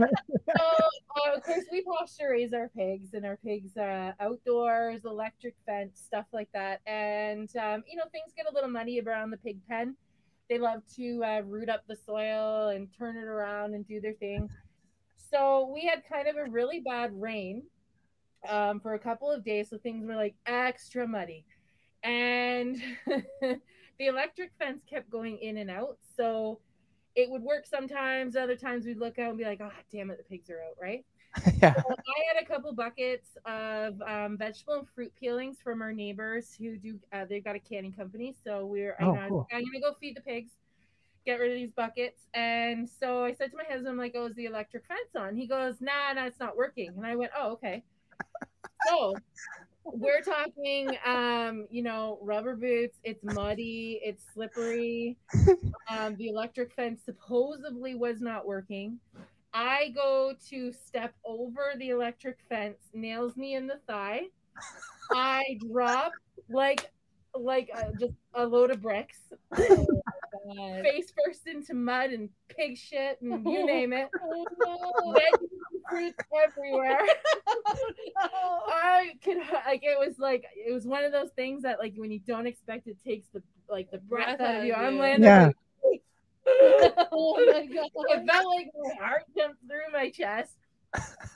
so 0.56 0.64
uh, 0.64 1.36
of 1.36 1.42
course 1.42 1.64
we 1.70 1.84
pasture 1.98 2.30
raise 2.30 2.52
our 2.52 2.68
pigs 2.76 3.14
and 3.14 3.24
our 3.26 3.36
pigs 3.44 3.76
uh, 3.76 4.12
outdoors 4.20 5.04
electric 5.04 5.54
fence 5.66 6.00
stuff 6.04 6.26
like 6.32 6.48
that 6.52 6.80
and 6.86 7.54
um, 7.56 7.82
you 7.88 7.96
know 7.96 8.04
things 8.12 8.32
get 8.36 8.46
a 8.50 8.54
little 8.54 8.70
muddy 8.70 9.00
around 9.00 9.30
the 9.30 9.36
pig 9.36 9.58
pen 9.68 9.94
they 10.48 10.58
love 10.58 10.82
to 10.96 11.22
uh, 11.24 11.40
root 11.44 11.68
up 11.68 11.84
the 11.86 11.96
soil 11.96 12.68
and 12.68 12.88
turn 12.96 13.16
it 13.16 13.24
around 13.24 13.74
and 13.74 13.86
do 13.86 14.00
their 14.00 14.14
thing 14.14 14.48
so 15.16 15.70
we 15.72 15.84
had 15.84 16.02
kind 16.10 16.26
of 16.26 16.36
a 16.36 16.50
really 16.50 16.80
bad 16.80 17.10
rain 17.20 17.62
um, 18.48 18.80
for 18.80 18.94
a 18.94 18.98
couple 18.98 19.30
of 19.30 19.44
days 19.44 19.68
so 19.70 19.78
things 19.78 20.06
were 20.06 20.16
like 20.16 20.34
extra 20.46 21.06
muddy 21.06 21.44
and 22.02 22.82
the 24.00 24.06
electric 24.06 24.50
fence 24.58 24.82
kept 24.88 25.10
going 25.10 25.38
in 25.38 25.58
and 25.58 25.70
out 25.70 25.98
so 26.16 26.58
it 27.16 27.30
would 27.30 27.42
work 27.42 27.66
sometimes. 27.66 28.36
Other 28.36 28.56
times 28.56 28.86
we'd 28.86 28.98
look 28.98 29.18
out 29.18 29.30
and 29.30 29.38
be 29.38 29.44
like, 29.44 29.60
oh, 29.60 29.70
damn 29.92 30.10
it, 30.10 30.18
the 30.18 30.24
pigs 30.24 30.50
are 30.50 30.60
out, 30.60 30.76
right? 30.80 31.04
yeah. 31.62 31.74
So 31.74 31.84
I 31.90 32.34
had 32.34 32.42
a 32.42 32.46
couple 32.46 32.72
buckets 32.72 33.36
of 33.44 34.00
um, 34.02 34.36
vegetable 34.36 34.74
and 34.74 34.88
fruit 34.94 35.12
peelings 35.18 35.58
from 35.62 35.82
our 35.82 35.92
neighbors 35.92 36.54
who 36.58 36.76
do, 36.76 36.98
uh, 37.12 37.24
they've 37.28 37.44
got 37.44 37.56
a 37.56 37.60
canning 37.60 37.92
company. 37.92 38.34
So 38.44 38.66
we're, 38.66 38.96
Oh, 39.00 39.14
I 39.14 39.22
know, 39.22 39.28
cool. 39.28 39.48
I'm 39.52 39.60
going 39.60 39.72
to 39.74 39.80
go 39.80 39.94
feed 40.00 40.16
the 40.16 40.22
pigs, 40.22 40.52
get 41.24 41.38
rid 41.38 41.52
of 41.52 41.56
these 41.56 41.70
buckets. 41.70 42.26
And 42.34 42.88
so 42.88 43.24
I 43.24 43.32
said 43.32 43.50
to 43.52 43.56
my 43.56 43.64
husband, 43.64 43.88
I'm 43.88 43.98
like, 43.98 44.12
oh, 44.16 44.26
is 44.26 44.34
the 44.34 44.46
electric 44.46 44.86
fence 44.86 45.14
on? 45.16 45.36
He 45.36 45.46
goes, 45.46 45.76
nah, 45.80 46.12
nah, 46.14 46.26
it's 46.26 46.40
not 46.40 46.56
working. 46.56 46.92
And 46.96 47.06
I 47.06 47.16
went, 47.16 47.30
oh, 47.38 47.52
okay. 47.52 47.84
So 48.88 49.14
we're 49.84 50.20
talking 50.22 50.96
um 51.06 51.66
you 51.70 51.82
know 51.82 52.18
rubber 52.22 52.54
boots 52.54 52.98
it's 53.04 53.24
muddy 53.24 54.00
it's 54.04 54.24
slippery 54.34 55.16
um 55.88 56.14
the 56.16 56.28
electric 56.28 56.72
fence 56.74 57.00
supposedly 57.04 57.94
was 57.94 58.20
not 58.20 58.46
working 58.46 58.98
i 59.52 59.88
go 59.94 60.32
to 60.48 60.72
step 60.72 61.14
over 61.24 61.72
the 61.78 61.88
electric 61.88 62.38
fence 62.48 62.78
nails 62.94 63.36
me 63.36 63.54
in 63.54 63.66
the 63.66 63.80
thigh 63.86 64.22
i 65.12 65.42
drop 65.72 66.12
like 66.48 66.90
like 67.34 67.70
uh, 67.74 67.90
just 67.98 68.14
a 68.34 68.44
load 68.46 68.70
of 68.70 68.80
bricks 68.82 69.18
God. 69.56 69.86
face 70.82 71.12
first 71.24 71.46
into 71.46 71.74
mud 71.74 72.10
and 72.10 72.28
pig 72.48 72.76
shit 72.76 73.20
and 73.22 73.44
you 73.50 73.64
name 73.64 73.92
it 73.92 74.08
Oh, 74.22 74.46
no. 74.58 75.14
fruits 75.88 76.16
everywhere 76.44 76.98
Oh, 78.18 78.59
I 78.59 78.59
could 79.22 79.36
like 79.66 79.80
it 79.82 79.98
was 79.98 80.18
like 80.18 80.44
it 80.54 80.72
was 80.72 80.86
one 80.86 81.04
of 81.04 81.12
those 81.12 81.30
things 81.36 81.62
that 81.62 81.78
like 81.78 81.94
when 81.96 82.10
you 82.10 82.20
don't 82.20 82.46
expect 82.46 82.86
it 82.86 82.96
takes 83.04 83.28
the 83.28 83.42
like 83.68 83.90
the 83.90 83.98
breath, 83.98 84.38
Breath 84.38 84.48
out 84.48 84.60
of 84.60 84.64
you. 84.64 84.74
I'm 84.74 84.94
you. 84.94 85.00
laying 85.00 85.22
Yeah. 85.22 85.50
there 85.50 85.54
like, 86.80 87.08
oh 87.12 87.36
my 87.52 87.66
god. 87.66 87.90
it 87.94 88.26
felt 88.26 88.46
like 88.46 88.70
my 88.82 88.94
heart 89.04 89.22
jumped 89.36 89.60
through 89.66 89.92
my 89.92 90.10
chest. 90.10 90.56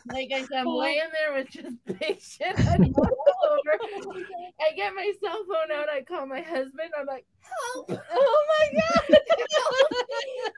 Like 0.09 0.31
I 0.35 0.41
said, 0.41 0.59
I'm 0.59 0.67
laying 0.67 0.99
there 1.13 1.33
with 1.35 1.49
just 1.51 1.77
big 2.01 2.21
shit 2.21 2.59
all 2.59 3.53
over. 3.53 3.79
I 4.61 4.75
get 4.75 4.93
my 4.95 5.13
cell 5.23 5.45
phone 5.47 5.71
out. 5.77 5.89
I 5.89 6.03
call 6.03 6.27
my 6.27 6.41
husband. 6.41 6.91
I'm 6.99 7.07
like, 7.07 7.25
help! 7.41 7.91
Oh 7.91 8.45
my 8.49 8.81
god. 8.81 9.03
He's 9.09 9.19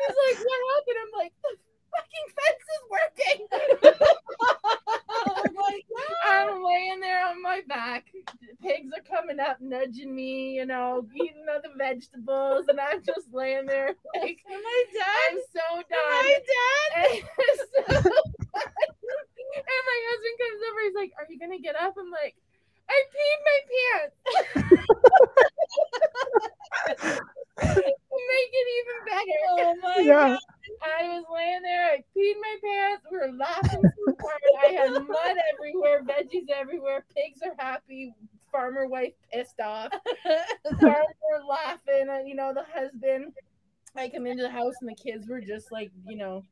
like, 0.09 0.39
what 0.47 0.61
happened? 0.73 0.99
I'm 1.03 1.13
like, 1.19 1.33
the 1.43 1.53
fucking 1.93 2.29
fence 2.39 2.67
is 2.73 2.83
working. 2.91 3.41
God. 5.55 5.73
I'm 6.25 6.63
laying 6.65 7.01
there 7.01 7.25
on 7.27 7.43
my 7.43 7.61
back. 7.69 8.07
Pigs 8.63 8.91
are 8.97 9.03
coming 9.17 9.39
up, 9.41 9.61
nudging 9.61 10.15
me, 10.15 10.55
you 10.55 10.67
know, 10.67 11.07
eating 11.15 11.45
other 11.51 11.69
vegetables, 11.77 12.67
and 12.69 12.81
I'm 12.81 13.03
just 13.05 13.33
laying 13.33 13.67
there 13.67 13.95
like, 14.21 14.39
Am 14.51 14.61
I 14.65 14.85
dead? 14.93 15.07
I'm 15.31 15.39
so 15.53 15.77
Am 15.77 15.83
done. 15.83 16.25
I 16.25 16.39
dead? 16.47 17.23
And, 17.39 17.59
so- 17.59 18.11
and 19.57 19.85
my 19.87 19.99
husband 20.09 20.37
comes 20.41 20.61
over. 20.71 20.81
He's 20.85 20.95
like, 20.95 21.13
"Are 21.19 21.27
you 21.29 21.39
gonna 21.39 21.59
get 21.59 21.77
up?" 21.81 21.95
I'm 21.99 22.11
like, 22.11 22.37
"I 22.89 23.05
peed 23.15 23.41
my 23.47 23.59
pants." 26.97 27.21
make 27.59 28.53
it 28.53 28.69
even 28.79 29.05
better. 29.07 29.41
Oh, 29.51 29.57
oh 29.59 29.75
my 29.83 30.03
Yeah. 30.03 30.29
god. 30.29 30.39
I 30.83 31.09
was 31.09 31.25
laying 31.33 31.63
there, 31.63 31.93
I 31.93 31.97
peed 32.17 32.35
my 32.41 32.57
pants, 32.63 33.07
we 33.11 33.19
were 33.19 33.33
laughing 33.39 33.83
so 33.97 34.17
hard. 34.21 34.41
I 34.65 34.73
had 34.83 34.91
mud 35.09 35.37
everywhere, 35.55 36.03
veggies 36.03 36.49
everywhere, 36.55 37.05
pigs 37.15 37.41
are 37.43 37.55
happy, 37.59 38.13
farmer 38.51 38.87
wife 38.87 39.13
pissed 39.33 39.61
off. 39.61 39.93
The 40.25 40.75
farmer 40.81 41.45
laughing, 41.49 42.09
and 42.11 42.29
you 42.29 42.35
know 42.35 42.53
the 42.53 42.65
husband. 42.65 43.33
I 43.95 44.09
come 44.09 44.27
into 44.27 44.43
the 44.43 44.51
house 44.51 44.75
and 44.81 44.91
the 44.91 44.95
kids 44.95 45.27
were 45.29 45.41
just 45.41 45.73
like, 45.73 45.91
you 46.05 46.19
know, 46.19 46.43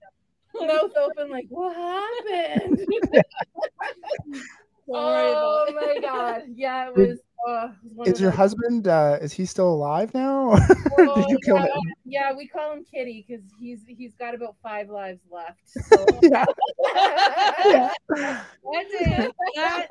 mouth 0.55 0.93
open, 0.97 1.31
like, 1.31 1.47
what 1.51 1.77
happened? 1.77 2.79
oh 4.93 5.67
my 5.75 5.99
god! 6.01 6.43
Yeah, 6.55 6.89
it 6.89 6.97
was. 6.97 7.19
Uh, 7.47 7.69
it 8.07 8.15
Is 8.15 8.21
your 8.23 8.31
those- 8.31 8.39
husband? 8.39 8.89
Uh, 8.89 9.19
is 9.21 9.33
he 9.33 9.45
still 9.45 9.69
alive 9.69 10.15
now? 10.15 10.55
Did 10.97 11.29
you 11.29 11.39
kill 11.45 11.57
yeah, 11.57 11.65
him? 11.65 11.93
Yeah, 12.07 12.33
we 12.35 12.49
call 12.49 12.73
him 12.73 12.85
Kitty 12.91 13.27
because 13.29 13.45
he's 13.61 13.81
he's 13.87 14.15
got 14.15 14.35
about 14.35 14.57
five 14.63 14.89
lives 14.89 15.21
left. 15.31 15.61
So. 15.91 16.07
yeah. 16.23 16.45
yeah. 17.67 17.93
That, 18.09 18.87
day, 18.99 19.31
that, 19.57 19.89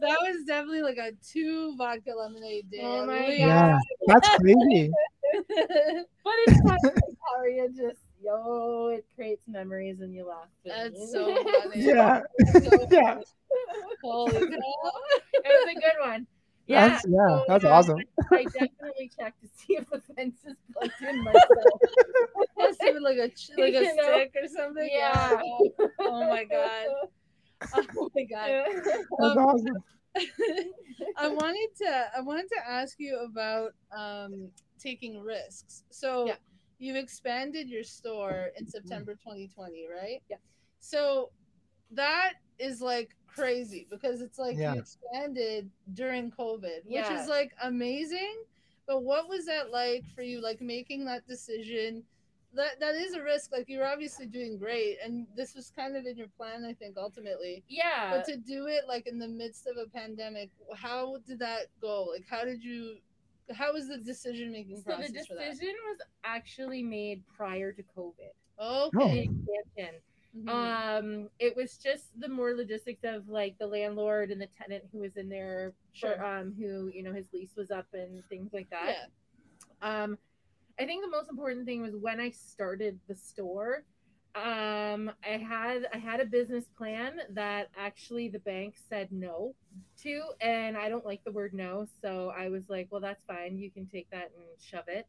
that 0.00 0.18
was 0.22 0.44
definitely 0.46 0.82
like 0.82 0.96
a 0.96 1.12
two 1.30 1.76
vodka 1.76 2.12
lemonade 2.16 2.70
day. 2.70 2.80
Oh 2.82 3.04
my 3.04 3.26
least. 3.26 3.40
Yeah. 3.40 3.78
That's 4.06 4.28
crazy. 4.36 4.90
But 5.48 6.34
it's 6.46 6.60
fun, 6.62 6.78
Victoria. 6.82 7.68
Just 7.68 8.00
yo, 8.22 8.88
it 8.88 9.04
creates 9.14 9.42
memories 9.48 10.00
and 10.00 10.14
you 10.14 10.26
laugh. 10.26 10.48
and- 10.64 10.94
That's 10.94 11.12
so 11.12 11.34
funny. 11.62 11.84
Yeah. 11.86 12.22
So 12.62 12.86
Yeah. 12.90 13.18
Holy 14.02 14.40
cow. 14.40 14.56
it 15.34 15.44
was 15.44 15.76
a 15.76 15.80
good 15.80 16.00
one. 16.00 16.26
Yeah, 16.66 16.88
That's 16.88 17.04
yeah. 17.08 17.28
so, 17.28 17.44
That's 17.48 17.64
yeah, 17.64 17.70
awesome. 17.70 17.98
I 18.32 18.44
definitely 18.44 19.10
checked 19.18 19.40
to 19.42 19.48
see 19.48 19.74
if 19.76 19.88
the 19.90 20.00
fence 20.14 20.36
is 20.46 20.54
plugged 20.72 21.00
in 21.02 21.22
myself. 21.22 21.80
That's 22.58 22.82
even 22.84 23.02
like 23.02 23.18
a 23.18 23.28
ch- 23.28 23.50
like 23.58 23.74
a 23.74 23.82
You 23.82 23.96
know? 23.96 24.02
stick 24.02 24.32
or 24.42 24.48
something. 24.48 24.88
Yeah. 24.90 25.40
Oh 26.00 26.26
my 26.28 26.44
god. 26.44 26.86
Oh 27.74 28.08
my 28.14 28.24
god. 28.24 28.50
That's 29.18 29.36
Um, 29.36 29.38
awesome. 29.38 29.84
I 31.16 31.28
wanted 31.28 31.68
to 31.78 32.04
I 32.16 32.20
wanted 32.20 32.48
to 32.48 32.68
ask 32.68 32.96
you 32.98 33.18
about 33.28 33.72
um 33.96 34.50
taking 34.78 35.20
risks. 35.20 35.82
So 35.90 36.26
Yeah. 36.26 36.36
You've 36.82 36.96
expanded 36.96 37.68
your 37.68 37.84
store 37.84 38.50
in 38.58 38.64
mm-hmm. 38.64 38.70
September 38.70 39.12
2020, 39.12 39.86
right? 39.88 40.20
Yeah. 40.28 40.36
So 40.80 41.30
that 41.92 42.32
is 42.58 42.82
like 42.82 43.14
crazy 43.28 43.86
because 43.88 44.20
it's 44.20 44.38
like 44.38 44.56
Yeah. 44.56 44.74
you 44.74 44.80
expanded 44.80 45.70
during 45.94 46.32
COVID, 46.32 46.84
which 46.84 46.94
Yeah. 46.94 47.22
is 47.22 47.28
like 47.28 47.54
amazing. 47.62 48.42
But 48.86 49.04
what 49.04 49.28
was 49.28 49.46
that 49.46 49.70
like 49.70 50.04
for 50.14 50.22
you, 50.22 50.40
like 50.40 50.60
making 50.60 51.04
that 51.04 51.26
decision? 51.28 52.02
That 52.54 52.80
that 52.80 52.96
is 52.96 53.14
a 53.14 53.22
risk. 53.22 53.52
Like 53.52 53.68
you're 53.68 53.86
obviously 53.86 54.26
doing 54.26 54.58
great, 54.58 54.98
and 55.02 55.26
this 55.36 55.54
was 55.54 55.70
kind 55.70 55.96
of 55.96 56.04
in 56.04 56.16
your 56.16 56.28
plan, 56.36 56.64
I 56.64 56.74
think, 56.74 56.98
ultimately. 56.98 57.64
yeah. 57.68 58.10
But 58.10 58.24
to 58.26 58.36
do 58.36 58.66
it 58.66 58.88
like 58.88 59.06
in 59.06 59.18
the 59.20 59.28
midst 59.28 59.68
of 59.68 59.76
a 59.76 59.88
pandemic, 59.88 60.50
how 60.74 61.18
did 61.28 61.38
that 61.38 61.68
go? 61.80 62.04
Like, 62.12 62.26
how 62.28 62.44
did 62.44 62.62
you? 62.62 62.98
How 63.54 63.72
was 63.72 63.88
the 63.88 63.98
decision 63.98 64.52
making 64.52 64.76
So 64.76 64.82
the 64.82 64.96
process 64.96 65.26
for 65.26 65.34
that? 65.34 65.50
decision 65.50 65.74
was 65.88 65.98
actually 66.24 66.82
made 66.82 67.22
prior 67.26 67.72
to 67.72 67.82
COVID. 67.96 68.32
Oh. 68.58 68.90
Okay. 68.94 69.28
The 69.28 69.52
expansion. 69.54 70.00
Mhm. 70.34 70.48
Um, 70.48 71.28
it 71.38 71.54
was 71.54 71.76
just 71.76 72.18
the 72.18 72.28
more 72.28 72.54
logistics 72.54 73.04
of 73.04 73.28
like 73.28 73.58
the 73.58 73.66
landlord 73.66 74.30
and 74.30 74.40
the 74.40 74.46
tenant 74.46 74.84
who 74.90 75.00
was 75.00 75.16
in 75.18 75.28
there, 75.28 75.74
for, 76.00 76.14
Sure. 76.14 76.24
um, 76.24 76.54
who 76.54 76.88
you 76.94 77.02
know 77.02 77.12
his 77.12 77.30
lease 77.34 77.54
was 77.54 77.70
up 77.70 77.86
and 77.92 78.24
things 78.26 78.52
like 78.52 78.70
that. 78.70 79.10
yeah. 79.82 80.04
Um, 80.04 80.18
I 80.78 80.86
think 80.86 81.04
the 81.04 81.10
most 81.10 81.28
important 81.28 81.66
thing 81.66 81.82
was 81.82 81.94
when 81.96 82.18
I 82.18 82.30
started 82.30 82.98
the 83.08 83.14
store. 83.14 83.84
Um, 84.34 85.10
I 85.24 85.36
had 85.36 85.86
I 85.92 85.98
had 85.98 86.20
a 86.20 86.24
business 86.24 86.64
plan 86.76 87.20
that 87.30 87.68
actually 87.76 88.28
the 88.28 88.38
bank 88.38 88.76
said 88.88 89.08
no 89.12 89.54
to, 90.02 90.22
and 90.40 90.76
I 90.76 90.88
don't 90.88 91.04
like 91.04 91.22
the 91.24 91.32
word 91.32 91.52
no, 91.52 91.86
so 92.00 92.32
I 92.36 92.48
was 92.48 92.62
like, 92.68 92.88
well, 92.90 93.00
that's 93.00 93.22
fine. 93.24 93.58
You 93.58 93.70
can 93.70 93.86
take 93.86 94.08
that 94.10 94.30
and 94.36 94.44
shove 94.60 94.84
it. 94.88 95.06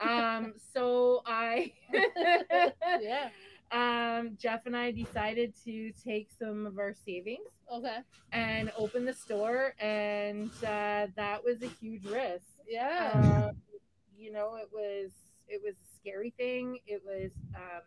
Um, 0.00 0.54
so 0.74 1.22
I, 1.26 1.72
Yeah. 3.00 3.30
um, 3.72 4.36
Jeff 4.38 4.66
and 4.66 4.76
I 4.76 4.90
decided 4.90 5.54
to 5.64 5.92
take 6.04 6.28
some 6.38 6.66
of 6.66 6.78
our 6.78 6.94
savings 6.94 7.48
Okay. 7.72 7.98
and 8.32 8.70
open 8.76 9.04
the 9.06 9.14
store, 9.14 9.74
and 9.80 10.50
uh, 10.64 11.06
that 11.16 11.42
was 11.44 11.62
a 11.62 11.68
huge 11.80 12.04
risk 12.04 12.44
Yeah. 12.68 13.48
um, 13.48 13.56
you 14.18 14.32
know 14.32 14.56
it 14.56 14.68
was 14.72 15.10
it 15.48 15.60
was 15.64 15.74
a 15.76 15.96
scary 16.00 16.30
thing 16.36 16.78
it 16.86 17.02
was 17.04 17.32
um 17.54 17.82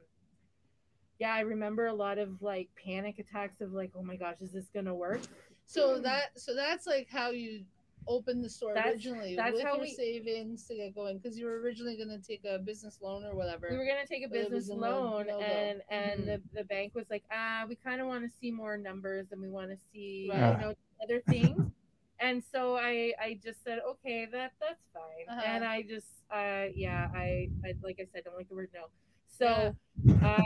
yeah 1.20 1.34
i 1.34 1.42
remember 1.42 1.88
a 1.88 1.94
lot 1.94 2.18
of 2.18 2.42
like 2.42 2.70
panic 2.84 3.20
attacks 3.20 3.62
of 3.62 3.74
like 3.74 3.92
oh 3.96 4.02
my 4.04 4.16
gosh 4.16 4.36
is 4.42 4.52
this 4.52 4.70
gonna 4.74 4.94
work 4.96 5.22
so 5.66 6.00
that 6.00 6.32
so 6.40 6.56
that's 6.56 6.88
like 6.88 7.08
how 7.12 7.30
you 7.32 7.64
opened 8.08 8.44
the 8.44 8.50
store 8.50 8.74
That's- 8.74 8.94
originally 8.94 9.36
that's 9.36 9.54
with 9.54 9.64
how 9.64 9.74
your 9.76 9.82
we- 9.84 9.92
savings 9.94 10.64
to 10.68 10.76
get 10.76 10.96
going 10.96 11.18
because 11.20 11.38
you 11.38 11.46
were 11.46 11.60
originally 11.60 11.96
going 11.98 12.10
to 12.10 12.18
take 12.26 12.44
a 12.46 12.58
business 12.58 12.98
loan 13.04 13.24
or 13.26 13.36
whatever. 13.36 13.68
we 13.70 13.78
were 13.78 13.86
gonna 13.86 14.08
take 14.08 14.26
a 14.26 14.30
But 14.30 14.38
it 14.38 14.52
was 14.52 14.64
business 14.70 14.78
a 14.78 14.82
no- 14.82 15.02
loan 15.02 15.28
no-go. 15.28 15.40
and 15.44 15.82
and 15.92 16.22
Mhm. 16.22 16.26
the, 16.26 16.42
the 16.60 16.64
bank 16.64 16.96
was 16.96 17.06
like 17.12 17.24
ah 17.32 17.66
we 17.68 17.76
kind 17.76 18.00
of 18.02 18.08
want 18.08 18.24
to 18.24 18.32
see 18.40 18.50
more 18.52 18.78
numbers 18.78 19.28
and 19.32 19.40
we 19.42 19.50
want 19.50 19.70
to 19.70 19.78
see 19.92 20.30
Right. 20.32 20.54
you 20.56 20.62
know 20.66 20.74
other 21.04 21.22
things 21.30 21.60
and 22.20 22.42
so 22.52 22.78
i 22.78 23.14
i 23.22 23.38
just 23.44 23.64
said 23.64 23.80
okay 23.88 24.26
that 24.32 24.54
that's 24.60 24.86
fine 24.94 25.26
Uh-huh. 25.28 25.42
and 25.46 25.64
i 25.66 25.82
just 25.84 26.08
uh 26.32 26.66
yeah 26.74 27.10
I, 27.14 27.50
I 27.66 27.74
like 27.84 28.00
i 28.00 28.06
said 28.12 28.24
don't 28.24 28.36
like 28.38 28.50
the 28.50 28.56
word 28.56 28.70
no 28.74 28.86
so 29.30 29.76
I 30.22 30.44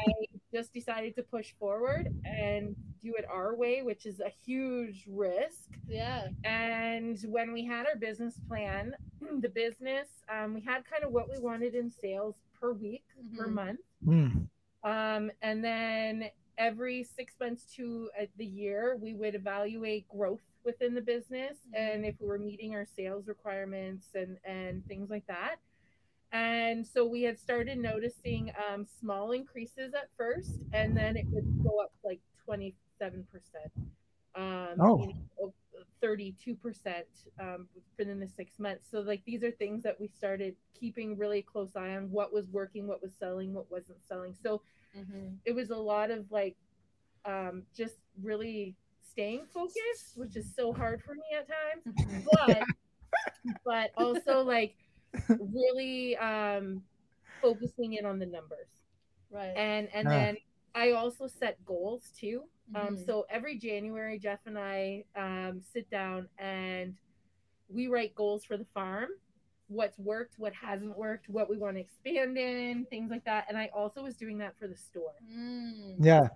just 0.54 0.74
decided 0.74 1.16
to 1.16 1.24
push 1.24 1.54
forward 1.60 2.14
and 2.26 2.76
do 3.02 3.14
it 3.18 3.26
our 3.30 3.56
way, 3.56 3.82
which 3.82 4.06
is 4.06 4.20
a 4.20 4.30
huge 4.46 5.06
risk. 5.10 5.70
Yeah. 5.88 6.28
And 6.44 7.20
when 7.28 7.54
we 7.54 7.66
had 7.66 7.86
our 7.88 7.96
business 7.96 8.40
plan, 8.48 8.96
the 9.40 9.50
business, 9.50 10.08
um, 10.30 10.54
we 10.54 10.62
had 10.62 10.86
kind 10.86 11.04
of 11.04 11.12
what 11.12 11.30
we 11.30 11.40
wanted 11.40 11.76
in 11.76 11.90
sales 11.92 12.36
per 12.60 12.72
week, 12.72 13.04
per 13.36 13.48
Mhm. 13.48 13.54
month. 13.54 13.80
Mm. 14.06 14.48
Um, 14.84 15.32
and 15.42 15.64
then 15.64 16.30
every 16.58 17.04
six 17.04 17.34
months 17.40 17.66
to 17.76 18.10
uh, 18.20 18.26
the 18.38 18.46
year, 18.46 18.96
we 19.02 19.14
would 19.16 19.34
evaluate 19.36 20.08
growth 20.08 20.42
within 20.64 20.94
the 20.94 21.02
business 21.02 21.58
and 21.74 22.06
if 22.06 22.16
we 22.22 22.28
were 22.28 22.38
meeting 22.40 22.74
our 22.76 22.86
sales 22.86 23.28
requirements 23.28 24.08
and, 24.16 24.38
and 24.46 24.86
things 24.88 25.10
like 25.10 25.26
that. 25.28 25.56
And 26.34 26.86
so 26.86 27.06
we 27.06 27.24
had 27.24 27.40
started 27.40 27.78
noticing 27.80 28.52
um, 28.70 28.86
small 29.00 29.32
increases 29.34 29.94
at 29.94 30.10
first, 30.18 30.60
and 30.74 30.98
then 30.98 31.18
it 31.18 31.28
would 31.32 31.46
go 31.64 31.80
up 31.80 31.94
like 32.04 32.22
27%. 32.46 33.72
Um, 34.36 34.84
Oh. 34.84 34.98
you 34.98 35.10
know, 35.40 35.54
32% 36.02 37.06
um, 37.40 37.68
within 37.98 38.20
the 38.20 38.28
six 38.28 38.60
months. 38.60 38.88
So, 38.92 39.02
like, 39.02 39.24
these 39.26 39.44
are 39.44 39.52
things 39.52 39.84
that 39.84 40.00
we 40.00 40.08
started 40.08 40.56
keeping 40.80 41.18
really 41.18 41.44
close 41.44 41.76
eye 41.76 41.96
on 41.96 42.12
what 42.12 42.34
was 42.34 42.48
working, 42.50 42.88
what 42.88 43.02
was 43.04 43.14
selling, 43.20 43.54
what 43.54 43.72
wasn't 43.72 44.04
selling. 44.08 44.36
So, 44.44 44.64
Mhm. 44.96 45.40
it 45.46 45.54
was 45.56 45.70
a 45.72 45.78
lot 45.78 46.12
of 46.12 46.32
like 46.32 46.58
um, 47.26 47.64
just 47.76 47.96
really 48.22 48.76
staying 49.12 49.46
focused, 49.54 50.16
which 50.16 50.36
is 50.36 50.48
so 50.56 50.74
hard 50.74 51.02
for 51.06 51.14
me 51.16 51.24
at 51.38 51.48
times 51.48 51.86
Mhm. 51.86 52.24
but 52.26 52.68
but 53.66 53.92
also 53.98 54.42
like 54.42 54.76
really 55.40 56.16
um 56.18 56.82
focusing 57.42 57.94
in 57.94 58.06
on 58.06 58.20
the 58.20 58.26
numbers 58.26 58.68
Right. 59.30 59.54
and 59.56 59.90
and 59.94 60.08
Ah. 60.08 60.12
then 60.12 60.38
i 60.76 60.92
also 60.92 61.28
set 61.28 61.64
goals 61.66 62.12
too 62.18 62.44
um 62.76 62.96
Mhm. 62.98 63.06
so 63.06 63.26
every 63.30 63.58
january 63.58 64.18
jeff 64.20 64.40
and 64.46 64.58
i 64.58 65.04
um 65.16 65.62
sit 65.62 65.90
down 65.90 66.28
and 66.38 66.96
we 67.70 67.88
write 67.88 68.14
goals 68.16 68.44
for 68.46 68.58
the 68.58 68.66
farm 68.74 69.10
what's 69.68 69.98
worked 69.98 70.38
what 70.38 70.54
hasn't 70.54 70.96
worked 70.98 71.30
what 71.30 71.50
we 71.50 71.58
want 71.58 71.76
to 71.76 71.82
expand 71.82 72.38
in 72.38 72.86
things 72.86 73.10
like 73.10 73.24
that 73.26 73.46
and 73.50 73.58
i 73.58 73.70
also 73.74 74.04
was 74.04 74.16
doing 74.16 74.38
that 74.38 74.58
for 74.58 74.68
the 74.68 74.76
store 74.78 75.14
Mm. 75.32 75.96
Yeah. 76.00 76.28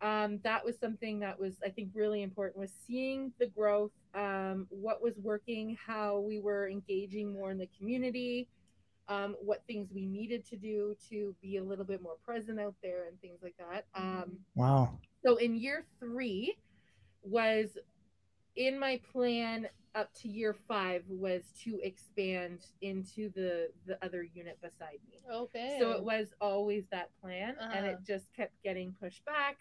Um, 0.00 0.38
that 0.42 0.64
was 0.64 0.78
something 0.78 1.20
that 1.20 1.38
was 1.38 1.54
i 1.64 1.68
think 1.68 1.88
really 1.94 2.22
important 2.22 2.58
was 2.58 2.72
seeing 2.86 3.32
the 3.38 3.46
growth 3.46 3.92
um, 4.14 4.66
what 4.70 5.02
was 5.02 5.14
working 5.22 5.76
how 5.84 6.20
we 6.20 6.38
were 6.40 6.68
engaging 6.68 7.32
more 7.32 7.50
in 7.50 7.58
the 7.58 7.68
community 7.78 8.48
um, 9.08 9.36
what 9.40 9.62
things 9.66 9.90
we 9.94 10.06
needed 10.06 10.44
to 10.46 10.56
do 10.56 10.96
to 11.10 11.34
be 11.42 11.58
a 11.58 11.62
little 11.64 11.84
bit 11.84 12.00
more 12.02 12.16
present 12.24 12.58
out 12.58 12.74
there 12.82 13.06
and 13.08 13.20
things 13.20 13.40
like 13.42 13.54
that 13.58 13.84
um, 13.94 14.38
Wow. 14.54 14.98
so 15.24 15.36
in 15.36 15.54
year 15.56 15.84
three 15.98 16.56
was 17.22 17.76
in 18.56 18.78
my 18.78 19.00
plan 19.12 19.66
up 19.94 20.12
to 20.14 20.28
year 20.28 20.54
five 20.68 21.02
was 21.08 21.42
to 21.62 21.78
expand 21.82 22.66
into 22.82 23.30
the 23.34 23.70
the 23.86 23.96
other 24.04 24.22
unit 24.22 24.58
beside 24.60 24.98
me 25.10 25.20
Okay. 25.32 25.76
so 25.80 25.92
it 25.92 26.02
was 26.02 26.34
always 26.40 26.84
that 26.90 27.10
plan 27.20 27.54
and 27.72 27.86
it 27.86 27.92
Uh-huh. 27.94 28.00
just 28.06 28.32
kept 28.34 28.52
getting 28.62 28.92
pushed 29.00 29.24
back 29.24 29.58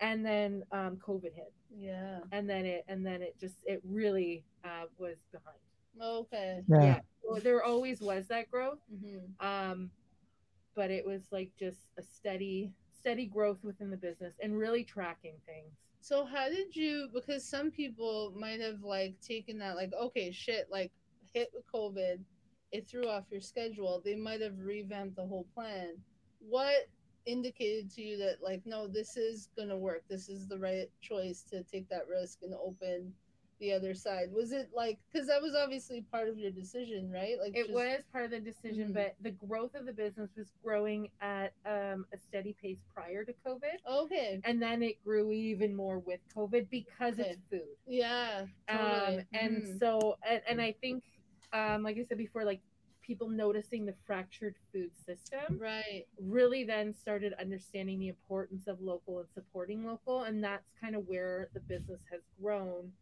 and 0.00 0.24
then 0.24 0.62
um, 0.72 0.96
covid 0.96 1.32
hit 1.34 1.52
Yeah. 1.76 2.20
and 2.32 2.48
then 2.48 2.64
it 2.66 2.84
and 2.88 3.04
then 3.04 3.22
it 3.22 3.36
just 3.38 3.56
it 3.64 3.80
really 3.84 4.44
uh, 4.64 4.86
was 4.98 5.16
behind 5.32 5.56
Okay. 6.00 6.62
Yeah. 6.68 7.00
So 7.22 7.40
there 7.40 7.62
always 7.64 8.00
was 8.00 8.26
that 8.28 8.50
growth 8.50 8.78
hmm 8.88 9.46
um, 9.46 9.90
but 10.74 10.90
it 10.90 11.04
was 11.06 11.22
like 11.30 11.50
just 11.58 11.80
a 11.98 12.02
steady 12.02 12.72
steady 12.98 13.26
growth 13.26 13.58
within 13.62 13.90
the 13.90 13.96
business 13.96 14.34
and 14.42 14.56
really 14.56 14.84
tracking 14.84 15.34
things 15.46 15.72
So 16.00 16.24
how 16.24 16.48
did 16.48 16.74
you? 16.74 17.08
Because 17.12 17.44
some 17.44 17.70
people 17.70 18.32
might 18.36 18.60
have 18.60 18.82
like 18.82 19.14
taken 19.20 19.58
that 19.58 19.76
like, 19.76 19.92
okay, 19.92 20.32
shit, 20.32 20.68
like 20.70 20.92
hit 21.34 21.50
with 21.54 21.64
COVID, 21.72 22.20
it 22.72 22.88
threw 22.88 23.06
off 23.08 23.24
your 23.30 23.40
schedule. 23.40 24.00
They 24.04 24.16
might 24.16 24.40
have 24.40 24.58
revamped 24.58 25.16
the 25.16 25.26
whole 25.26 25.46
plan. 25.54 25.96
What 26.40 26.88
indicated 27.26 27.90
to 27.92 28.02
you 28.02 28.16
that 28.18 28.42
like, 28.42 28.62
no, 28.66 28.86
this 28.86 29.16
is 29.16 29.48
gonna 29.56 29.76
work. 29.76 30.02
This 30.08 30.28
is 30.28 30.48
the 30.48 30.58
right 30.58 30.90
choice 31.00 31.42
to 31.50 31.62
take 31.64 31.88
that 31.88 32.08
risk 32.08 32.38
and 32.42 32.54
open 32.54 33.12
the 33.60 33.72
other 33.74 33.92
side? 33.94 34.32
Was 34.32 34.52
it 34.52 34.70
like 34.74 34.98
because 35.12 35.28
that 35.28 35.40
was 35.42 35.54
obviously 35.54 36.00
part 36.10 36.28
of 36.28 36.38
your 36.38 36.50
decision, 36.50 37.10
right? 37.12 37.38
Like 37.38 37.54
It 37.54 37.64
just- 37.66 37.74
was 37.74 38.00
part 38.10 38.24
of 38.24 38.30
the 38.30 38.40
decision, 38.40 38.88
Mhm. 38.88 38.94
but 38.94 39.16
the 39.20 39.32
growth 39.32 39.74
of 39.74 39.84
the 39.84 39.92
business 39.92 40.34
was 40.34 40.50
growing 40.62 41.10
at 41.20 41.52
um, 41.66 42.06
a 42.12 42.16
steady 42.18 42.54
pace 42.54 42.78
prior 42.92 43.22
to 43.24 43.34
COVID. 43.46 43.76
okay. 43.86 44.40
And 44.44 44.62
then 44.62 44.82
it 44.82 45.02
grew 45.04 45.30
even 45.30 45.74
more 45.76 45.98
with 45.98 46.20
COVID 46.34 46.70
because 46.70 47.20
Okay. 47.20 47.30
it's 47.32 47.42
food. 47.50 47.76
Yeah. 47.86 48.46
Um, 48.68 48.78
Totally. 48.78 49.26
and 49.34 49.62
Mhm. 49.64 49.78
so, 49.78 50.16
and, 50.26 50.42
and 50.48 50.60
I 50.62 50.72
think, 50.72 51.04
um, 51.52 51.82
like 51.82 51.98
I 51.98 52.04
said 52.04 52.16
before, 52.16 52.44
like 52.44 52.62
people 53.02 53.28
noticing 53.28 53.86
the 53.86 53.94
fractured 54.06 54.56
food 54.72 54.90
system 55.06 55.58
right. 55.58 56.06
really 56.20 56.64
then 56.64 56.94
started 56.94 57.32
understanding 57.40 57.98
the 57.98 58.08
importance 58.08 58.66
of 58.66 58.80
local 58.80 59.18
and 59.18 59.28
supporting 59.34 59.84
local. 59.84 60.22
And 60.22 60.42
that's 60.42 60.70
kind 60.80 60.94
of 60.94 61.06
where 61.06 61.48
the 61.54 61.60
business 61.60 62.00
has 62.10 62.20
grown 62.40 62.92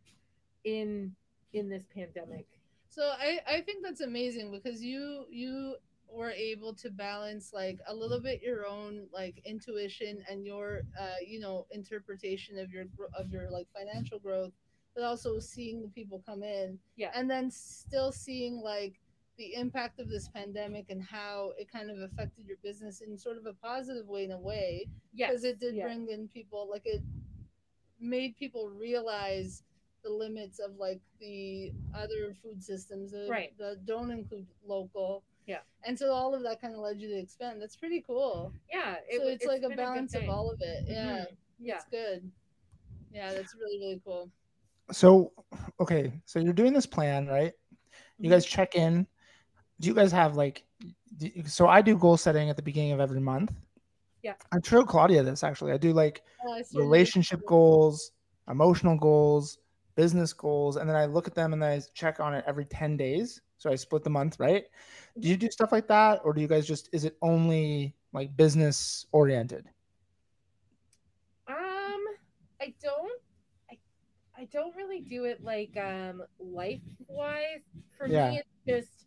in 0.64 1.14
in 1.52 1.68
this 1.68 1.84
pandemic. 1.94 2.46
So 2.88 3.02
I 3.18 3.40
I 3.46 3.60
think 3.60 3.84
that's 3.84 4.00
amazing 4.00 4.50
because 4.50 4.82
you 4.82 5.26
you 5.30 5.76
were 6.10 6.30
able 6.30 6.72
to 6.74 6.90
balance 6.90 7.52
like 7.52 7.78
a 7.86 7.94
little 7.94 8.20
bit 8.20 8.42
your 8.42 8.66
own 8.66 9.06
like 9.12 9.42
intuition 9.44 10.24
and 10.30 10.46
your 10.46 10.82
uh 10.98 11.16
you 11.26 11.38
know 11.38 11.66
interpretation 11.70 12.58
of 12.58 12.72
your 12.72 12.84
of 13.18 13.30
your 13.30 13.50
like 13.50 13.66
financial 13.76 14.18
growth 14.18 14.52
but 14.94 15.04
also 15.04 15.38
seeing 15.38 15.82
the 15.82 15.88
people 15.88 16.22
come 16.26 16.42
in 16.42 16.78
Yeah. 16.96 17.10
and 17.14 17.30
then 17.30 17.50
still 17.50 18.10
seeing 18.10 18.56
like 18.56 18.94
the 19.38 19.54
impact 19.54 20.00
of 20.00 20.08
this 20.10 20.28
pandemic 20.28 20.86
and 20.90 21.02
how 21.02 21.52
it 21.58 21.70
kind 21.70 21.90
of 21.90 21.98
affected 22.00 22.44
your 22.46 22.56
business 22.62 23.00
in 23.00 23.16
sort 23.16 23.36
of 23.38 23.46
a 23.46 23.52
positive 23.54 24.06
way 24.08 24.24
in 24.24 24.32
a 24.32 24.38
way 24.38 24.86
Yes. 25.14 25.30
because 25.30 25.44
it 25.44 25.58
did 25.60 25.74
yeah. 25.76 25.84
bring 25.84 26.08
in 26.08 26.28
people 26.28 26.68
like 26.70 26.82
it 26.86 27.02
made 28.00 28.36
people 28.36 28.68
realize 28.70 29.62
the 30.04 30.10
limits 30.10 30.58
of 30.58 30.76
like 30.76 31.00
the 31.20 31.72
other 31.94 32.34
food 32.42 32.62
systems 32.62 33.10
that, 33.12 33.28
Right. 33.28 33.56
that 33.58 33.84
don't 33.86 34.10
include 34.10 34.46
local 34.66 35.22
Yeah. 35.46 35.60
and 35.84 35.98
so 35.98 36.12
all 36.12 36.34
of 36.34 36.42
that 36.42 36.60
kind 36.60 36.74
of 36.74 36.80
led 36.80 37.00
you 37.00 37.08
to 37.08 37.18
expand 37.18 37.60
that's 37.62 37.76
pretty 37.76 38.00
cool 38.02 38.52
Yeah. 38.72 38.96
so 39.10 39.18
w- 39.18 39.34
it's, 39.34 39.44
like 39.46 39.58
a 39.58 39.68
been 39.68 39.70
good 39.70 39.76
balance 39.76 40.14
of 40.14 40.28
all 40.28 40.50
of 40.50 40.60
it 40.62 40.84
yeah 40.86 41.24
Mhm. 41.24 41.36
Yeah. 41.58 41.74
it's 41.76 41.84
good 41.86 42.30
yeah 43.12 43.32
that's 43.32 43.54
really 43.54 43.78
really 43.78 44.00
cool 44.04 44.30
So, 44.90 45.32
okay, 45.80 46.12
so 46.24 46.38
you're 46.38 46.54
doing 46.54 46.72
this 46.72 46.86
plan, 46.86 47.26
right? 47.26 47.52
Mm-hmm. 47.52 48.24
You 48.24 48.30
guys 48.30 48.46
check 48.46 48.74
in. 48.74 49.06
Do 49.80 49.88
you 49.88 49.94
guys 49.94 50.12
have 50.12 50.36
like? 50.36 50.64
do- 51.16 51.30
So 51.46 51.68
I 51.68 51.80
do 51.82 51.96
goal 51.96 52.16
setting 52.16 52.50
at 52.50 52.56
the 52.56 52.62
beginning 52.62 52.92
of 52.92 53.00
every 53.00 53.20
month. 53.20 53.52
Yeah. 54.22 54.34
I 54.52 54.58
showed 54.64 54.88
Claudia 54.88 55.22
this 55.22 55.44
actually. 55.44 55.72
I 55.72 55.76
do 55.78 55.92
like 55.92 56.22
started- 56.42 56.66
relationship 56.74 57.40
goals, 57.46 58.12
emotional 58.50 58.96
goals, 58.96 59.58
business 59.94 60.32
goals, 60.32 60.76
and 60.76 60.88
then 60.88 60.96
I 60.96 61.06
look 61.06 61.26
at 61.28 61.34
them 61.34 61.52
and 61.52 61.62
then 61.62 61.70
I 61.78 61.82
check 61.94 62.20
on 62.20 62.34
it 62.34 62.44
every 62.46 62.64
10 62.64 62.96
days. 62.96 63.40
So 63.58 63.70
I 63.70 63.74
split 63.76 64.04
the 64.04 64.10
month, 64.10 64.38
right? 64.38 64.64
Do 65.18 65.28
you 65.28 65.36
do 65.36 65.50
stuff 65.50 65.72
like 65.72 65.88
that? 65.88 66.20
Or 66.24 66.32
do 66.32 66.40
you 66.40 66.46
guys 66.48 66.66
just 66.66 66.88
is 66.92 67.04
it 67.04 67.16
only 67.22 67.94
like 68.12 68.36
business 68.36 69.06
oriented? 69.12 69.66
Um, 71.48 72.04
I 72.60 72.74
don't. 72.82 73.20
I, 73.70 73.78
I 74.36 74.44
don't 74.52 74.74
really 74.76 75.00
do 75.00 75.24
it 75.24 75.42
like 75.42 75.76
um 75.76 76.22
life 76.38 76.80
wise. 77.08 77.60
For 77.96 78.06
Yeah. 78.06 78.30
me, 78.30 78.38
it's 78.38 78.48
just 78.86 78.97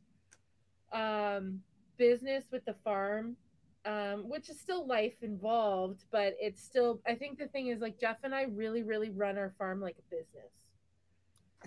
um 0.93 1.61
business 1.97 2.45
with 2.51 2.65
the 2.65 2.75
farm, 2.83 3.35
um, 3.85 4.27
which 4.27 4.49
is 4.49 4.59
still 4.59 4.85
life 4.87 5.21
involved, 5.21 6.03
but 6.11 6.35
it's 6.39 6.61
still. 6.61 6.99
I 7.07 7.15
think 7.15 7.37
the 7.37 7.47
thing 7.47 7.67
is 7.67 7.79
like 7.79 7.99
Jeff 7.99 8.17
and 8.23 8.33
I 8.33 8.43
really, 8.43 8.83
really 8.83 9.09
run 9.09 9.37
our 9.37 9.53
farm 9.57 9.81
like 9.81 9.97
a 9.99 10.15
business. 10.15 10.51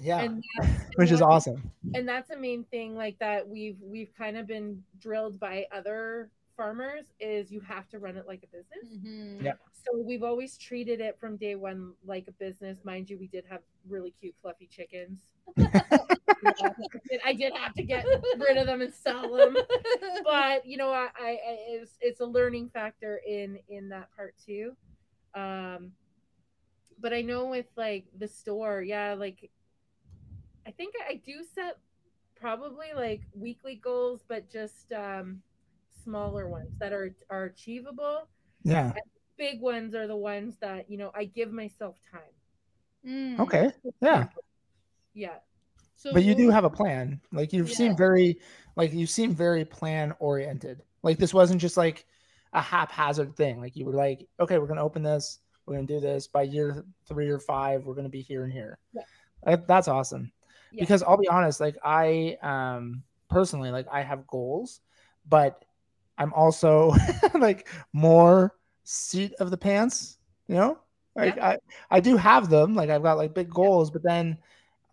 Yeah. 0.00 0.28
Which 0.96 1.12
is 1.12 1.22
awesome. 1.22 1.70
and 1.94 2.08
that's 2.08 2.30
a 2.30 2.36
main 2.36 2.64
thing 2.64 2.96
like 2.96 3.18
that 3.20 3.46
we've 3.48 3.78
we've 3.80 4.12
kind 4.16 4.36
of 4.36 4.46
been 4.46 4.82
drilled 5.00 5.38
by 5.38 5.66
other 5.72 6.30
farmers 6.56 7.04
is 7.20 7.50
you 7.50 7.60
have 7.60 7.88
to 7.88 7.98
run 7.98 8.16
it 8.16 8.26
like 8.26 8.42
a 8.44 8.46
business. 8.46 8.84
Mhm. 9.06 9.42
Yeah. 9.42 9.52
so 9.72 9.98
we've 10.00 10.22
always 10.22 10.56
treated 10.56 11.00
it 11.00 11.18
from 11.18 11.36
day 11.36 11.54
one 11.54 11.92
like 12.04 12.26
a 12.28 12.32
business. 12.32 12.78
Mind 12.84 13.10
you 13.10 13.18
we 13.18 13.26
did 13.28 13.44
have 13.50 13.60
really 13.88 14.12
cute 14.20 14.34
fluffy 14.42 14.66
chickens. 14.70 15.20
I 17.24 17.32
did 17.32 17.52
have 17.54 17.74
to 17.74 17.82
get 17.82 18.04
rid 18.38 18.56
of 18.56 18.66
them 18.66 18.80
and 18.82 18.92
sell 18.92 19.34
them. 19.36 19.56
But 20.24 20.66
you 20.66 20.76
know 20.76 20.90
i, 20.90 21.08
I 21.18 21.28
I- 21.28 21.38
it's, 21.68 21.96
it's 22.00 22.20
a 22.20 22.26
learning 22.26 22.70
factor 22.70 23.20
in 23.26 23.58
in 23.68 23.88
that 23.90 24.08
part 24.16 24.34
too. 24.44 24.76
Um 25.34 25.92
but 27.00 27.12
i 27.12 27.20
know 27.22 27.46
with 27.46 27.66
like 27.76 28.04
the 28.18 28.28
store 28.28 28.80
yeah 28.80 29.14
like 29.14 29.50
i 30.64 30.70
think 30.70 30.94
i 31.08 31.14
do 31.16 31.42
set 31.54 31.76
probably 32.36 32.86
like 32.94 33.20
weekly 33.34 33.74
goals 33.74 34.24
but 34.28 34.48
just 34.48 34.92
um 34.92 35.42
smaller 36.04 36.48
ones 36.48 36.70
that 36.78 36.92
are 36.92 37.14
are 37.30 37.44
achievable 37.44 38.28
Yeah. 38.62 38.92
big 39.36 39.60
ones 39.60 39.94
are 39.94 40.06
the 40.06 40.16
ones 40.16 40.56
that 40.60 40.88
you 40.90 40.96
know 40.98 41.10
i 41.14 41.24
give 41.24 41.50
myself 41.52 41.96
time 42.12 42.22
Mm. 43.06 43.38
Okay. 43.40 43.70
Yeah. 44.00 44.28
yeah 45.12 45.34
so 45.96 46.10
But 46.12 46.24
you 46.24 46.34
do 46.34 46.48
have 46.48 46.64
a 46.64 46.70
plan. 46.70 47.20
Like 47.32 47.52
you 47.52 47.64
Yeah. 47.66 47.74
seem 47.74 47.96
very 47.96 48.38
like 48.76 48.94
you 48.94 49.06
seem 49.06 49.34
very 49.34 49.64
plan 49.66 50.14
oriented. 50.18 50.82
Like 51.02 51.18
this 51.18 51.34
wasn't 51.34 51.60
just 51.60 51.76
like 51.76 52.06
a 52.54 52.62
haphazard 52.62 53.36
thing. 53.36 53.60
Like 53.60 53.76
you 53.76 53.84
were 53.84 53.92
like, 53.92 54.26
okay, 54.40 54.58
we're 54.58 54.66
gonna 54.66 54.82
open 54.82 55.02
this, 55.02 55.40
we're 55.66 55.74
gonna 55.74 55.86
do 55.86 56.00
this 56.00 56.26
by 56.26 56.42
year 56.42 56.84
three 57.06 57.28
or 57.28 57.38
five, 57.38 57.84
we're 57.84 57.94
gonna 57.94 58.08
be 58.08 58.22
here 58.22 58.44
and 58.44 58.52
here. 58.52 58.78
Yeah. 58.94 59.02
Like, 59.44 59.66
that's 59.66 59.88
awesome. 59.88 60.32
Yeah. 60.72 60.82
Because 60.82 61.02
I'll 61.02 61.18
be 61.18 61.28
honest, 61.28 61.60
like 61.60 61.76
I 61.84 62.38
um 62.40 63.02
personally 63.28 63.70
like 63.70 63.86
I 63.92 64.00
have 64.02 64.26
goals, 64.26 64.80
but 65.28 65.63
I'm 66.18 66.32
also 66.32 66.94
like 67.34 67.68
more 67.92 68.54
seat 68.84 69.34
of 69.40 69.50
the 69.50 69.56
pants, 69.56 70.18
you 70.48 70.54
know? 70.54 70.78
Like 71.16 71.38
I 71.38 71.58
I 71.90 72.00
do 72.00 72.16
have 72.16 72.48
them, 72.50 72.74
like 72.74 72.90
I've 72.90 73.02
got 73.02 73.18
like 73.18 73.34
big 73.34 73.48
goals, 73.50 73.90
but 73.90 74.02
then 74.02 74.36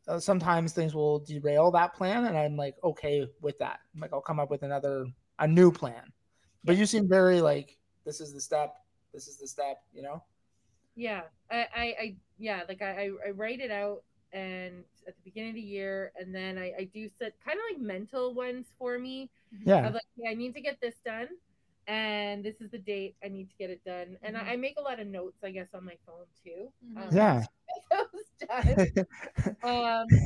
uh, 0.07 0.19
sometimes 0.19 0.73
things 0.73 0.93
will 0.93 1.19
derail 1.19 1.71
that 1.71 1.93
plan 1.93 2.25
and 2.25 2.37
i'm 2.37 2.55
like 2.57 2.75
okay 2.83 3.27
with 3.41 3.57
that. 3.59 3.79
I'm 3.93 4.01
like 4.01 4.13
i'll 4.13 4.21
come 4.21 4.39
up 4.39 4.49
with 4.49 4.63
another 4.63 5.05
a 5.39 5.47
new 5.47 5.71
plan. 5.71 6.11
But 6.63 6.77
you 6.77 6.85
seem 6.85 7.07
very 7.07 7.41
like 7.41 7.77
this 8.05 8.21
is 8.21 8.33
the 8.33 8.41
step 8.41 8.75
this 9.13 9.27
is 9.27 9.37
the 9.37 9.47
step 9.47 9.77
you 9.93 10.01
know? 10.01 10.23
Yeah. 10.95 11.23
I 11.49 11.67
i, 11.75 11.83
I 11.99 12.15
yeah 12.37 12.61
like 12.67 12.81
I, 12.81 12.89
I 13.25 13.29
i 13.29 13.29
write 13.31 13.59
it 13.59 13.71
out 13.71 14.03
and 14.33 14.83
at 15.07 15.15
the 15.15 15.21
beginning 15.23 15.51
of 15.51 15.55
the 15.55 15.61
year 15.61 16.11
and 16.19 16.33
then 16.33 16.57
i 16.57 16.71
i 16.79 16.83
do 16.93 17.07
set 17.07 17.33
kind 17.43 17.57
of 17.57 17.63
like 17.73 17.81
mental 17.81 18.33
ones 18.33 18.73
for 18.77 18.97
me 18.99 19.29
yeah 19.63 19.89
of 19.89 19.93
like 19.93 20.03
okay, 20.19 20.29
i 20.29 20.33
need 20.33 20.53
to 20.53 20.61
get 20.61 20.77
this 20.81 20.95
done 21.05 21.27
and 21.87 22.43
this 22.43 22.61
is 22.61 22.69
the 22.71 22.77
date 22.79 23.15
i 23.23 23.27
need 23.27 23.49
to 23.49 23.55
get 23.57 23.69
it 23.69 23.83
done 23.85 24.17
and 24.23 24.35
Mhm. 24.35 24.37
I, 24.37 24.53
I 24.53 24.55
make 24.57 24.75
a 24.77 24.81
lot 24.81 24.99
of 24.99 25.07
notes 25.07 25.39
i 25.43 25.51
guess 25.51 25.67
on 25.73 25.85
my 25.85 25.95
phone 26.05 26.25
too 26.43 26.71
Mhm. 26.83 27.07
um, 27.07 27.15
yeah 27.15 27.43
those 27.91 28.47
done. 28.49 28.75
um 29.63 30.21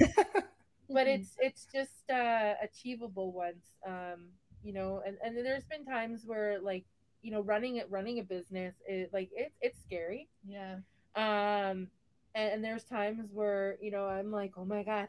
but 0.90 1.08
Mhm. 1.08 1.08
it's 1.08 1.36
it's 1.40 1.68
just 1.72 2.10
uh 2.10 2.54
achievable 2.64 3.32
ones 3.32 3.66
um 3.88 4.30
you 4.62 4.74
know 4.74 5.02
and 5.06 5.18
and 5.24 5.38
there's 5.38 5.66
been 5.66 5.86
times 5.86 6.24
where 6.26 6.60
like 6.60 6.86
you 7.22 7.32
know 7.32 7.42
running 7.42 7.78
it 7.78 7.90
running 7.90 8.20
a 8.20 8.24
business 8.24 8.76
is 8.88 9.10
like 9.14 9.30
it's 9.34 9.56
it's 9.62 9.80
scary 9.82 10.30
yeah 10.46 10.76
um 11.16 11.88
and, 12.36 12.54
and 12.54 12.64
there's 12.64 12.84
times 12.84 13.30
where 13.34 13.78
you 13.82 13.90
know 13.92 14.06
i'm 14.06 14.32
like 14.32 14.52
oh 14.58 14.66
my 14.66 14.84
god 14.84 15.08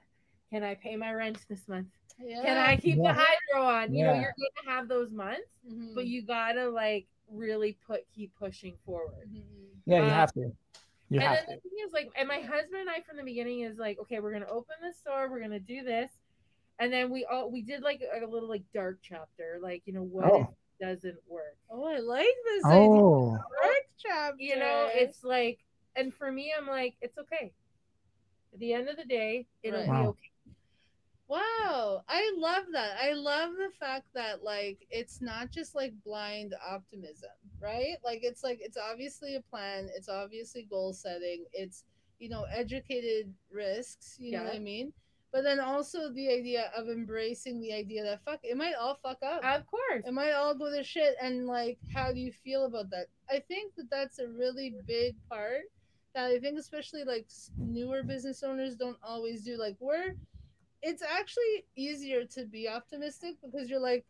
can 0.51 0.62
i 0.62 0.74
pay 0.74 0.97
my 0.97 1.12
rent 1.12 1.39
this 1.51 1.66
month 1.68 1.89
yeah 2.24 2.43
can 2.43 2.57
i 2.57 2.77
keep 2.77 2.97
Yeah. 2.97 3.12
the 3.12 3.20
hydro 3.20 3.66
on 3.68 3.95
you 3.95 4.05
know 4.05 4.14
you're 4.14 4.35
gonna 4.64 4.77
have 4.77 4.89
those 4.89 5.11
months 5.11 5.51
Mhm. 5.70 5.95
but 5.95 6.07
you 6.07 6.22
gotta 6.22 6.68
like 6.70 7.07
really 7.31 7.77
put 7.87 8.07
keep 8.14 8.35
pushing 8.37 8.77
forward 8.87 9.29
Mhm. 9.31 9.43
yeah 9.85 9.99
you 9.99 10.05
Uh, 10.05 10.11
have 10.14 10.33
to 10.35 10.41
you 10.41 11.20
and 11.20 11.22
have 11.22 11.35
then 11.37 11.45
to 11.47 11.55
the 11.62 11.68
thing 11.68 11.79
is 11.87 11.93
like 11.93 12.09
and 12.16 12.29
my 12.29 12.41
husband 12.41 12.81
and 12.81 12.91
i 12.91 13.01
from 13.01 13.16
the 13.16 13.22
beginning 13.22 13.61
is 13.61 13.77
like 13.79 13.99
okay 13.99 14.20
we're 14.20 14.33
gonna 14.33 14.47
open 14.49 14.74
the 14.81 14.93
store 14.93 15.29
we're 15.29 15.41
gonna 15.41 15.59
do 15.61 15.83
this 15.83 16.11
and 16.79 16.93
then 16.93 17.11
we 17.11 17.24
all 17.24 17.51
we 17.51 17.62
did 17.62 17.83
like 17.83 18.01
a 18.22 18.27
little 18.27 18.49
like 18.49 18.62
dark 18.72 18.99
chapter 19.03 19.59
like 19.61 19.83
you 19.87 19.93
know 19.93 20.03
what 20.03 20.27
Oh. 20.33 20.55
doesn't 20.81 21.16
work 21.29 21.57
oh 21.70 21.85
i 21.85 21.99
like 21.99 22.27
this 22.45 22.62
oh 22.66 22.70
idea. 23.31 23.39
Dark 23.62 23.87
chapter. 23.99 24.43
you 24.43 24.57
know 24.57 24.89
it's 24.93 25.24
like 25.24 25.59
and 25.97 26.14
for 26.14 26.30
me 26.30 26.53
i'm 26.57 26.66
like 26.66 26.94
it's 27.01 27.18
okay 27.18 27.53
at 28.53 28.59
the 28.61 28.72
end 28.72 28.88
of 28.88 28.97
the 28.97 29.05
day 29.05 29.47
it'll 29.62 29.80
Right. 29.80 29.86
be 29.86 29.92
Wow. 29.92 30.09
okay 30.09 30.30
Wow, 31.28 32.05
I 32.09 32.32
love 32.36 32.66
that. 32.72 32.99
I 33.03 33.12
love 33.12 33.51
the 33.57 33.70
fact 33.80 34.05
that 34.14 34.44
like 34.44 34.86
it's 34.90 35.20
not 35.20 35.51
just 35.51 35.74
like 35.74 35.92
blind 36.05 36.55
optimism, 36.64 37.30
right? 37.61 37.97
Like 38.05 38.20
it's 38.22 38.44
like 38.44 38.59
it's 38.62 38.76
obviously 38.78 39.34
a 39.34 39.40
plan, 39.40 39.88
it's 39.97 40.09
obviously 40.09 40.68
goal 40.70 40.92
setting, 40.92 41.44
it's 41.53 41.84
you 42.20 42.28
know, 42.28 42.47
educated 42.55 43.34
risks, 43.51 44.16
you 44.20 44.32
know 44.38 44.44
what 44.44 44.55
I 44.55 44.61
mean? 44.61 44.92
But 45.32 45.42
then 45.42 45.59
also 45.59 46.12
the 46.12 46.30
idea 46.32 46.70
of 46.76 46.88
embracing 46.88 47.61
the 47.61 47.72
idea 47.74 48.05
that 48.05 48.22
fuck, 48.24 48.40
it 48.44 48.57
might 48.57 48.74
all 48.80 48.94
fuck 48.94 49.18
up. 49.22 49.44
Of 49.44 49.66
course. 49.66 50.05
It 50.07 50.12
might 50.14 50.32
all 50.32 50.55
go 50.55 50.70
to 50.74 50.82
shit, 50.84 51.16
and 51.20 51.47
like, 51.49 51.78
how 51.92 52.12
do 52.12 52.20
you 52.20 52.30
feel 52.32 52.66
about 52.66 52.88
that? 52.90 53.07
I 53.28 53.40
think 53.40 53.74
that 53.76 53.90
that's 53.90 54.20
a 54.20 54.28
really 54.28 54.76
big 54.86 55.16
part 55.28 55.62
that 56.17 56.25
I 56.33 56.39
think, 56.41 56.59
especially 56.59 57.05
like 57.05 57.27
newer 57.59 58.03
business 58.03 58.43
owners, 58.43 58.75
don't 58.75 58.97
always 59.03 59.45
do. 59.45 59.57
Like, 59.59 59.77
we're, 59.79 60.14
it's 60.83 61.03
actually 61.03 61.67
easier 61.77 62.25
to 62.25 62.47
be 62.47 62.69
optimistic 62.69 63.37
because 63.45 63.69
you're 63.71 63.81
like, 63.81 64.05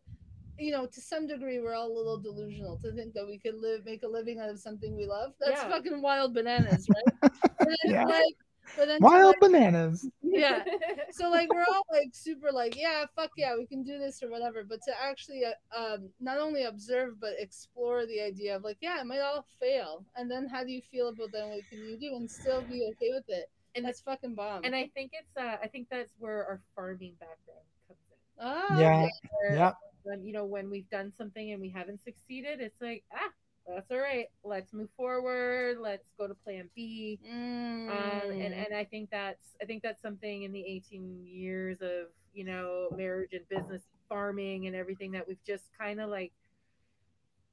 you 0.59 0.71
know, 0.73 0.87
to 0.87 1.01
some 1.01 1.27
degree, 1.27 1.59
we're 1.61 1.75
all 1.75 1.91
a 1.91 1.97
little 1.99 2.19
delusional 2.19 2.79
to 2.79 2.93
think 2.93 3.13
that 3.15 3.27
we 3.27 3.39
could 3.39 3.57
live, 3.57 3.85
make 3.85 4.05
a 4.05 4.09
living 4.09 4.39
out 4.41 4.49
of 4.49 4.59
something 4.59 4.97
we 4.97 5.05
love. 5.05 5.33
That's 5.41 5.63
Yeah. 5.63 5.69
fucking 5.69 6.01
wild 6.01 6.33
bananas, 6.33 6.89
right? 6.89 7.31
Yeah. 7.85 8.05
like, 8.05 8.37
but 8.77 8.87
then 8.87 8.99
Wild 9.01 9.35
like, 9.35 9.41
bananas. 9.41 10.09
yeah 10.23 10.64
so 11.11 11.29
like 11.31 11.49
we're 11.53 11.61
all 11.75 11.85
like 11.93 12.11
super 12.12 12.51
like 12.53 12.75
yeah 12.77 13.05
fuck 13.14 13.31
yeah 13.37 13.55
we 13.57 13.67
can 13.67 13.83
do 13.83 13.99
this 13.99 14.23
or 14.23 14.31
whatever 14.31 14.64
but 14.64 14.81
to 14.83 14.93
actually 15.03 15.43
uh, 15.45 15.79
um 15.79 16.09
not 16.21 16.39
only 16.39 16.64
observe 16.64 17.21
but 17.21 17.35
explore 17.39 18.07
the 18.07 18.21
idea 18.21 18.57
of 18.57 18.64
like 18.64 18.79
yeah 18.81 19.01
it 19.01 19.07
might 19.07 19.21
all 19.21 19.45
fail 19.61 20.05
and 20.17 20.31
then 20.31 20.47
how 20.49 20.64
do 20.64 20.71
you 20.73 20.83
feel 20.83 21.09
about 21.09 21.31
that 21.33 21.43
and 21.43 21.51
what 21.51 21.69
can 21.71 21.83
you 21.85 21.97
do 21.99 22.17
and 22.17 22.31
still 22.31 22.62
be 22.62 22.87
okay 22.93 23.11
with 23.12 23.25
it 23.29 23.49
And 23.75 23.85
that's 23.85 24.01
fucking 24.01 24.35
bomb 24.35 24.62
and 24.64 24.75
I 24.75 24.89
think 24.95 25.12
it's 25.12 25.37
uh 25.37 25.57
I 25.62 25.69
think 25.69 25.89
that's 25.91 26.14
where 26.19 26.45
our 26.47 26.61
farming 26.75 27.14
background 27.21 27.67
comes 27.87 28.01
in. 28.11 28.19
oh, 28.41 28.81
Yeah. 28.81 29.07
Where, 29.31 29.55
Yeah. 29.55 29.73
um, 30.12 30.23
you 30.25 30.33
know, 30.33 30.45
when 30.45 30.71
we've 30.71 30.89
done 30.91 31.12
something 31.12 31.53
and 31.53 31.61
we 31.61 31.69
haven't 31.69 32.01
succeeded, 32.03 32.61
it's 32.61 32.81
like, 32.81 33.03
ah, 33.12 33.31
that's 33.69 33.91
all 33.91 33.99
right. 33.99 34.27
Let's 34.45 34.73
move 34.73 34.89
forward. 34.97 35.79
Let's 35.81 36.07
go 36.19 36.27
to 36.29 36.35
plan 36.35 36.69
B. 36.75 37.19
Mm. 37.29 37.91
Um, 37.91 38.31
and, 38.31 38.55
and 38.55 38.75
I 38.75 38.85
think 38.85 39.11
that's 39.11 39.55
I 39.61 39.64
think 39.64 39.83
that's 39.83 40.01
something 40.03 40.43
in 40.45 40.53
the 40.53 40.61
18 40.64 41.25
years 41.25 41.79
of 41.81 42.07
you 42.33 42.45
know 42.45 42.89
marriage 42.97 43.33
and 43.33 43.49
business 43.49 43.83
farming 44.09 44.67
and 44.67 44.77
everything 44.77 45.11
that 45.12 45.27
we've 45.27 45.43
just 45.45 45.64
kind 45.79 46.01
of 46.01 46.11
like 46.11 46.33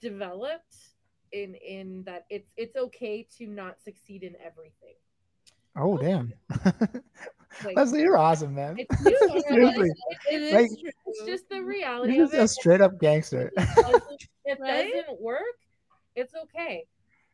developed 0.02 0.76
in 1.32 1.56
in 1.56 2.04
that 2.04 2.26
it's 2.30 2.50
it's 2.58 2.76
okay 2.76 3.28
to 3.38 3.48
not 3.48 3.78
succeed 3.84 4.24
in 4.24 4.36
everything. 4.44 4.96
Oh 5.76 5.98
damn. 5.98 6.34
Like, 7.64 7.76
Leslie, 7.76 8.02
you're 8.02 8.18
awesome, 8.18 8.56
man. 8.56 8.78
it's, 8.80 9.04
just, 9.04 9.48
Seriously. 9.48 9.92
it 10.32 10.42
is 10.42 10.54
Like- 10.54 10.70
true. 10.80 10.90
it's 11.06 11.26
just 11.26 11.50
the 11.50 11.62
reality 11.62 12.16
You're 12.16 12.26
of 12.26 12.32
just 12.32 12.58
a 12.58 12.62
straight 12.62 12.82
up 12.82 13.00
gangster. 13.00 13.52
If 13.56 13.78
it 13.78 13.82
doesn't, 13.84 14.28
if 14.46 14.60
Right? 14.62 14.92
doesn't 14.92 15.22
work, 15.22 15.40
it's 16.16 16.34
okay. 16.36 16.86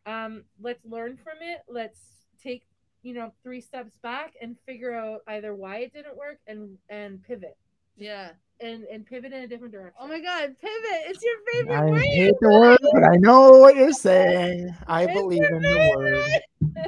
Um, 0.05 0.43
let's 0.61 0.85
learn 0.85 1.17
from 1.17 1.37
it. 1.41 1.59
Let's 1.67 1.99
take 2.41 2.63
you 3.01 3.13
know 3.13 3.31
three 3.43 3.61
steps 3.61 3.95
back 4.01 4.33
and 4.41 4.55
figure 4.65 4.93
out 4.93 5.21
either 5.27 5.55
why 5.55 5.77
it 5.77 5.93
didn't 5.93 6.17
work 6.17 6.39
and 6.47 6.77
and 6.89 7.23
pivot 7.23 7.57
yeah 7.97 8.31
and 8.61 8.83
and 8.85 9.05
pivot 9.05 9.31
in 9.31 9.43
a 9.43 9.47
different 9.47 9.73
direction. 9.73 9.93
oh 9.99 10.07
my 10.07 10.19
god 10.19 10.53
pivot 10.59 11.01
it's 11.07 11.23
your 11.23 11.35
favorite 11.51 11.77
I 11.77 11.85
word 11.85 12.01
hate 12.01 12.33
the 12.41 12.49
word, 12.49 12.77
but 12.93 13.03
I 13.03 13.15
know 13.17 13.51
what 13.51 13.75
you're 13.75 13.93
saying. 13.93 14.75
I 14.87 15.03
It's 15.03 15.13
believe 15.13 15.41
your 15.41 15.55
in 15.55 15.61
the 15.61 15.93
word. 15.97 16.41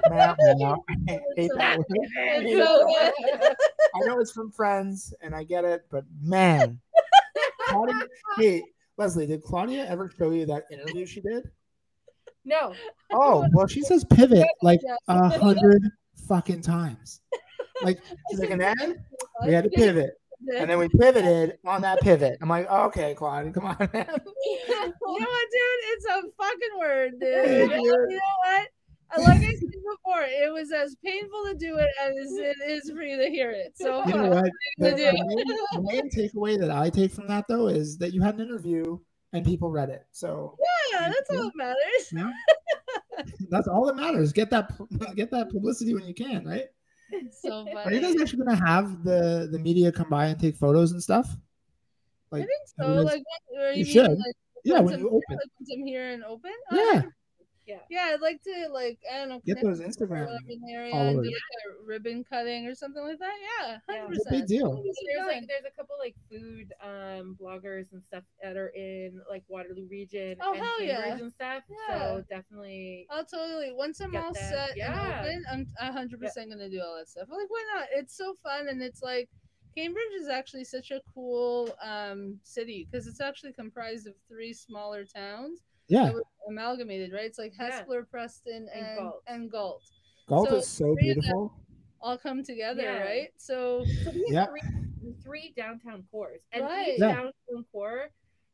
Meow, 0.10 0.36
meow. 0.58 0.84
I 1.10 1.20
hate 1.38 1.52
that 1.58 1.78
word. 1.78 1.86
It's 1.90 2.58
so 2.58 2.88
good. 2.88 3.56
I 3.96 4.00
know 4.06 4.20
it's 4.20 4.32
from 4.32 4.52
Friends, 4.52 5.14
and 5.22 5.34
I 5.34 5.44
get 5.44 5.64
it, 5.64 5.86
but 5.90 6.04
man, 6.22 6.80
Claudia, 7.70 8.08
hey 8.38 8.64
Leslie, 8.98 9.28
did 9.28 9.42
Claudia 9.44 9.86
ever 9.88 10.12
show 10.18 10.32
you 10.32 10.46
that 10.48 10.66
interview 10.72 11.06
she 11.06 11.22
did? 11.22 11.50
No, 12.46 12.74
Oh, 13.12 13.46
well, 13.54 13.68
she 13.68 13.82
says 13.82 14.04
pivot 14.06 14.48
like 14.62 14.80
a 15.08 15.30
hundred 15.40 15.84
fucking 16.28 16.62
times. 16.62 17.22
Like, 17.84 18.00
she's 18.30 18.40
like, 18.40 18.50
and 18.52 18.62
then 18.62 19.04
we 19.46 19.54
had 19.54 19.64
to 19.66 19.70
pivot, 19.70 20.12
and 20.56 20.70
then 20.70 20.78
we 20.80 20.88
pivoted 20.90 21.58
on 21.66 21.82
that 21.82 22.00
pivot. 22.02 22.38
I'm 22.42 22.50
like, 22.50 22.70
okay, 22.70 23.14
Claudia, 23.16 23.52
come 23.52 23.66
on, 23.66 23.76
you 23.80 23.88
know 23.90 24.94
what, 25.00 25.48
dude? 25.52 25.84
It's 25.94 26.06
a 26.06 26.22
fucking 26.38 26.80
word, 26.80 27.12
dude. 27.20 27.50
You 27.50 27.68
know- 27.68 27.76
dude. 27.76 28.12
You 28.12 28.18
know 28.18 28.38
what? 28.46 28.68
Uh, 29.18 29.22
Like 29.24 29.40
I 29.42 29.52
said 29.52 29.60
before, 29.60 30.22
it 30.24 30.54
was 30.54 30.72
as 30.72 30.96
painful 31.04 31.44
to 31.48 31.54
do 31.56 31.76
it 31.78 31.90
as 32.02 32.14
it 32.16 32.56
is 32.66 32.90
for 32.92 33.02
you 33.02 33.18
to 33.18 33.30
hear 33.30 33.52
it. 33.52 33.74
So 33.76 34.06
You 34.06 34.14
know 34.14 34.30
what? 34.30 34.50
The, 34.78 34.92
the 34.92 35.82
main 35.82 36.10
takeaway 36.10 36.58
that 36.60 36.72
I 36.72 36.90
take 36.90 37.12
from 37.12 37.28
that 37.28 37.44
though 37.50 37.68
is 37.68 37.98
that 37.98 38.14
you 38.14 38.22
had 38.22 38.36
an 38.36 38.42
interview 38.48 38.98
and 39.34 39.46
people 39.46 39.70
read 39.70 39.90
it. 39.90 40.06
So 40.12 40.58
yeah, 40.92 41.10
that's 41.10 41.30
all 41.30 41.44
that 41.44 41.56
matters. 41.56 42.12
yeah, 42.12 42.32
that's 43.50 43.68
all 43.68 43.86
that 43.86 43.96
matters. 43.96 44.32
Get 44.34 44.50
that 44.52 44.72
get 45.16 45.32
that 45.32 45.50
publicity 45.50 45.94
when 45.94 46.04
you 46.06 46.14
can, 46.14 46.46
right? 46.46 46.66
So 47.42 47.66
funny. 47.66 47.86
Are 47.86 47.92
you 47.94 48.02
guys 48.02 48.22
actually 48.22 48.46
gonna 48.46 48.66
have 48.66 49.04
the 49.04 49.50
the 49.52 49.60
media 49.60 49.92
come 49.92 50.10
by 50.10 50.28
and 50.28 50.40
take 50.40 50.56
photos 50.56 50.92
and 50.92 51.02
stuff? 51.02 51.36
Like, 52.32 52.44
I 52.44 52.46
think 52.46 52.68
so. 52.80 52.94
you 52.94 53.02
Like, 53.04 53.24
you 53.76 53.84
mean, 53.84 53.86
should. 53.86 54.12
Like, 54.12 54.36
yeah, 54.64 54.80
when 54.80 55.00
you 55.00 55.08
open, 55.08 55.22
like, 55.30 55.40
once 55.60 55.70
I'm 55.74 55.86
here 55.86 56.12
and 56.12 56.24
open. 56.24 56.52
yeah, 56.72 57.02
Yeah, 57.72 57.80
Yeah, 57.90 58.12
I'd 58.14 58.22
like 58.22 58.42
to 58.44 58.68
like 58.72 59.00
I 59.12 59.18
don't 59.20 59.30
know 59.30 59.42
get 59.46 59.62
those 59.62 59.80
with 59.80 59.88
Instagram. 59.88 60.26
whatever 60.28 60.40
area 60.70 60.94
and 60.94 61.24
do 61.24 61.30
like 61.30 61.34
a 61.34 61.84
ribbon 61.86 62.24
cutting 62.24 62.68
or 62.68 62.76
something 62.76 63.04
like 63.04 63.20
that. 63.20 63.34
Yeah, 63.42 63.78
Yeah. 63.90 64.02
hundred 64.02 64.16
It's 64.18 64.26
a 64.28 64.30
big 64.30 64.42
percent. 64.44 64.48
deal. 64.50 64.76
there's 64.84 65.28
like 65.28 65.48
there's 65.48 65.66
a 65.66 65.76
couple 65.76 65.96
like 66.00 66.16
food 66.30 66.74
um 66.84 67.38
bloggers 67.42 67.92
and 67.94 68.04
stuff 68.04 68.24
that 68.44 68.58
are 68.58 68.70
in 68.70 69.22
like 69.30 69.44
Waterloo 69.48 69.88
region 69.90 70.38
Oh, 70.42 70.52
and 70.54 70.62
hell 70.62 70.74
Cambridge 70.80 71.06
yeah. 71.18 71.24
and 71.24 71.32
stuff. 71.34 71.64
Yeah. 71.70 71.98
So 72.00 72.24
definitely 72.30 73.08
I'll 73.10 73.26
totally. 73.26 73.72
Once 73.72 74.00
I'm 74.02 74.16
all 74.16 74.34
that. 74.34 74.50
set 74.70 74.78
Yeah. 74.78 75.24
and 75.24 75.46
open, 75.48 75.68
I'm 75.80 75.94
hundred 75.94 76.20
percent 76.20 76.50
gonna 76.52 76.70
do 76.70 76.82
all 76.82 76.98
that 76.98 77.08
stuff. 77.10 77.28
Like, 77.32 77.50
why 77.50 77.64
not? 77.76 77.88
It's 77.96 78.16
so 78.18 78.36
fun, 78.44 78.68
and 78.68 78.82
it's 78.82 79.02
like 79.02 79.30
Cambridge 79.76 80.14
is 80.20 80.28
actually 80.28 80.66
such 80.66 80.92
a 80.92 81.00
cool 81.14 81.74
um, 81.82 82.38
city 82.44 82.88
because 82.92 83.08
it's 83.08 83.22
actually 83.22 83.54
comprised 83.54 84.06
of 84.06 84.14
three 84.28 84.52
smaller 84.54 85.06
towns 85.06 85.62
Yeah, 85.92 86.06
that 86.06 86.14
were 86.16 86.24
amalgamated, 86.48 87.12
right? 87.14 87.26
It's 87.26 87.38
like 87.38 87.54
Yeah. 87.60 87.84
Preston, 88.10 88.68
And 88.74 88.86
and 88.88 88.98
Galt. 89.00 89.24
and 89.28 89.52
Galt 89.52 89.82
golf 90.28 90.50
so 90.50 90.56
is 90.56 90.68
so 90.68 90.96
three 90.96 91.10
of 91.10 91.16
them- 91.16 91.22
beautiful. 91.22 91.54
all 92.00 92.18
come 92.18 92.44
together, 92.44 92.82
Yeah. 92.84 93.04
right? 93.04 93.30
So 93.38 93.84
so 94.04 94.12
we 94.12 94.26
Yeah. 94.30 94.46
three, 94.48 95.14
three 95.24 95.54
downtown 95.56 96.04
cores, 96.10 96.42
and 96.52 96.64
Right. 96.64 96.94
each 96.94 97.00
Yeah. 97.00 97.14
downtown 97.16 97.66
core 97.72 98.10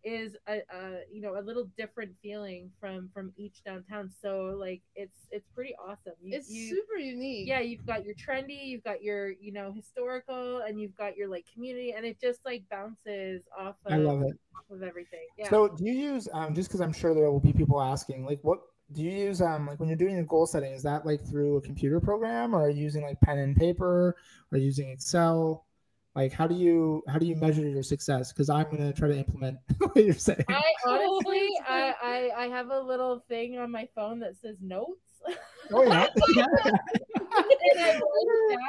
is 0.08 0.36
a, 0.48 0.62
a 0.74 1.00
you 1.12 1.22
know 1.22 1.38
a 1.38 1.42
little 1.42 1.66
different 1.78 2.12
feeling 2.22 2.72
from 2.80 3.10
from 3.14 3.34
each 3.36 3.64
downtown. 3.66 4.10
So 4.22 4.56
like 4.58 4.82
it's 4.96 5.28
it's 5.32 5.48
pretty 5.54 5.76
awesome. 5.76 6.14
You, 6.22 6.38
it's 6.38 6.50
you- 6.50 6.70
super 6.70 6.98
unique. 6.98 7.48
yeah 7.48 7.60
you've 7.60 7.86
got 7.86 8.06
your 8.06 8.16
trendy 8.16 8.66
you've 8.68 8.84
got 8.84 9.04
your 9.04 9.32
you 9.32 9.52
know 9.52 9.72
historical 9.74 10.60
and 10.60 10.80
you've 10.80 10.96
got 10.96 11.18
your 11.18 11.28
like 11.28 11.46
community 11.54 11.94
and 11.96 12.06
it 12.06 12.20
just 12.22 12.40
like 12.46 12.64
bounces 12.72 13.42
off 13.58 13.76
of, 13.86 13.94
I 13.94 13.98
love 13.98 14.22
it. 14.22 14.38
off 14.58 14.64
of 14.72 14.82
everything 14.84 15.26
yeah 15.38 15.50
So 15.50 15.68
do 15.68 15.84
you 15.86 15.94
use 15.94 16.28
um 16.34 16.56
just 16.56 16.70
because 16.70 16.82
I'm 16.82 16.94
sure 16.94 17.14
there 17.14 17.30
will 17.30 17.40
be 17.40 17.54
people 17.54 17.82
asking 17.82 18.26
like 18.26 18.40
what 18.44 18.60
do 18.94 19.04
you 19.04 19.12
use 19.12 19.42
um 19.42 19.68
like 19.68 19.80
when 19.80 19.90
you're 19.90 19.98
doing 19.98 20.16
your 20.16 20.24
goal 20.24 20.48
setting 20.48 20.72
is 20.72 20.84
that 20.84 21.06
like 21.06 21.22
through 21.30 21.58
a 21.58 21.62
computer 21.62 22.00
program 22.00 22.56
or 22.56 22.64
are 22.66 22.70
you 22.70 22.82
using 22.84 23.04
like 23.04 23.20
pen 23.22 23.38
and 23.38 23.56
paper 23.56 24.16
or 24.52 24.58
using 24.58 24.90
Excel? 24.90 25.67
Like 26.18 26.34
how 26.34 26.48
do 26.48 26.56
you 26.56 27.04
how 27.08 27.20
do 27.20 27.28
you 27.28 27.36
measure 27.36 27.62
your 27.70 27.84
success? 27.84 28.34
Because 28.34 28.50
I'm 28.50 28.70
gonna 28.72 28.92
try 28.92 29.08
to 29.08 29.18
implement 29.18 29.60
what 29.78 30.04
you're 30.04 30.16
saying. 30.16 30.44
i 30.50 30.64
honestly 30.88 31.48
I, 31.68 31.94
I 32.38 32.44
i 32.46 32.48
have 32.48 32.72
a 32.72 32.80
little 32.80 33.24
thing 33.30 33.60
on 33.60 33.72
my 33.72 33.88
phone 33.94 34.20
that 34.22 34.36
says 34.36 34.58
notes 34.60 35.22
Oh 35.72 35.84
yeah. 35.84 36.08
and 36.16 36.80
I 37.80 37.92
write 37.92 38.02
it 38.02 38.50
down. 38.50 38.60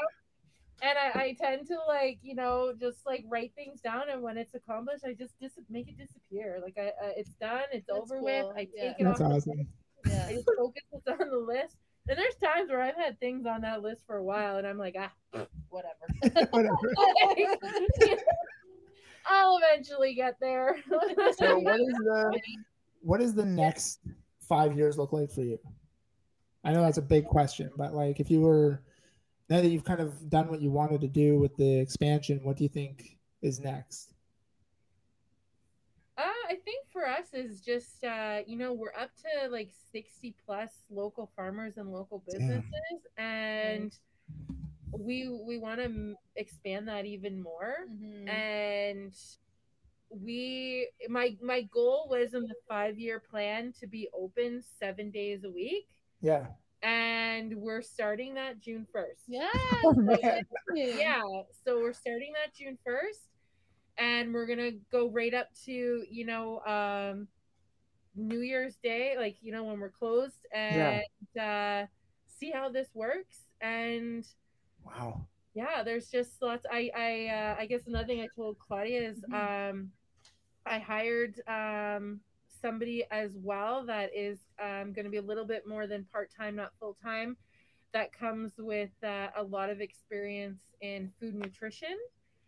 And 0.80 0.96
I, 0.96 1.20
I 1.20 1.36
tend 1.40 1.66
to 1.68 1.76
like, 1.88 2.18
you 2.22 2.34
know, 2.34 2.72
just 2.78 2.98
like 3.06 3.24
write 3.28 3.52
things 3.56 3.80
down, 3.80 4.02
and 4.12 4.22
when 4.22 4.36
it's 4.36 4.54
accomplished, 4.54 5.04
I 5.04 5.12
just 5.12 5.34
dis- 5.40 5.58
make 5.68 5.88
it 5.88 5.98
disappear. 5.98 6.60
Like 6.62 6.76
I, 6.78 6.88
uh, 7.04 7.10
it's 7.16 7.30
done, 7.40 7.62
it's 7.72 7.86
That's 7.88 7.98
over 7.98 8.22
with. 8.22 8.42
cool. 8.42 8.52
I 8.56 8.60
take 8.64 8.70
Yeah. 8.76 8.94
it 8.98 9.04
That's 9.04 9.20
off. 9.20 9.32
awesome. 9.32 9.66
yeah. 10.06 10.26
I 10.28 10.34
just 10.34 10.48
focus 10.56 10.82
what's 10.90 11.08
on 11.20 11.30
the 11.30 11.36
list. 11.38 11.76
And 12.08 12.16
there's 12.16 12.36
times 12.36 12.70
where 12.70 12.80
I've 12.80 12.96
had 12.96 13.20
things 13.20 13.44
on 13.46 13.60
that 13.62 13.82
list 13.82 14.04
for 14.06 14.16
a 14.16 14.24
while, 14.24 14.56
and 14.56 14.66
I'm 14.66 14.78
like, 14.78 14.96
ah, 14.98 15.12
whatever. 15.68 16.48
Whatever. 16.50 16.94
I'll 19.28 19.58
eventually 19.58 20.14
get 20.14 20.36
there. 20.40 20.76
So 21.36 21.58
what 21.58 21.80
is 21.80 21.86
the 21.86 22.40
what 23.02 23.20
does 23.20 23.34
the 23.34 23.44
next 23.44 24.00
five 24.40 24.76
years 24.76 24.96
look 24.98 25.12
like 25.12 25.30
for 25.30 25.42
you? 25.42 25.58
I 26.64 26.72
know 26.72 26.82
that's 26.82 26.98
a 26.98 27.02
big 27.02 27.26
question, 27.26 27.70
but 27.76 27.94
like 27.94 28.20
if 28.20 28.30
you 28.30 28.40
were 28.40 28.82
now 29.48 29.60
that 29.60 29.68
you've 29.68 29.84
kind 29.84 30.00
of 30.00 30.28
done 30.28 30.48
what 30.48 30.60
you 30.60 30.70
wanted 30.70 31.00
to 31.02 31.08
do 31.08 31.38
with 31.38 31.56
the 31.56 31.78
expansion, 31.78 32.40
what 32.42 32.56
do 32.56 32.64
you 32.64 32.68
think 32.68 33.18
is 33.42 33.60
next? 33.60 34.14
Uh, 36.16 36.22
I 36.48 36.56
think 36.64 36.86
for 36.98 37.06
us 37.06 37.28
is 37.32 37.60
just 37.60 38.02
uh, 38.04 38.38
you 38.46 38.56
know 38.56 38.72
we're 38.72 38.92
up 38.98 39.10
to 39.22 39.48
like 39.50 39.70
sixty 39.92 40.34
plus 40.44 40.70
local 40.90 41.30
farmers 41.36 41.76
and 41.76 41.92
local 41.92 42.24
Damn. 42.28 42.40
businesses, 42.40 43.00
and 43.16 43.92
we 44.98 45.28
we 45.46 45.58
want 45.58 45.80
to 45.80 46.14
expand 46.36 46.88
that 46.88 47.04
even 47.04 47.40
more 47.40 47.86
Mhm. 47.88 48.28
and 48.28 49.14
we 50.10 50.88
my 51.08 51.36
my 51.42 51.62
goal 51.72 52.08
was 52.10 52.34
in 52.34 52.42
the 52.44 52.54
five 52.68 52.98
year 52.98 53.20
plan 53.20 53.72
to 53.78 53.86
be 53.86 54.08
open 54.18 54.62
seven 54.80 55.10
days 55.10 55.44
a 55.44 55.50
week 55.50 55.86
Yeah. 56.20 56.46
and 56.82 57.54
we're 57.54 57.82
starting 57.82 58.34
that 58.34 58.58
june 58.60 58.86
1st 58.94 59.24
Yeah. 59.28 59.48
Oh, 59.84 59.94
yeah 60.74 61.20
so 61.64 61.78
we're 61.80 61.92
starting 61.92 62.32
that 62.32 62.54
june 62.54 62.78
1st 62.88 63.28
and 63.98 64.32
we're 64.32 64.46
gonna 64.46 64.72
go 64.92 65.08
right 65.10 65.34
up 65.34 65.48
to 65.64 66.04
you 66.10 66.24
know 66.26 66.60
um 66.66 67.28
new 68.16 68.40
year's 68.40 68.76
day 68.82 69.14
like 69.18 69.36
you 69.40 69.52
know 69.52 69.64
when 69.64 69.78
we're 69.80 69.90
closed 69.90 70.46
and 70.52 71.02
uh 71.40 71.84
see 72.26 72.50
how 72.50 72.68
this 72.68 72.88
works 72.94 73.38
and 73.60 74.26
Wow. 74.84 75.26
yeah 75.54 75.82
there's 75.82 76.08
just 76.10 76.40
lots 76.42 76.66
i 76.70 76.90
i 76.96 77.26
uh, 77.28 77.56
i 77.58 77.66
guess 77.66 77.86
another 77.86 78.06
thing 78.06 78.20
i 78.20 78.28
told 78.34 78.58
claudia 78.58 79.00
is 79.10 79.24
um 79.32 79.90
i 80.66 80.78
hired 80.78 81.40
um 81.48 82.20
somebody 82.62 83.04
as 83.10 83.36
well 83.42 83.84
that 83.86 84.10
is 84.14 84.38
um, 84.62 84.92
going 84.92 85.04
to 85.04 85.10
be 85.10 85.18
a 85.18 85.22
little 85.22 85.44
bit 85.44 85.66
more 85.66 85.86
than 85.86 86.04
part-time 86.12 86.56
not 86.56 86.72
full-time 86.80 87.36
that 87.92 88.12
comes 88.12 88.52
with 88.58 88.90
uh, 89.04 89.28
a 89.36 89.42
lot 89.42 89.70
of 89.70 89.80
experience 89.80 90.60
in 90.80 91.10
food 91.20 91.34
nutrition 91.34 91.96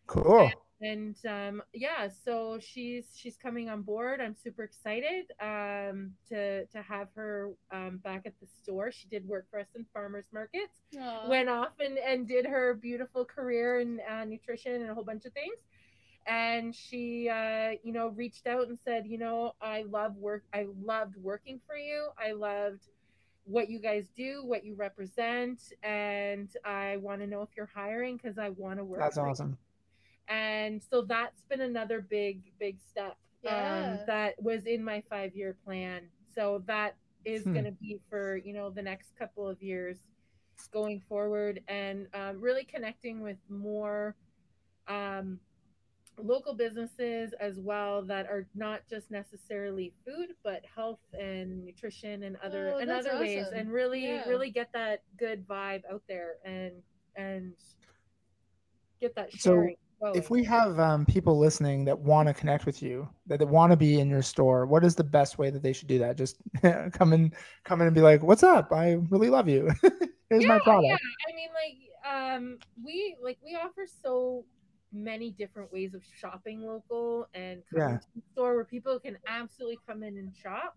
Cool. 0.06 0.40
and 0.40 0.54
um, 0.82 1.62
yeah 1.74 2.08
so 2.24 2.58
she's 2.60 3.06
she's 3.14 3.36
coming 3.36 3.68
on 3.68 3.82
board. 3.82 4.20
I'm 4.20 4.34
super 4.34 4.62
excited 4.62 5.30
um, 5.40 6.12
to 6.28 6.64
to 6.66 6.82
have 6.82 7.08
her 7.14 7.50
um, 7.70 7.98
back 7.98 8.22
at 8.24 8.32
the 8.40 8.46
store. 8.62 8.90
She 8.90 9.06
did 9.08 9.26
work 9.28 9.46
for 9.50 9.60
us 9.60 9.66
in 9.74 9.84
farmers 9.92 10.26
markets 10.32 10.80
Aw. 10.98 11.28
went 11.28 11.48
off 11.48 11.72
and, 11.80 11.98
and 11.98 12.26
did 12.26 12.46
her 12.46 12.74
beautiful 12.74 13.24
career 13.24 13.80
in 13.80 14.00
uh, 14.10 14.24
nutrition 14.24 14.72
and 14.80 14.90
a 14.90 14.94
whole 14.94 15.04
bunch 15.04 15.24
of 15.26 15.32
things. 15.32 15.58
And 16.26 16.74
she 16.74 17.28
uh, 17.28 17.72
you 17.82 17.92
know 17.92 18.08
reached 18.08 18.46
out 18.46 18.68
and 18.68 18.78
said 18.82 19.06
you 19.06 19.18
know 19.18 19.54
i 19.60 19.84
love 19.88 20.16
work 20.16 20.44
i 20.54 20.66
loved 20.82 21.16
working 21.16 21.60
for 21.66 21.76
you. 21.76 22.08
I 22.18 22.32
loved 22.32 22.88
what 23.44 23.68
you 23.68 23.80
guys 23.80 24.06
do 24.16 24.44
what 24.44 24.64
you 24.64 24.74
represent 24.74 25.72
and 25.82 26.50
i 26.64 26.98
want 26.98 27.20
to 27.20 27.26
know 27.26 27.40
if 27.40 27.48
you're 27.56 27.70
hiring 27.74 28.16
because 28.16 28.38
i 28.38 28.50
want 28.50 28.78
to 28.78 28.84
work 28.84 29.00
That's 29.00 29.16
for 29.16 29.26
you." 29.26 29.56
Awesome. 30.30 30.36
and 30.38 30.82
so 30.82 31.02
that's 31.02 31.42
been 31.48 31.60
another 31.60 32.00
big 32.00 32.42
big 32.58 32.78
step 32.80 33.16
Yeah. 33.42 33.82
um, 33.92 34.00
that 34.06 34.40
was 34.42 34.66
in 34.66 34.82
my 34.84 35.02
five 35.10 35.34
year 35.34 35.56
plan 35.64 36.08
so 36.34 36.62
that 36.66 36.96
is 37.24 37.44
Hmm. 37.44 37.52
going 37.52 37.64
to 37.66 37.72
be 37.72 38.00
for 38.08 38.36
you 38.36 38.52
know 38.54 38.70
the 38.70 38.82
next 38.82 39.16
couple 39.18 39.48
of 39.48 39.62
years 39.62 39.98
going 40.72 41.00
forward 41.08 41.62
and 41.68 42.06
um, 42.14 42.40
really 42.40 42.64
connecting 42.64 43.20
with 43.20 43.38
more 43.48 44.14
um, 44.88 45.38
local 46.18 46.54
businesses 46.54 47.32
as 47.40 47.58
well 47.58 48.02
that 48.02 48.26
are 48.26 48.46
not 48.54 48.82
just 48.88 49.10
necessarily 49.10 49.92
food 50.04 50.30
but 50.44 50.62
health 50.74 50.98
and 51.18 51.64
nutrition 51.64 52.24
and 52.24 52.36
other 52.44 52.72
Oh, 52.74 52.78
and 52.78 52.90
that's 52.90 53.06
other 53.06 53.18
ways 53.20 53.46
and 53.54 53.70
really 53.72 54.06
Yeah. 54.06 54.28
really 54.28 54.50
get 54.50 54.70
that 54.72 55.02
good 55.18 55.46
vibe 55.46 55.82
out 55.90 56.02
there 56.08 56.34
and 56.44 56.82
and 57.16 57.54
get 59.00 59.14
that 59.14 59.32
So, 59.38 59.66
If 60.02 60.30
we 60.30 60.42
have 60.44 60.80
um, 60.80 61.04
people 61.04 61.38
listening 61.38 61.84
that 61.84 61.98
want 61.98 62.26
to 62.28 62.34
connect 62.34 62.64
with 62.64 62.82
you, 62.82 63.08
that, 63.26 63.38
that 63.38 63.46
want 63.46 63.70
to 63.70 63.76
be 63.76 64.00
in 64.00 64.08
your 64.08 64.22
store, 64.22 64.66
what 64.66 64.84
is 64.84 64.94
the 64.94 65.04
best 65.04 65.38
way 65.38 65.50
that 65.50 65.62
they 65.62 65.72
should 65.72 65.88
do 65.88 65.98
that? 65.98 66.16
Just 66.16 66.36
come 66.92 67.12
in, 67.12 67.32
come 67.64 67.80
in 67.80 67.86
and 67.86 67.94
be 67.94 68.00
like, 68.00 68.22
"What's 68.22 68.42
up? 68.42 68.72
I 68.72 68.92
really 69.10 69.28
love 69.28 69.48
you. 69.48 69.70
Here's 70.30 70.46
my 70.46 70.58
product." 70.58 70.86
Yeah, 70.86 70.96
I 71.28 71.36
mean, 71.36 71.48
like, 71.54 72.34
um, 72.34 72.58
we 72.82 73.16
like 73.22 73.38
we 73.44 73.56
offer 73.56 73.84
so 74.02 74.44
many 74.92 75.30
different 75.30 75.72
ways 75.72 75.94
of 75.94 76.02
shopping 76.18 76.62
local 76.62 77.28
and 77.34 77.62
Yeah. 77.76 77.98
to 77.98 78.06
the 78.16 78.22
store 78.32 78.54
where 78.56 78.64
people 78.64 78.98
can 78.98 79.18
absolutely 79.28 79.78
come 79.86 80.02
in 80.02 80.16
and 80.18 80.34
shop. 80.34 80.76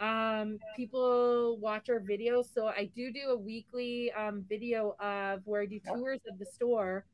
Um, 0.00 0.58
people 0.76 1.56
watch 1.58 1.88
our 1.88 2.00
videos, 2.00 2.52
so 2.52 2.66
I 2.66 2.90
do 2.94 3.12
do 3.12 3.30
a 3.30 3.36
weekly 3.36 4.12
um, 4.12 4.44
video 4.48 4.96
of 5.00 5.40
where 5.46 5.62
I 5.62 5.66
do 5.66 5.80
tours 5.80 6.20
of 6.30 6.38
the 6.38 6.46
store, 6.46 7.06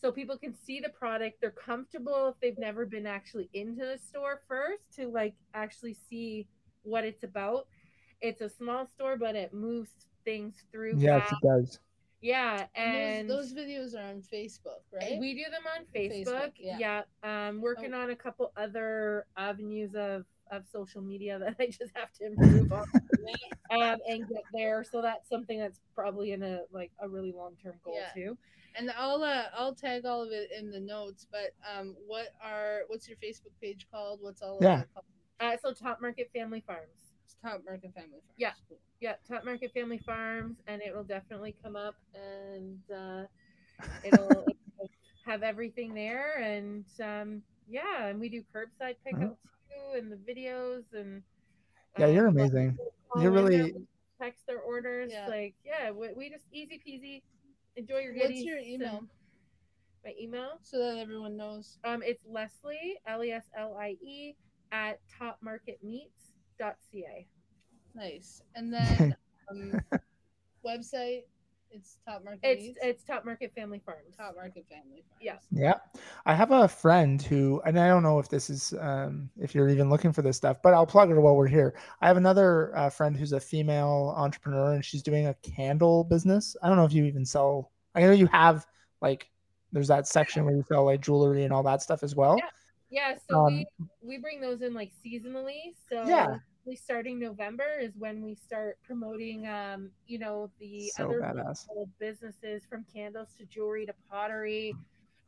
so 0.00 0.12
people 0.12 0.36
can 0.38 0.54
see 0.54 0.80
the 0.80 0.88
product. 0.90 1.40
They're 1.40 1.50
comfortable 1.50 2.28
if 2.28 2.40
they've 2.40 2.58
never 2.58 2.86
been 2.86 3.06
actually 3.06 3.48
into 3.52 3.84
the 3.84 3.98
store 3.98 4.42
first 4.48 4.82
to 4.96 5.08
like 5.08 5.34
actually 5.54 5.96
see 6.08 6.46
what 6.82 7.04
it's 7.04 7.24
about. 7.24 7.66
It's 8.20 8.40
a 8.40 8.48
small 8.48 8.86
store, 8.86 9.16
but 9.16 9.34
it 9.36 9.52
moves 9.54 9.90
things 10.24 10.54
through 10.72 10.94
Yes, 10.98 11.22
fast. 11.28 11.32
it 11.42 11.46
does. 11.46 11.78
Yeah, 12.20 12.66
and 12.74 12.96
And 12.96 13.30
those, 13.30 13.54
those 13.54 13.64
videos 13.64 13.94
are 13.94 14.08
on 14.08 14.22
Facebook, 14.32 14.82
right? 14.92 15.18
we 15.20 15.34
do 15.34 15.44
them 15.44 15.62
on 15.76 15.84
Facebook. 15.94 16.26
Facebook, 16.26 16.52
yeah. 16.58 17.02
yeah. 17.22 17.48
Um, 17.48 17.60
working 17.60 17.94
Oh. 17.94 18.00
on 18.02 18.10
a 18.10 18.16
couple 18.16 18.52
other 18.56 19.26
avenues 19.36 19.94
of 19.94 20.24
of 20.50 20.66
social 20.72 21.02
media 21.02 21.38
that 21.44 21.56
I 21.60 21.66
just 21.66 21.92
have 21.94 22.10
to 22.14 22.24
improve 22.26 22.72
on 22.72 22.86
um, 23.70 23.98
and 24.08 24.26
get 24.28 24.42
there. 24.54 24.82
So 24.82 25.02
that's 25.02 25.28
something 25.28 25.58
that's 25.58 25.78
probably 25.94 26.32
in 26.32 26.42
a 26.42 26.62
like 26.72 26.90
a 27.00 27.08
really 27.08 27.32
long 27.32 27.54
term 27.62 27.74
goal 27.84 27.94
Yeah. 27.98 28.08
too. 28.14 28.38
And 28.78 28.90
I'll 28.96 29.22
uh, 29.22 29.44
I'll 29.56 29.74
tag 29.74 30.06
all 30.06 30.22
of 30.22 30.30
it 30.30 30.50
in 30.56 30.70
the 30.70 30.80
notes. 30.80 31.26
But 31.30 31.50
um, 31.70 31.96
what 32.06 32.28
are 32.42 32.80
what's 32.86 33.08
your 33.08 33.16
Facebook 33.18 33.52
page 33.60 33.86
called? 33.92 34.20
What's 34.22 34.40
all 34.40 34.58
Yeah. 34.62 34.74
of 34.76 34.80
it 34.82 34.88
called? 34.94 35.04
Uh, 35.40 35.56
so 35.62 35.72
Top 35.72 36.00
Market 36.00 36.30
Family 36.34 36.62
Farms. 36.66 37.12
It's 37.24 37.36
Top 37.42 37.62
Market 37.64 37.92
Family 37.94 38.10
Farms. 38.10 38.34
Yeah. 38.36 38.52
Cool. 38.68 38.78
Yeah, 39.00 39.14
Top 39.28 39.44
Market 39.44 39.72
Family 39.72 39.98
Farms, 39.98 40.58
and 40.66 40.82
it 40.82 40.94
will 40.94 41.04
definitely 41.04 41.54
come 41.62 41.76
up 41.76 41.94
and 42.14 42.80
uh, 42.92 43.22
it'll, 44.04 44.28
it'll 44.28 44.90
have 45.24 45.42
everything 45.44 45.94
there. 45.94 46.38
And 46.42 46.84
um, 47.00 47.42
yeah, 47.68 48.06
and 48.06 48.18
we 48.18 48.28
do 48.28 48.42
curbside 48.54 48.96
pickup 49.04 49.38
too, 49.68 49.98
and 49.98 50.10
the 50.10 50.16
videos 50.16 50.82
and 50.92 51.22
Yeah, 51.98 52.06
you're 52.06 52.28
um, 52.28 52.36
amazing. 52.36 52.76
You're 53.20 53.30
really- 53.32 53.74
text 54.20 54.46
their 54.48 54.58
orders. 54.58 55.10
Yeah. 55.12 55.28
Like 55.28 55.54
yeah, 55.64 55.90
we, 55.92 56.08
we 56.14 56.28
just 56.28 56.44
easy 56.52 56.80
peasy. 56.86 57.22
Enjoy 57.78 57.98
your 57.98 58.14
What's 58.16 58.42
your 58.42 58.58
email 58.58 59.04
My 60.04 60.12
email. 60.20 60.58
so 60.62 60.78
that 60.80 60.98
everyone 60.98 61.36
knows? 61.36 61.78
Um, 61.84 62.02
it's 62.04 62.24
Leslie 62.26 62.96
L 63.06 63.22
E 63.22 63.30
S 63.30 63.48
L 63.56 63.76
I 63.80 63.90
E 64.04 64.34
at 64.72 64.98
topmarketmeats.ca. 65.20 67.26
Nice. 67.94 68.42
And 68.56 68.74
then 68.74 69.14
um, 69.50 69.80
website. 70.66 71.22
It's 71.70 71.98
Top 72.06 72.24
Market. 72.24 72.40
It's 72.42 72.62
Meats? 72.62 72.78
it's 72.82 73.04
Top 73.04 73.24
Market 73.24 73.52
Family 73.54 73.80
Farms. 73.84 74.16
Top 74.16 74.34
Market 74.36 74.66
Family 74.68 75.04
Farms. 75.08 75.20
Yeah. 75.20 75.36
Yeah. 75.50 75.74
I 76.26 76.34
have 76.34 76.50
a 76.50 76.66
friend 76.66 77.20
who, 77.20 77.60
and 77.64 77.78
I 77.78 77.88
don't 77.88 78.02
know 78.02 78.18
if 78.18 78.28
this 78.28 78.50
is, 78.50 78.74
um, 78.80 79.30
if 79.38 79.54
you're 79.54 79.68
even 79.68 79.90
looking 79.90 80.12
for 80.12 80.22
this 80.22 80.36
stuff, 80.36 80.58
but 80.62 80.74
I'll 80.74 80.86
plug 80.86 81.10
her 81.10 81.20
while 81.20 81.36
we're 81.36 81.46
here. 81.46 81.74
I 82.00 82.06
have 82.06 82.16
another 82.16 82.76
uh, 82.76 82.90
friend 82.90 83.16
who's 83.16 83.32
a 83.32 83.40
female 83.40 84.14
entrepreneur 84.16 84.74
and 84.74 84.84
she's 84.84 85.02
doing 85.02 85.26
a 85.26 85.34
candle 85.42 86.04
business. 86.04 86.56
I 86.62 86.68
don't 86.68 86.76
know 86.76 86.84
if 86.84 86.92
you 86.92 87.04
even 87.04 87.24
sell, 87.24 87.72
I 87.94 88.00
know 88.00 88.12
you 88.12 88.26
have 88.28 88.66
like, 89.00 89.30
there's 89.72 89.88
that 89.88 90.06
section 90.06 90.44
where 90.44 90.54
you 90.54 90.64
sell 90.66 90.84
like 90.84 91.02
jewelry 91.02 91.44
and 91.44 91.52
all 91.52 91.62
that 91.64 91.82
stuff 91.82 92.02
as 92.02 92.14
well. 92.16 92.38
Yeah, 92.90 93.16
so 93.28 93.36
Um, 93.36 93.56
we 93.56 93.66
we 94.02 94.18
bring 94.18 94.40
those 94.40 94.62
in 94.62 94.72
like 94.72 94.92
seasonally. 95.04 95.74
So 95.90 96.04
Yeah. 96.06 96.38
We 96.68 96.76
starting 96.76 97.18
November 97.20 97.78
is 97.80 97.92
when 97.98 98.22
we 98.22 98.36
start 98.36 98.78
promoting 98.84 99.48
um, 99.48 99.90
you 100.06 100.18
know, 100.18 100.50
the 100.60 100.92
So 100.94 100.98
other 100.98 101.26
businesses 102.00 102.64
from 102.68 102.84
candles 102.94 103.28
to 103.38 103.46
jewelry 103.46 103.86
to 103.86 103.94
pottery, 104.10 104.78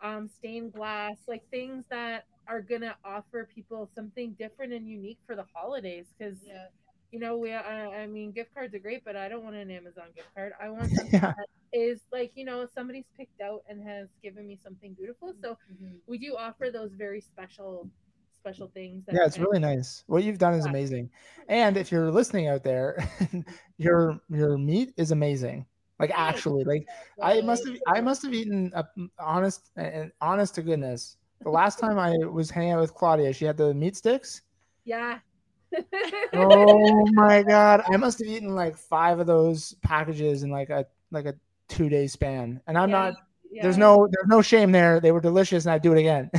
um, 0.03 0.29
stained 0.29 0.73
glass, 0.73 1.17
like 1.29 1.43
things 1.51 1.85
that 1.91 2.25
are 2.49 2.63
gonna 2.63 2.97
offer 3.05 3.49
people 3.55 3.91
something 3.95 4.35
different 4.39 4.73
and 4.73 4.89
unique 4.89 5.19
for 5.27 5.37
the 5.37 5.45
holidays. 5.55 6.07
Because 6.19 6.39
Yeah. 6.43 6.69
you 7.13 7.21
know, 7.21 7.37
we 7.39 7.53
I, 7.53 8.03
I 8.03 8.07
mean, 8.07 8.33
gift 8.33 8.55
cards 8.55 8.75
are 8.75 8.79
great, 8.81 9.05
but 9.05 9.17
I 9.17 9.29
don't 9.29 9.45
want 9.45 9.57
an 9.57 9.71
Amazon 9.71 10.07
gift 10.15 10.29
card. 10.35 10.53
I 10.61 10.71
want 10.71 10.93
something 10.97 11.13
Yeah. 11.13 11.35
that 11.37 11.47
is 11.79 12.03
like 12.13 12.33
you 12.35 12.45
know 12.45 12.67
somebody's 12.75 13.07
picked 13.17 13.41
out 13.41 13.63
and 13.69 13.83
has 13.87 14.09
given 14.23 14.47
me 14.47 14.59
something 14.63 14.95
beautiful. 14.95 15.35
So 15.43 15.57
Mhm. 15.69 16.01
we 16.07 16.19
do 16.19 16.37
offer 16.37 16.71
those 16.73 16.93
very 16.95 17.21
special 17.21 17.89
special 18.41 18.69
things 18.75 19.05
that 19.07 19.15
Yeah, 19.15 19.27
it's 19.27 19.39
really 19.39 19.59
nice. 19.59 20.05
What 20.07 20.25
you've 20.25 20.39
done 20.39 20.55
is 20.55 20.65
Yeah. 20.65 20.71
amazing. 20.71 21.11
And 21.49 21.77
if 21.77 21.91
you're 21.91 22.11
listening 22.11 22.49
out 22.49 22.63
there, 22.63 22.97
your 23.79 24.21
your 24.29 24.57
meat 24.59 24.93
is 24.97 25.11
amazing. 25.11 25.67
Like 25.99 26.11
actually, 26.15 26.65
like 26.65 26.87
I 27.21 27.41
must 27.41 27.67
have 27.67 27.77
I 27.87 28.01
must 28.01 28.23
have 28.23 28.33
eaten 28.35 28.73
a 28.75 28.85
mm, 28.99 29.09
honest 29.19 29.71
and 29.77 30.13
honest 30.21 30.55
to 30.57 30.63
goodness. 30.63 31.17
The 31.45 31.51
last 31.51 31.79
time 31.79 31.99
I 31.99 32.17
was 32.27 32.51
hanging 32.51 32.73
out 32.73 32.81
with 32.81 32.95
Claudia, 32.95 33.33
she 33.33 33.45
had 33.45 33.57
the 33.57 33.75
meat 33.75 33.97
sticks. 33.97 34.43
yeah 34.85 35.21
Oh 36.33 37.07
my 37.13 37.43
god. 37.43 37.83
I 37.93 37.97
must 37.97 38.19
have 38.21 38.29
eaten 38.29 38.55
like 38.55 38.77
five 38.77 39.19
of 39.19 39.27
those 39.27 39.75
packages 39.83 40.43
in 40.43 40.51
like 40.51 40.71
a 40.71 40.87
like 41.11 41.27
a 41.27 41.35
two 41.69 41.89
day 41.89 42.07
span. 42.07 42.61
And 42.67 42.79
I'm 42.79 42.91
Yeah, 42.91 43.11
not 43.11 43.15
yeah. 43.51 43.63
there's 43.63 43.77
no 43.79 44.09
there's 44.11 44.29
no 44.29 44.43
shame 44.43 44.71
there. 44.73 45.01
They 45.01 45.13
were 45.13 45.21
delicious 45.21 45.65
and 45.65 45.73
I'd 45.73 45.83
do 45.83 45.93
it 45.93 45.99
again. 45.99 46.31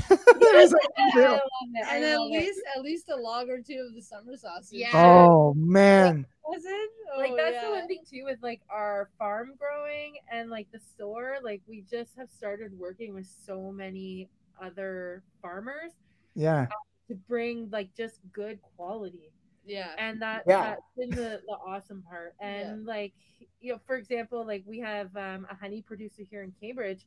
It 0.53 0.57
was 0.61 0.71
like, 0.71 0.81
I 1.15 1.19
love 1.19 1.39
it. 1.75 1.85
I 1.87 1.95
And 1.97 2.05
at 2.05 2.19
love 2.19 2.27
it. 2.31 2.39
least 2.39 2.61
at 2.75 2.81
least 2.81 3.09
a 3.09 3.15
log 3.15 3.49
or 3.49 3.61
two 3.61 3.85
of 3.87 3.95
the 3.95 4.01
summer 4.01 4.35
sausage. 4.37 4.79
Yeah. 4.79 4.91
oh 4.93 5.53
man. 5.55 6.25
Was 6.45 6.63
it? 6.65 6.89
like 7.17 7.31
Oh, 7.31 7.35
that's 7.37 7.51
that's 7.55 7.65
the 7.65 7.71
one 7.71 7.87
thing 7.87 8.03
too 8.09 8.23
with 8.25 8.39
like 8.41 8.61
our 8.69 9.09
farm 9.17 9.51
growing 9.59 10.15
and 10.31 10.49
like 10.49 10.67
the 10.71 10.79
store. 10.79 11.37
Like 11.43 11.61
we 11.67 11.83
just 11.89 12.15
have 12.17 12.29
started 12.29 12.71
working 12.77 13.13
with 13.13 13.27
so 13.45 13.71
many 13.71 14.29
other 14.61 15.23
farmers 15.41 15.91
Yeah. 16.35 16.67
to 17.07 17.15
bring 17.15 17.69
like 17.71 17.93
just 17.95 18.19
good 18.33 18.59
quality. 18.77 19.31
Yeah. 19.65 19.89
and 19.97 20.21
that 20.21 20.43
Yeah. 20.47 20.61
that's 20.75 20.81
been 20.97 21.09
the, 21.11 21.41
the 21.47 21.53
awesome 21.65 22.01
part 22.09 22.33
and 22.39 22.85
like 22.85 23.13
you 23.59 23.71
know 23.73 23.79
for 23.85 23.95
example 23.95 24.45
like 24.45 24.63
we 24.65 24.79
have 24.79 25.15
um, 25.15 25.45
a 25.51 25.55
honey 25.55 25.83
producer 25.83 26.23
here 26.29 26.41
in 26.41 26.51
cambridge 26.59 27.05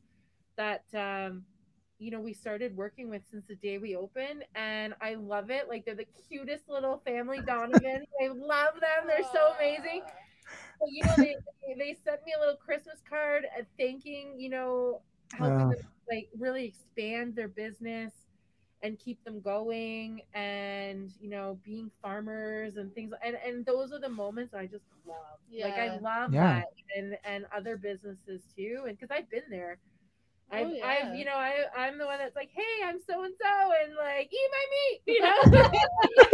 that 0.55 0.83
um 0.93 1.43
you 2.05 2.11
know 2.11 2.21
we 2.21 2.33
started 2.33 2.75
working 2.77 3.09
with 3.09 3.23
since 3.29 3.45
the 3.47 3.55
day 3.55 3.77
we 3.79 3.95
opened 3.95 4.45
and 4.55 4.93
i 5.01 5.15
love 5.15 5.49
it. 5.51 5.69
Like 5.69 5.85
they're 5.85 5.95
the 5.95 6.07
cutest 6.29 6.69
little 6.69 7.01
family 7.05 7.41
donovan. 7.41 8.05
I 8.23 8.27
love 8.29 8.75
them. 8.75 9.07
They're 9.07 9.23
so 9.23 9.53
amazing. 9.59 10.03
But, 10.79 10.89
you 10.91 11.03
know 11.05 11.15
they, 11.19 11.35
they- 11.67 11.75
they 11.79 11.93
sent 11.93 12.23
me 12.25 12.33
a 12.37 12.39
little 12.39 12.55
christmas 12.57 13.01
card 13.07 13.45
uh, 13.57 13.63
thanking 13.77 14.35
you 14.39 14.49
know 14.49 15.01
helping 15.33 15.65
Oh. 15.65 15.69
them 15.69 15.77
like 16.11 16.27
really 16.37 16.65
expand 16.65 17.35
their 17.35 17.47
business 17.49 18.13
and 18.83 18.97
keep 18.99 19.23
them 19.23 19.41
going 19.41 20.21
and 20.33 21.11
you 21.19 21.29
know 21.29 21.59
being 21.63 21.91
farmers 22.01 22.77
and 22.77 22.93
things 22.93 23.13
and 23.23 23.37
and 23.45 23.65
those 23.65 23.91
are 23.91 23.99
the 23.99 24.09
moments 24.09 24.53
i 24.53 24.65
just 24.65 24.85
love. 25.05 25.39
Like 25.61 25.77
i 25.77 25.89
love 25.89 26.31
Yeah. 26.31 26.39
that 26.39 26.65
and 26.95 27.17
and 27.23 27.45
other 27.55 27.77
businesses 27.77 28.41
too 28.55 28.83
and 28.87 28.97
because 28.97 29.11
i've 29.15 29.29
been 29.29 29.47
there 29.49 29.77
Oh, 30.51 30.57
I've, 30.57 30.71
yeah. 30.71 30.85
I've, 30.85 31.15
you 31.15 31.25
know, 31.25 31.35
I, 31.35 31.63
I'm 31.75 31.97
the 31.97 32.05
one 32.05 32.19
that's 32.19 32.35
like, 32.35 32.49
hey, 32.53 32.85
I'm 32.85 32.99
so 33.07 33.23
and 33.23 33.33
so, 33.41 33.71
and 33.83 33.95
like, 33.95 34.31
eat 34.31 34.49
my 34.51 34.65
meat, 34.75 35.01
you 35.07 35.21
know. 35.21 35.71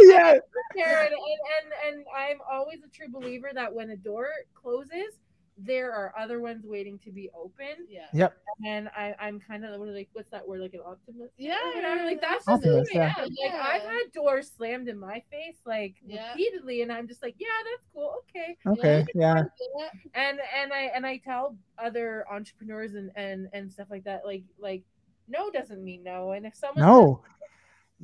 yeah. 0.00 0.38
there 0.74 1.04
and, 1.04 1.12
and, 1.12 1.14
and 1.14 1.96
and 1.96 2.06
I'm 2.14 2.38
always 2.50 2.80
a 2.84 2.88
true 2.88 3.08
believer 3.08 3.50
that 3.54 3.72
when 3.72 3.90
a 3.90 3.96
door 3.96 4.28
closes, 4.54 5.18
there 5.64 5.92
are 5.92 6.12
other 6.18 6.40
ones 6.40 6.64
waiting 6.66 6.98
to 7.00 7.10
be 7.10 7.30
open. 7.34 7.86
Yeah. 7.88 8.06
Yep. 8.12 8.36
And 8.66 8.88
I, 8.96 9.14
I'm 9.20 9.40
kind 9.40 9.64
of 9.64 9.80
like, 9.80 10.08
what's 10.12 10.30
that 10.30 10.46
word? 10.46 10.60
Like 10.60 10.74
an 10.74 10.80
optimist? 10.86 11.32
Yeah, 11.38 11.56
You 11.74 11.82
know, 11.82 12.04
like 12.04 12.20
that's 12.20 12.44
just 12.44 12.48
Optimist, 12.48 12.92
who 12.92 12.98
yeah. 12.98 13.14
Like 13.18 13.30
Yeah. 13.32 13.62
I've 13.62 13.82
had 13.82 14.12
doors 14.12 14.50
slammed 14.56 14.88
in 14.88 14.98
my 14.98 15.22
face 15.30 15.58
like 15.64 15.96
Yeah. 16.04 16.30
repeatedly, 16.30 16.82
and 16.82 16.92
I'm 16.92 17.06
just 17.08 17.22
like, 17.22 17.34
yeah, 17.38 17.48
that's 17.64 17.84
cool, 17.92 18.22
okay. 18.28 18.56
Okay. 18.66 19.06
Yeah. 19.14 19.44
Yeah. 19.78 19.88
And 20.14 20.38
and 20.60 20.72
I 20.72 20.90
and 20.94 21.06
I 21.06 21.18
tell 21.18 21.56
other 21.78 22.24
entrepreneurs 22.30 22.94
and 22.94 23.10
and 23.16 23.48
and 23.52 23.72
stuff 23.72 23.88
like 23.90 24.04
that, 24.04 24.24
like 24.24 24.44
like 24.58 24.82
no 25.28 25.50
doesn't 25.50 25.82
mean 25.82 26.02
no. 26.02 26.32
And 26.32 26.46
if 26.46 26.54
someone 26.56 26.84
No. 26.84 27.22
Says, 27.24 27.41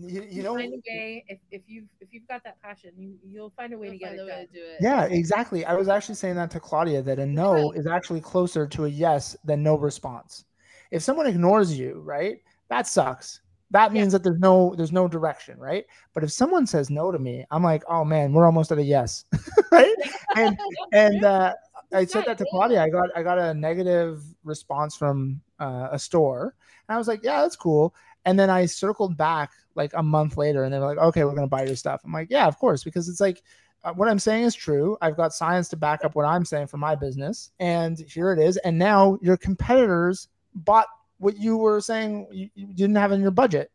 you 0.01 0.43
know. 0.43 0.55
find 0.55 0.73
a 0.75 0.77
way, 0.87 1.25
if 1.29 1.39
if 1.51 1.63
you've 1.67 1.87
if 2.01 2.09
you've 2.13 2.27
got 2.29 2.45
that 2.45 2.61
passion, 2.63 2.91
you 2.97 3.15
you'll 3.25 3.51
find 3.51 3.73
a 3.73 3.79
way 3.79 3.87
to 3.87 3.93
You'll 3.93 3.99
get 3.99 4.09
find 4.09 4.19
it 4.19 4.23
a 4.23 4.25
way 4.25 4.31
done. 4.33 4.47
to 4.47 4.53
do 4.53 4.65
it. 4.65 4.83
Yeah, 4.83 5.05
exactly. 5.05 5.65
I 5.65 5.75
was 5.75 5.89
actually 5.89 6.15
saying 6.15 6.37
that 6.37 6.51
to 6.53 6.61
Claudia 6.61 7.03
that 7.03 7.19
a 7.19 7.27
no 7.27 7.73
is 7.73 7.87
actually 7.87 8.21
closer 8.21 8.67
to 8.67 8.85
a 8.85 8.89
yes 8.89 9.37
than 9.45 9.63
no 9.63 9.77
response. 9.77 10.45
If 10.91 11.03
someone 11.03 11.27
ignores 11.27 11.79
you, 11.79 12.01
right? 12.05 12.39
That 12.71 12.87
sucks. 12.87 13.41
That 13.71 13.93
Yeah. 13.93 14.01
means 14.01 14.13
that 14.13 14.23
there's 14.23 14.39
no 14.39 14.75
there's 14.77 14.93
no 14.93 15.09
direction, 15.09 15.59
right? 15.59 15.85
But 16.15 16.25
if 16.25 16.33
someone 16.33 16.67
says 16.67 16.91
no 16.91 17.11
to 17.13 17.19
me, 17.19 17.45
I'm 17.51 17.63
like, 17.63 17.83
"Oh 17.89 18.05
man, 18.05 18.33
we're 18.33 18.47
almost 18.47 18.73
at 18.73 18.79
a 18.79 18.83
yes." 18.83 19.25
right? 19.73 19.95
And 20.37 20.57
and 20.93 21.25
uh 21.25 21.55
I 21.93 22.05
said 22.05 22.25
that 22.27 22.39
to 22.39 22.47
Claudia. 22.47 22.83
I 22.83 22.89
got 22.91 23.09
I 23.17 23.23
got 23.23 23.39
a 23.39 23.55
negative 23.55 24.23
response 24.45 24.95
from 24.95 25.41
uh, 25.59 25.89
a 25.91 25.99
store, 25.99 26.55
and 26.89 26.95
I 26.95 26.99
was 26.99 27.09
like, 27.09 27.21
"Yeah, 27.23 27.43
that's 27.43 27.57
cool." 27.57 27.95
And 28.25 28.39
then 28.39 28.51
I 28.51 28.67
circled 28.67 29.17
back 29.17 29.51
like 29.75 29.93
a 29.95 30.03
month 30.03 30.37
later, 30.37 30.65
and 30.65 30.73
they 30.73 30.79
were 30.79 30.87
like, 30.87 30.99
"Okay, 30.99 31.25
we're 31.25 31.35
gonna 31.35 31.47
buy 31.47 31.65
your 31.65 31.77
stuff." 31.77 32.03
I'm 32.05 32.13
like, 32.13 32.29
"Yeah, 32.31 32.47
of 32.47 32.59
course," 32.59 32.85
because 32.85 33.09
it's 33.09 33.21
like 33.21 33.43
uh, 33.85 33.93
what 33.93 34.09
I'm 34.09 34.19
saying 34.19 34.45
is 34.45 34.55
true. 34.55 34.99
I've 35.01 35.17
got 35.17 35.33
science 35.33 35.69
to 35.69 35.77
back 35.77 36.05
up 36.05 36.15
what 36.15 36.25
I'm 36.25 36.45
saying 36.45 36.67
for 36.67 36.79
my 36.79 36.95
business, 36.95 37.53
and 37.61 37.99
here 37.99 38.33
it 38.33 38.39
is. 38.39 38.57
And 38.59 38.79
now 38.79 39.19
your 39.23 39.37
competitors 39.37 40.29
bought 40.55 40.87
what 41.19 41.37
you 41.37 41.57
were 41.57 41.81
saying 41.81 42.27
you, 42.31 42.49
you 42.55 42.67
didn't 42.75 42.97
have 42.97 43.13
in 43.13 43.21
your 43.21 43.31
budget. 43.31 43.71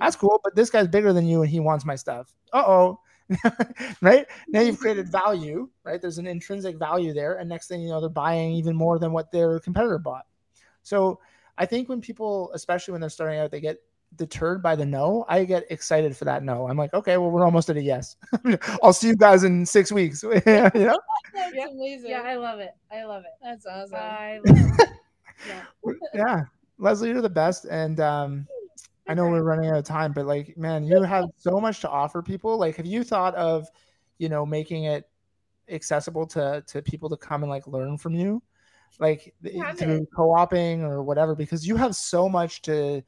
That's 0.00 0.16
cool, 0.16 0.40
but 0.42 0.56
this 0.56 0.70
guy's 0.70 0.88
bigger 0.88 1.12
than 1.12 1.26
you, 1.26 1.42
and 1.42 1.50
he 1.50 1.60
wants 1.60 1.84
my 1.84 1.94
stuff. 1.94 2.34
Uh 2.52 2.64
oh. 2.66 3.00
right 4.02 4.26
now 4.48 4.60
you've 4.60 4.78
created 4.78 5.10
value 5.10 5.66
right 5.82 6.02
there's 6.02 6.18
an 6.18 6.26
intrinsic 6.26 6.78
value 6.78 7.14
there 7.14 7.38
and 7.38 7.48
next 7.48 7.68
thing 7.68 7.80
you 7.80 7.88
know 7.88 7.98
they're 7.98 8.10
buying 8.10 8.52
even 8.52 8.76
more 8.76 8.98
than 8.98 9.12
what 9.12 9.32
their 9.32 9.58
competitor 9.60 9.98
bought 9.98 10.26
so 10.82 11.18
i 11.58 11.66
think 11.66 11.88
when 11.88 12.00
people 12.00 12.50
especially 12.54 12.92
when 12.92 13.00
they're 13.00 13.10
starting 13.10 13.38
out 13.40 13.50
they 13.50 13.60
get 13.60 13.78
deterred 14.16 14.62
by 14.62 14.76
the 14.76 14.84
no 14.86 15.24
i 15.28 15.44
get 15.44 15.64
excited 15.70 16.16
for 16.16 16.24
that 16.24 16.42
no 16.44 16.68
i'm 16.68 16.76
like 16.76 16.92
okay 16.94 17.16
well 17.16 17.30
we're 17.30 17.44
almost 17.44 17.68
at 17.68 17.76
a 17.76 17.82
yes 17.82 18.16
i'll 18.82 18.92
see 18.92 19.08
you 19.08 19.16
guys 19.16 19.42
in 19.44 19.66
six 19.66 19.90
weeks 19.90 20.22
you 20.22 20.30
know 20.30 20.38
That's 20.72 21.54
Yeah. 21.54 21.66
amazing. 21.70 22.10
Yeah, 22.10 22.22
I 22.22 22.36
love 22.36 22.60
it. 22.60 22.74
I 22.92 23.04
love 23.04 23.22
it. 23.24 23.32
That's 23.42 23.66
awesome. 23.66 23.96
I 23.98 24.38
love 24.44 24.56
it. 24.56 24.88
Yeah. 25.48 25.62
yeah 26.14 26.40
leslie 26.78 27.08
you're 27.10 27.20
the 27.20 27.28
best 27.28 27.64
and 27.66 27.98
um 28.00 28.46
I 29.06 29.12
know 29.14 29.24
we're 29.28 29.42
running 29.42 29.68
out 29.68 29.76
of 29.76 29.84
time, 29.84 30.12
but 30.14 30.24
like, 30.24 30.56
man, 30.56 30.82
you 30.84 31.02
have 31.02 31.26
so 31.36 31.60
much 31.60 31.80
to 31.80 31.90
offer 31.90 32.22
people. 32.22 32.56
Like, 32.56 32.76
have 32.76 32.86
you 32.86 33.04
thought 33.04 33.34
of, 33.34 33.68
you 34.16 34.30
know, 34.30 34.46
making 34.46 34.84
it 34.84 35.04
accessible 35.68 36.26
to 36.28 36.64
to 36.68 36.80
people 36.82 37.10
to 37.10 37.16
come 37.18 37.42
and 37.42 37.50
like 37.50 37.66
learn 37.66 37.98
from 37.98 38.14
you, 38.14 38.42
like 39.00 39.34
through 39.76 40.06
co-oping 40.16 40.82
or 40.82 41.02
whatever? 41.02 41.34
Because 41.34 41.66
you 41.66 41.76
have 41.76 41.94
so 41.94 42.28
much 42.28 42.62
to. 42.62 43.02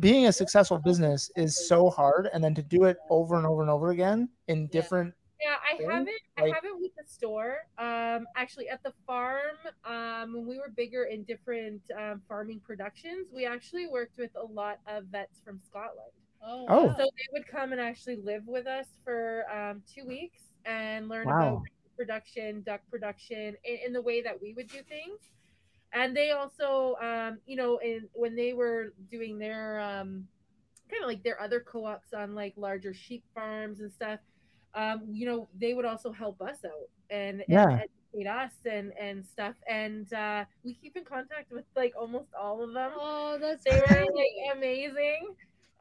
Being 0.00 0.26
a 0.26 0.32
successful 0.32 0.78
business 0.78 1.30
is 1.36 1.68
so 1.68 1.88
hard, 1.88 2.28
and 2.32 2.42
then 2.42 2.52
to 2.56 2.62
do 2.64 2.82
it 2.82 2.96
over 3.10 3.36
and 3.36 3.46
over 3.46 3.62
and 3.62 3.70
over 3.70 3.90
again 3.90 4.28
in 4.48 4.66
different. 4.66 5.14
Yeah, 5.40 5.54
I 5.62 5.76
thing, 5.76 5.88
haven't. 5.88 6.08
I 6.36 6.48
haven't 6.52 6.80
with 6.80 6.90
the 6.96 7.04
store. 7.06 7.58
Um, 7.78 8.26
actually, 8.34 8.68
at 8.68 8.82
the 8.82 8.92
farm, 9.06 9.54
um, 9.84 10.34
when 10.34 10.46
we 10.48 10.58
were 10.58 10.72
bigger 10.74 11.04
in 11.04 11.22
different 11.22 11.80
um, 11.96 12.22
farming 12.28 12.60
productions, 12.66 13.28
we 13.32 13.46
actually 13.46 13.86
worked 13.86 14.18
with 14.18 14.30
a 14.34 14.44
lot 14.44 14.78
of 14.88 15.04
vets 15.04 15.40
from 15.44 15.60
Scotland. 15.64 16.10
oh, 16.42 16.66
Oh. 16.68 16.84
wow. 16.86 16.94
So 16.98 17.04
they 17.04 17.28
would 17.32 17.46
come 17.46 17.70
and 17.70 17.80
actually 17.80 18.16
live 18.16 18.42
with 18.48 18.66
us 18.66 18.86
for 19.04 19.44
um, 19.48 19.82
two 19.86 20.04
weeks 20.06 20.40
and 20.64 21.08
learn 21.08 21.26
Wow. 21.28 21.34
about 21.34 21.62
production, 21.96 22.62
duck 22.62 22.80
production, 22.90 23.56
in, 23.64 23.78
in 23.86 23.92
the 23.92 24.02
way 24.02 24.22
that 24.22 24.40
we 24.40 24.54
would 24.54 24.68
do 24.68 24.82
things. 24.88 25.20
And 25.92 26.16
they 26.16 26.32
also, 26.32 26.96
um, 27.00 27.38
you 27.46 27.56
know, 27.56 27.78
in 27.78 28.08
when 28.12 28.34
they 28.36 28.52
were 28.52 28.94
doing 29.10 29.38
their 29.38 29.80
um, 29.80 30.28
kind 30.90 31.02
of 31.02 31.08
like 31.08 31.22
their 31.22 31.40
other 31.40 31.60
co-ops 31.60 32.12
on 32.12 32.34
like 32.34 32.54
larger 32.56 32.94
sheep 32.94 33.24
farms 33.34 33.80
and 33.80 33.92
stuff, 33.92 34.20
um, 34.74 35.02
you 35.10 35.26
know, 35.26 35.48
they 35.58 35.74
would 35.74 35.84
also 35.84 36.12
help 36.12 36.40
us 36.42 36.58
out 36.64 36.88
and, 37.10 37.42
and 37.50 37.70
Yeah. 37.70 37.78
educate 37.78 38.28
us 38.28 38.52
and 38.64 38.92
and 39.00 39.24
stuff. 39.26 39.54
And 39.68 40.12
uh, 40.12 40.44
we 40.64 40.74
keep 40.74 40.96
in 40.96 41.04
contact 41.04 41.50
with 41.52 41.64
like 41.76 41.94
almost 41.98 42.28
all 42.38 42.62
of 42.62 42.72
them 42.74 42.92
Oh, 42.94 43.38
that's 43.40 43.64
they 43.64 43.78
were 43.80 44.04
like 44.14 44.56
amazing 44.56 45.34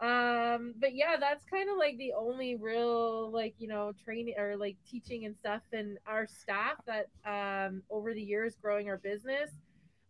um 0.04 0.76
but 0.80 0.96
yeah 0.96 1.16
that's 1.20 1.46
kind 1.46 1.70
of 1.70 1.78
like 1.78 1.98
the 1.98 2.14
only 2.14 2.56
real 2.56 3.32
like 3.32 3.56
you 3.60 3.68
know 3.68 3.94
training 4.04 4.36
or 4.38 4.58
like 4.58 4.78
teaching 4.90 5.26
and 5.26 5.36
stuff 5.38 5.62
and 5.74 5.98
our 6.08 6.28
staff 6.28 6.76
that 6.86 7.08
um 7.26 7.82
over 7.90 8.14
the 8.14 8.22
years 8.22 8.58
growing 8.62 8.90
our 8.90 8.98
business. 8.98 9.52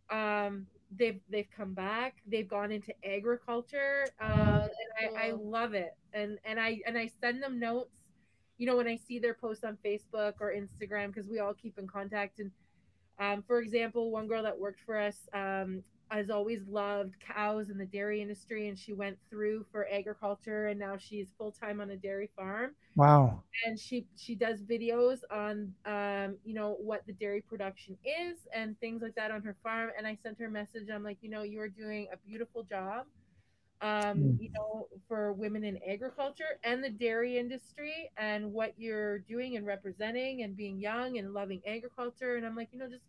Um 0.10 0.68
they've 0.96 1.22
they've 1.30 1.50
come 1.56 1.74
back. 1.74 2.18
They've 2.28 2.48
gone 2.48 2.72
into 2.72 2.94
agriculture 3.06 4.14
um 4.22 4.30
Oh, 4.30 4.70
and 5.02 5.18
I, 5.18 5.28
I 5.28 5.32
love 5.32 5.74
it. 5.74 5.96
And 6.14 6.40
and 6.46 6.60
i 6.60 6.82
and 6.88 6.98
i 6.98 7.08
send 7.08 7.44
them 7.44 7.60
notes 7.60 7.98
you 8.58 8.68
know 8.68 8.78
when 8.78 8.88
i 8.88 8.96
see 8.96 9.20
their 9.20 9.34
posts 9.34 9.64
on 9.64 9.78
facebook 9.86 10.34
or 10.40 10.54
instagram 10.54 11.08
because 11.08 11.28
we 11.30 11.40
all 11.40 11.54
keep 11.54 11.78
in 11.78 11.88
contact. 11.88 12.40
And 12.40 12.52
um, 13.20 13.44
for 13.44 13.60
example, 13.62 14.12
one 14.12 14.28
girl 14.28 14.44
that 14.44 14.58
worked 14.58 14.82
for 14.86 14.98
us 15.00 15.28
um, 15.34 15.84
has 16.14 16.30
always 16.30 16.62
loved 16.68 17.16
cows 17.20 17.70
and 17.70 17.80
the 17.80 17.86
dairy 17.86 18.22
industry, 18.22 18.70
and 18.70 18.78
she 18.80 18.94
went 18.94 19.18
through 19.30 19.66
for 19.72 19.88
agriculture, 19.92 20.68
and 20.68 20.80
now 20.80 20.98
she's 20.98 21.34
full 21.38 21.52
time 21.52 21.82
on 21.82 21.92
a 21.92 21.98
dairy 21.98 22.30
farm. 22.36 22.76
Wow. 22.96 23.44
And 23.66 23.80
she 23.80 24.08
she 24.16 24.36
does 24.36 24.62
videos 24.64 25.20
on 25.32 25.74
um, 25.86 26.38
you 26.44 26.54
know 26.56 26.76
what 26.80 27.06
the 27.08 27.14
dairy 27.14 27.42
production 27.42 27.98
is 28.06 28.48
and 28.54 28.80
things 28.80 29.02
like 29.02 29.16
that 29.16 29.32
on 29.32 29.44
her 29.44 29.56
farm. 29.64 29.92
And 29.98 30.08
I 30.08 30.18
sent 30.24 30.40
her 30.40 30.46
a 30.48 30.52
message. 30.52 30.90
I'm 30.94 31.04
like, 31.04 31.20
you 31.22 31.30
know, 31.30 31.44
you 31.44 31.60
are 31.62 31.70
doing 31.70 32.08
a 32.14 32.18
beautiful 32.18 32.64
job. 32.64 33.06
Um, 33.82 34.18
Mm. 34.20 34.40
you 34.40 34.50
know, 34.54 34.88
for 35.08 35.34
women 35.34 35.64
in 35.66 35.78
agriculture 35.88 36.60
and 36.64 36.84
the 36.84 36.90
dairy 36.90 37.38
industry, 37.38 38.10
and 38.18 38.54
what 38.54 38.74
you're 38.78 39.20
doing 39.20 39.58
and 39.58 39.66
representing, 39.66 40.44
and 40.44 40.56
being 40.56 40.80
young 40.80 41.18
and 41.18 41.34
loving 41.34 41.62
agriculture. 41.68 42.36
And 42.38 42.46
I'm 42.46 42.56
like, 42.56 42.70
you 42.72 42.80
know, 42.80 42.90
just 42.90 43.04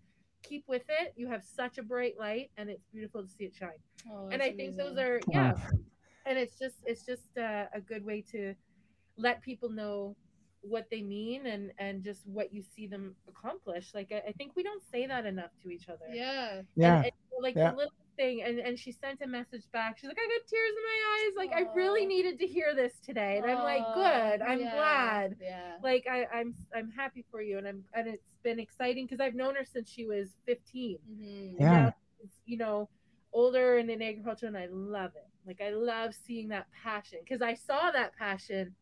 keep 0.49 0.65
with 0.69 0.85
it. 0.89 1.13
You 1.17 1.27
have 1.29 1.43
such 1.43 1.79
a 1.79 1.83
bright 1.83 2.15
light, 2.19 2.51
and 2.57 2.69
it's 2.71 2.85
beautiful 2.93 3.23
to 3.23 3.29
see 3.29 3.45
it 3.45 3.55
shine. 3.59 3.71
Oh, 4.11 4.29
and 4.31 4.41
that's 4.41 4.53
I 4.53 4.57
think 4.57 4.77
those 4.77 4.97
are 4.99 5.21
yeah, 5.29 5.53
Wow. 5.55 5.61
and 6.27 6.39
it's 6.39 6.59
just 6.59 6.77
it's 6.85 7.05
just 7.05 7.37
uh, 7.39 7.67
a 7.75 7.81
good 7.81 8.05
way 8.05 8.21
to 8.33 8.55
let 9.17 9.41
people 9.43 9.69
know 9.71 10.17
what 10.61 10.87
they 10.91 11.03
mean 11.03 11.47
and 11.47 11.73
and 11.79 12.03
just 12.03 12.27
what 12.27 12.53
you 12.53 12.63
see 12.63 12.87
them 12.87 13.15
accomplish. 13.29 13.93
Like 13.95 14.13
I, 14.13 14.29
I 14.29 14.33
think 14.33 14.53
we 14.57 14.63
don't 14.63 14.83
say 14.93 15.07
that 15.07 15.27
enough 15.27 15.51
to 15.63 15.71
each 15.71 15.89
other. 15.89 16.07
Yeah. 16.13 16.63
Yeah. 16.77 16.97
And, 16.97 17.05
and, 17.07 17.13
like 17.43 17.55
Yeah. 17.57 17.71
the 17.71 17.77
little 17.77 17.93
thing 18.17 18.43
and 18.43 18.59
and 18.59 18.79
she 18.79 18.93
sent 18.93 19.21
a 19.23 19.27
message 19.27 19.65
back. 19.73 19.99
She's 19.99 20.09
like 20.09 20.19
i 20.19 20.27
got 20.27 20.47
tears 20.49 20.71
in 20.77 20.83
my 20.83 21.01
eyes. 21.15 21.33
Like 21.37 21.53
i 21.57 21.75
really 21.75 22.07
needed 22.07 22.39
to 22.41 22.47
hear 22.47 22.75
this 22.75 22.93
today. 23.05 23.39
And 23.43 23.51
i'm 23.51 23.63
like 23.63 23.83
good. 23.95 24.43
I'm 24.43 24.61
yeah, 24.61 24.75
glad. 24.75 25.37
Yeah. 25.41 25.73
like 25.83 26.07
I, 26.11 26.27
i'm 26.33 26.55
i'm 26.75 26.91
happy 26.91 27.25
for 27.31 27.43
you 27.43 27.59
and 27.59 27.67
i'm 27.67 27.85
and 27.95 28.07
it's 28.09 28.23
been 28.43 28.59
exciting 28.59 29.07
because 29.07 29.21
i've 29.21 29.35
known 29.35 29.55
her 29.55 29.65
since 29.65 29.89
she 29.91 30.07
was 30.07 30.29
15 30.47 30.99
Mhm. 31.11 31.55
Yeah. 31.59 31.71
now 31.73 31.95
she's, 32.21 32.31
you 32.47 32.57
know 32.59 32.89
older 33.33 33.79
and 33.79 33.91
in 33.91 34.01
agriculture 34.03 34.47
and 34.47 34.57
i 34.57 34.67
love 34.71 35.13
it. 35.17 35.27
Like 35.47 35.61
i 35.61 35.71
love 35.71 36.15
seeing 36.27 36.49
that 36.49 36.67
passion 36.83 37.19
because 37.23 37.43
i 37.43 37.55
saw 37.55 37.91
that 37.91 38.17
passion 38.17 38.75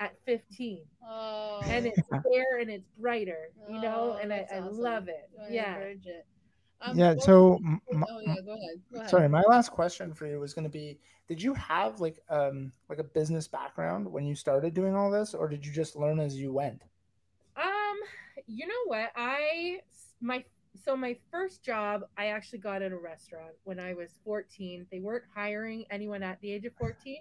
at 0.00 0.14
15 0.24 0.80
Oh. 1.06 1.60
and 1.64 1.86
it's 1.86 1.98
there 2.32 2.58
and 2.60 2.70
it's 2.70 2.86
brighter 2.98 3.50
you 3.68 3.80
know? 3.80 4.14
Oh, 4.16 4.18
and 4.20 4.32
I, 4.32 4.38
that's 4.38 4.52
I 4.52 4.58
awesome. 4.60 4.78
love 4.78 5.08
it. 5.08 5.28
You 5.48 5.56
yeah. 5.56 5.74
encourage 5.74 6.06
it. 6.06 6.24
Um, 6.82 6.96
yeah. 6.96 7.14
So, 7.18 7.56
m- 7.56 7.80
m- 7.92 8.04
oh 8.08 8.20
yeah, 8.20 8.34
go 8.44 8.52
ahead. 8.52 8.80
Go 8.90 8.98
ahead. 8.98 9.10
sorry, 9.10 9.28
my 9.28 9.42
last 9.42 9.70
question 9.70 10.14
for 10.14 10.26
you 10.26 10.40
was 10.40 10.54
going 10.54 10.64
to 10.64 10.70
be: 10.70 10.98
Did 11.28 11.42
you 11.42 11.54
have 11.54 12.00
like 12.00 12.18
um 12.28 12.72
like 12.88 12.98
a 12.98 13.04
business 13.04 13.46
background 13.48 14.10
when 14.10 14.24
you 14.24 14.34
started 14.34 14.74
doing 14.74 14.94
all 14.94 15.10
this, 15.10 15.34
or 15.34 15.48
did 15.48 15.64
you 15.64 15.72
just 15.72 15.96
learn 15.96 16.18
as 16.20 16.36
you 16.36 16.52
went? 16.52 16.82
Um, 17.56 17.96
you 18.46 18.66
know 18.66 18.84
what? 18.86 19.10
I 19.14 19.80
my 20.20 20.44
so 20.84 20.96
my 20.96 21.16
first 21.30 21.62
job 21.62 22.02
I 22.16 22.26
actually 22.26 22.60
got 22.60 22.82
at 22.82 22.92
a 22.92 22.98
restaurant 22.98 23.52
when 23.64 23.78
I 23.78 23.94
was 23.94 24.10
14. 24.24 24.86
They 24.90 25.00
weren't 25.00 25.24
hiring 25.34 25.84
anyone 25.90 26.22
at 26.22 26.40
the 26.40 26.52
age 26.52 26.64
of 26.64 26.72
14. 26.74 27.18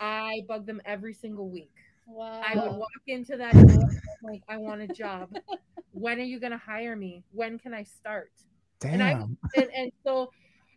I 0.00 0.40
bugged 0.48 0.66
them 0.66 0.80
every 0.84 1.14
single 1.14 1.48
week. 1.48 1.72
Wow. 2.06 2.42
I 2.44 2.56
would 2.56 2.72
walk 2.72 2.88
into 3.06 3.36
that 3.36 3.52
door 3.52 3.88
like 4.22 4.42
I 4.48 4.56
want 4.56 4.82
a 4.82 4.88
job. 4.88 5.28
When 5.92 6.18
are 6.18 6.24
you 6.24 6.40
going 6.40 6.52
to 6.52 6.58
hire 6.58 6.96
me? 6.96 7.22
When 7.32 7.58
can 7.58 7.74
I 7.74 7.84
start? 7.84 8.32
Damn. 8.82 9.00
And 9.00 9.02
I- 9.02 9.60
And 9.62 9.70
and 9.74 9.92
so 10.04 10.30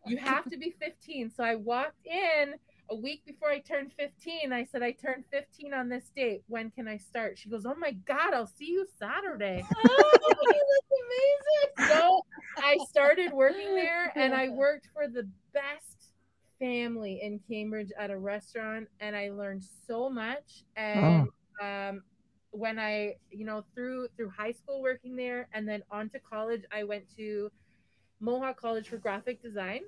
you 0.06 0.18
have 0.18 0.45
to 0.51 0.58
be 0.58 0.74
15. 0.80 1.32
So 1.36 1.43
I 1.43 1.56
walked 1.56 2.06
in 2.06 2.53
a 2.91 2.95
week 2.95 3.24
before 3.26 3.49
I 3.49 3.60
turned 3.60 3.91
15. 3.97 4.53
I 4.53 4.64
said 4.66 4.84
I 4.84 4.91
turned 4.91 5.24
15 5.32 5.74
on 5.74 5.89
this 5.89 6.12
date. 6.16 6.43
When 6.47 6.70
can 6.70 6.88
I 6.88 6.97
start? 6.97 7.38
She 7.39 7.49
goes, 7.49 7.66
"Oh 7.66 7.74
my 7.76 7.91
god, 7.91 8.34
I'll 8.34 8.45
see 8.45 8.68
you 8.68 8.86
Saturday." 8.99 9.64
Oh, 9.78 10.12
that's 11.78 11.88
amazing. 11.88 11.95
so 11.97 12.22
I 12.58 12.78
started 12.89 13.32
working 13.34 13.76
there 13.76 14.12
and 14.16 14.34
I 14.34 14.49
worked 14.49 14.88
for 14.93 15.08
the 15.08 15.28
best 15.53 16.14
family 16.60 17.20
in 17.22 17.39
Cambridge 17.49 17.91
at 17.99 18.10
a 18.12 18.18
restaurant 18.18 18.88
and 18.99 19.16
I 19.16 19.30
learned 19.30 19.64
so 19.88 20.10
much 20.10 20.64
and 20.76 21.30
um 21.62 22.01
when 22.51 22.80
I 22.80 23.16
you 23.30 23.45
know 23.45 23.64
through 23.76 24.08
through 24.16 24.30
high 24.36 24.53
school 24.53 24.82
working 24.82 25.16
there 25.16 25.47
and 25.53 25.68
then 25.68 25.84
on 25.91 26.10
to 26.10 26.20
college 26.20 26.64
I 26.72 26.84
went 26.86 27.03
to 27.18 27.51
Mohawk 28.20 28.59
College 28.59 28.88
for 28.89 28.97
graphic 28.97 29.41
design 29.41 29.82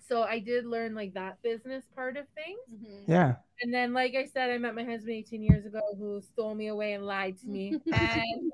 so 0.00 0.22
I 0.22 0.38
did 0.40 0.66
learn 0.66 0.94
like 0.94 1.14
that 1.14 1.40
business 1.42 1.84
part 1.94 2.16
of 2.16 2.26
things 2.34 2.58
Mhm. 2.72 3.04
yeah. 3.08 3.36
and 3.62 3.72
then, 3.72 3.92
like 3.92 4.14
I 4.14 4.24
said, 4.24 4.50
I 4.50 4.58
met 4.58 4.74
my 4.74 4.84
husband 4.84 5.14
18 5.14 5.42
years 5.42 5.66
ago 5.66 5.80
who 5.98 6.20
stole 6.20 6.54
me 6.54 6.68
away 6.68 6.94
and 6.94 7.04
lied 7.06 7.36
to 7.38 7.48
me. 7.48 7.76
And, 7.92 8.52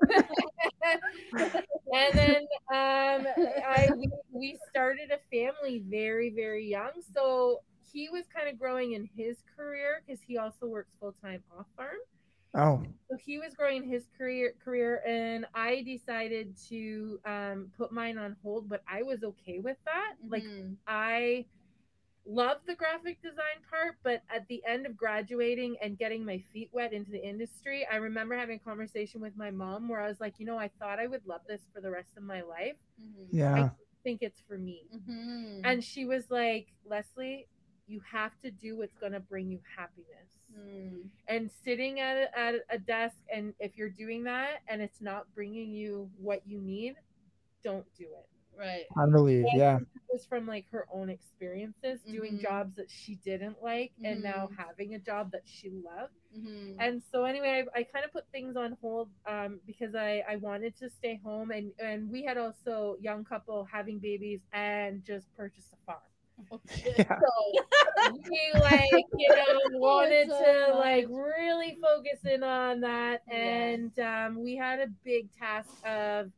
and 1.93 2.17
then 2.17 2.41
um, 2.71 3.27
I 3.65 3.89
we, 3.95 4.09
we 4.31 4.57
started 4.69 5.11
a 5.11 5.19
family 5.31 5.83
very, 5.87 6.29
very 6.29 6.65
young. 6.67 6.91
So 7.13 7.61
he 7.91 8.09
was 8.09 8.25
kind 8.27 8.49
of 8.49 8.59
growing 8.59 8.93
in 8.93 9.09
his 9.15 9.37
career 9.55 10.03
because 10.05 10.21
he 10.21 10.37
also 10.37 10.67
works 10.67 10.91
full 10.99 11.13
time 11.21 11.43
off 11.57 11.67
farm. 11.75 11.97
Oh. 12.57 12.83
So 13.09 13.15
he 13.17 13.39
was 13.39 13.53
growing 13.53 13.83
his 13.83 14.07
career 14.17 14.53
career, 14.63 15.01
and 15.07 15.45
I 15.53 15.81
decided 15.83 16.57
to 16.69 17.19
um, 17.25 17.71
put 17.77 17.91
mine 17.91 18.17
on 18.17 18.35
hold. 18.43 18.67
But 18.67 18.83
I 18.87 19.03
was 19.03 19.23
okay 19.23 19.59
with 19.59 19.77
that. 19.85 20.15
Like 20.27 20.43
Mhm. 20.43 20.75
I 20.87 21.45
love 22.25 22.57
the 22.65 22.75
graphic 22.75 23.21
design 23.21 23.61
part, 23.69 23.95
but 24.03 24.21
at 24.29 24.45
the 24.49 24.61
end 24.65 24.85
of 24.85 24.97
graduating 24.97 25.77
and 25.81 25.97
getting 25.97 26.25
my 26.25 26.39
feet 26.51 26.69
wet 26.73 26.91
into 26.91 27.11
the 27.11 27.25
industry, 27.25 27.85
I 27.89 27.97
remember 27.97 28.35
having 28.35 28.57
a 28.57 28.59
conversation 28.59 29.21
with 29.21 29.37
my 29.37 29.49
mom 29.51 29.87
where 29.87 30.01
I 30.01 30.07
was 30.09 30.19
like, 30.19 30.33
you 30.37 30.45
know, 30.45 30.57
I 30.57 30.67
thought 30.79 30.99
I 30.99 31.07
would 31.07 31.25
love 31.25 31.41
this 31.47 31.61
for 31.73 31.79
the 31.79 31.89
rest 31.89 32.17
of 32.17 32.23
my 32.23 32.41
life. 32.41 32.75
Mhm. 33.01 33.27
Yeah. 33.31 33.53
I 33.55 33.71
think 34.03 34.21
it's 34.21 34.41
for 34.41 34.57
me. 34.57 34.87
Mhm. 34.93 35.61
And 35.63 35.83
she 35.83 36.05
was 36.05 36.29
like, 36.29 36.73
Leslie, 36.85 37.47
you 37.87 38.01
have 38.01 38.37
to 38.41 38.51
do 38.51 38.75
what's 38.77 38.97
going 38.97 39.13
to 39.13 39.21
bring 39.21 39.49
you 39.49 39.61
happiness. 39.77 40.27
Mm. 40.57 41.09
And 41.27 41.51
sitting 41.63 41.99
at 41.99 42.17
a, 42.17 42.39
at 42.39 42.55
a 42.69 42.79
desk, 42.79 43.17
and 43.33 43.53
if 43.59 43.77
you're 43.77 43.89
doing 43.89 44.23
that 44.23 44.59
and 44.67 44.81
it's 44.81 45.01
not 45.01 45.25
bringing 45.35 45.71
you 45.71 46.09
what 46.17 46.41
you 46.45 46.59
need, 46.61 46.95
don't 47.63 47.85
do 47.97 48.05
it. 48.05 48.27
Right. 48.57 48.85
I 48.97 49.05
believe. 49.09 49.45
Yeah. 49.53 49.79
was 50.11 50.25
from 50.25 50.47
like 50.47 50.65
her 50.71 50.87
own 50.91 51.09
experiences 51.09 51.99
doing 52.09 52.37
Mhm. 52.37 52.41
jobs 52.41 52.75
that 52.77 52.89
she 52.89 53.15
didn't 53.15 53.61
like 53.61 53.91
and 54.03 54.23
now 54.23 54.47
Mhm. 54.47 54.55
having 54.55 54.95
a 54.95 54.99
job 54.99 55.31
that 55.31 55.43
she 55.45 55.69
loved 55.69 56.13
Mhm. 56.35 56.75
and 56.79 57.03
so 57.11 57.25
anyway 57.25 57.65
i, 57.75 57.79
I 57.79 57.83
kind 57.83 58.05
of 58.05 58.11
put 58.13 58.25
things 58.31 58.55
on 58.55 58.71
hold 58.81 59.09
um, 59.27 59.59
because 59.67 59.93
I, 59.95 60.23
I 60.27 60.37
wanted 60.37 60.75
to 60.77 60.89
stay 60.89 61.17
home 61.17 61.51
and 61.51 61.71
and 61.77 62.09
we 62.09 62.23
had 62.23 62.37
also 62.37 62.95
young 63.01 63.25
couple 63.25 63.65
having 63.65 63.99
babies 63.99 64.39
and 64.53 65.03
just 65.03 65.27
purchased 65.35 65.73
a 65.73 65.77
farm 65.85 65.99
shit. 66.07 66.16
Yeah. 66.97 67.21
so 67.21 67.61
we 68.29 68.53
like 68.59 69.07
you 69.17 69.33
know 69.33 69.59
wanted 69.79 70.27
so 70.27 70.33
to 70.33 70.73
like 70.75 71.05
really 71.09 71.77
focus 71.81 72.19
in 72.25 72.43
on 72.43 72.81
that 72.81 73.21
Yeah. 73.31 73.31
and 73.31 73.97
um, 73.99 74.41
we 74.43 74.55
had 74.55 74.79
a 74.79 74.87
big 75.03 75.29
task 75.37 75.69
of 75.85 76.31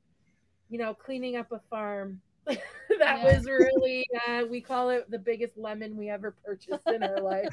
you 0.70 0.78
know 0.80 0.94
cleaning 0.94 1.36
up 1.38 1.52
a 1.52 1.60
farm 1.70 2.22
that 2.46 3.22
Yeah. 3.22 3.22
was 3.22 3.46
really 3.48 4.06
uh, 4.28 4.44
we 4.50 4.62
call 4.62 4.90
it 4.90 5.10
the 5.10 5.20
biggest 5.20 5.58
lemon 5.58 5.98
we 5.98 6.10
ever 6.10 6.36
purchased 6.46 6.90
in 6.90 7.04
our 7.04 7.22
life 7.22 7.52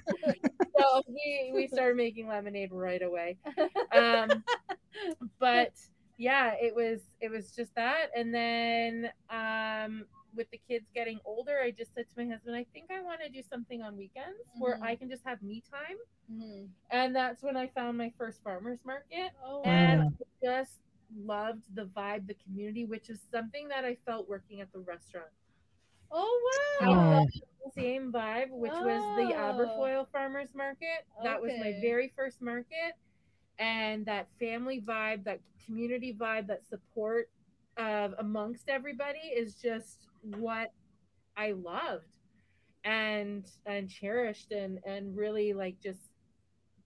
so 0.76 1.02
we 1.08 1.52
we 1.54 1.66
started 1.68 1.96
making 1.96 2.28
lemonade 2.28 2.72
right 2.72 3.02
away 3.02 3.38
um 3.92 4.42
but 5.38 5.72
yeah 6.16 6.54
it 6.60 6.74
was 6.74 7.00
it 7.20 7.30
was 7.30 7.50
just 7.52 7.74
that 7.74 8.06
and 8.16 8.34
then 8.34 9.10
um 9.30 10.04
with 10.36 10.50
the 10.50 10.60
kids 10.68 10.86
getting 10.94 11.18
older 11.24 11.60
i 11.62 11.70
just 11.70 11.94
said 11.94 12.04
to 12.14 12.24
my 12.24 12.30
husband 12.30 12.54
i 12.56 12.64
think 12.72 12.90
i 12.90 13.00
want 13.02 13.20
to 13.20 13.28
do 13.28 13.42
something 13.42 13.82
on 13.82 13.96
weekends 13.96 14.38
where 14.58 14.76
Mhm. 14.76 14.82
i 14.82 14.96
can 14.96 15.08
just 15.08 15.24
have 15.24 15.42
me 15.42 15.62
time 15.70 15.96
Mhm. 16.30 16.68
and 16.90 17.14
that's 17.16 17.42
when 17.42 17.56
i 17.56 17.66
found 17.68 17.96
my 17.98 18.10
first 18.18 18.42
farmers 18.42 18.78
market 18.84 19.32
Oh, 19.44 19.62
and. 19.64 20.02
I 20.02 20.08
just 20.42 20.80
loved 21.24 21.64
the 21.74 21.86
vibe 21.86 22.26
the 22.26 22.34
community 22.34 22.84
which 22.84 23.08
is 23.08 23.20
something 23.30 23.68
that 23.68 23.84
i 23.84 23.94
felt 24.04 24.28
working 24.28 24.60
at 24.60 24.70
the 24.72 24.80
restaurant 24.80 25.30
oh 26.10 26.50
I 26.80 26.88
wow. 26.88 27.10
felt 27.10 27.30
the 27.64 27.70
same 27.72 28.12
vibe, 28.12 28.50
which 28.50 28.72
was 28.72 29.02
the 29.16 29.34
Oh. 29.34 29.38
Aberfoyle 29.38 30.06
Farmers 30.12 30.54
Market. 30.54 31.04
That 31.24 31.40
was 31.40 31.52
my 31.58 31.72
very 31.80 32.08
first 32.14 32.40
market. 32.42 32.94
And 33.58 34.04
that 34.06 34.28
family 34.38 34.80
vibe, 34.80 35.24
that 35.24 35.40
community 35.64 36.14
vibe, 36.14 36.46
that 36.48 36.64
support 36.66 37.28
of 37.76 38.14
amongst 38.18 38.68
everybody 38.68 39.18
is 39.34 39.54
just 39.60 40.05
what 40.22 40.72
I 41.36 41.52
loved 41.52 42.06
and 42.84 43.44
and 43.66 43.90
cherished 43.90 44.52
and 44.52 44.78
and 44.86 45.16
really 45.16 45.52
like 45.52 45.80
just 45.80 46.10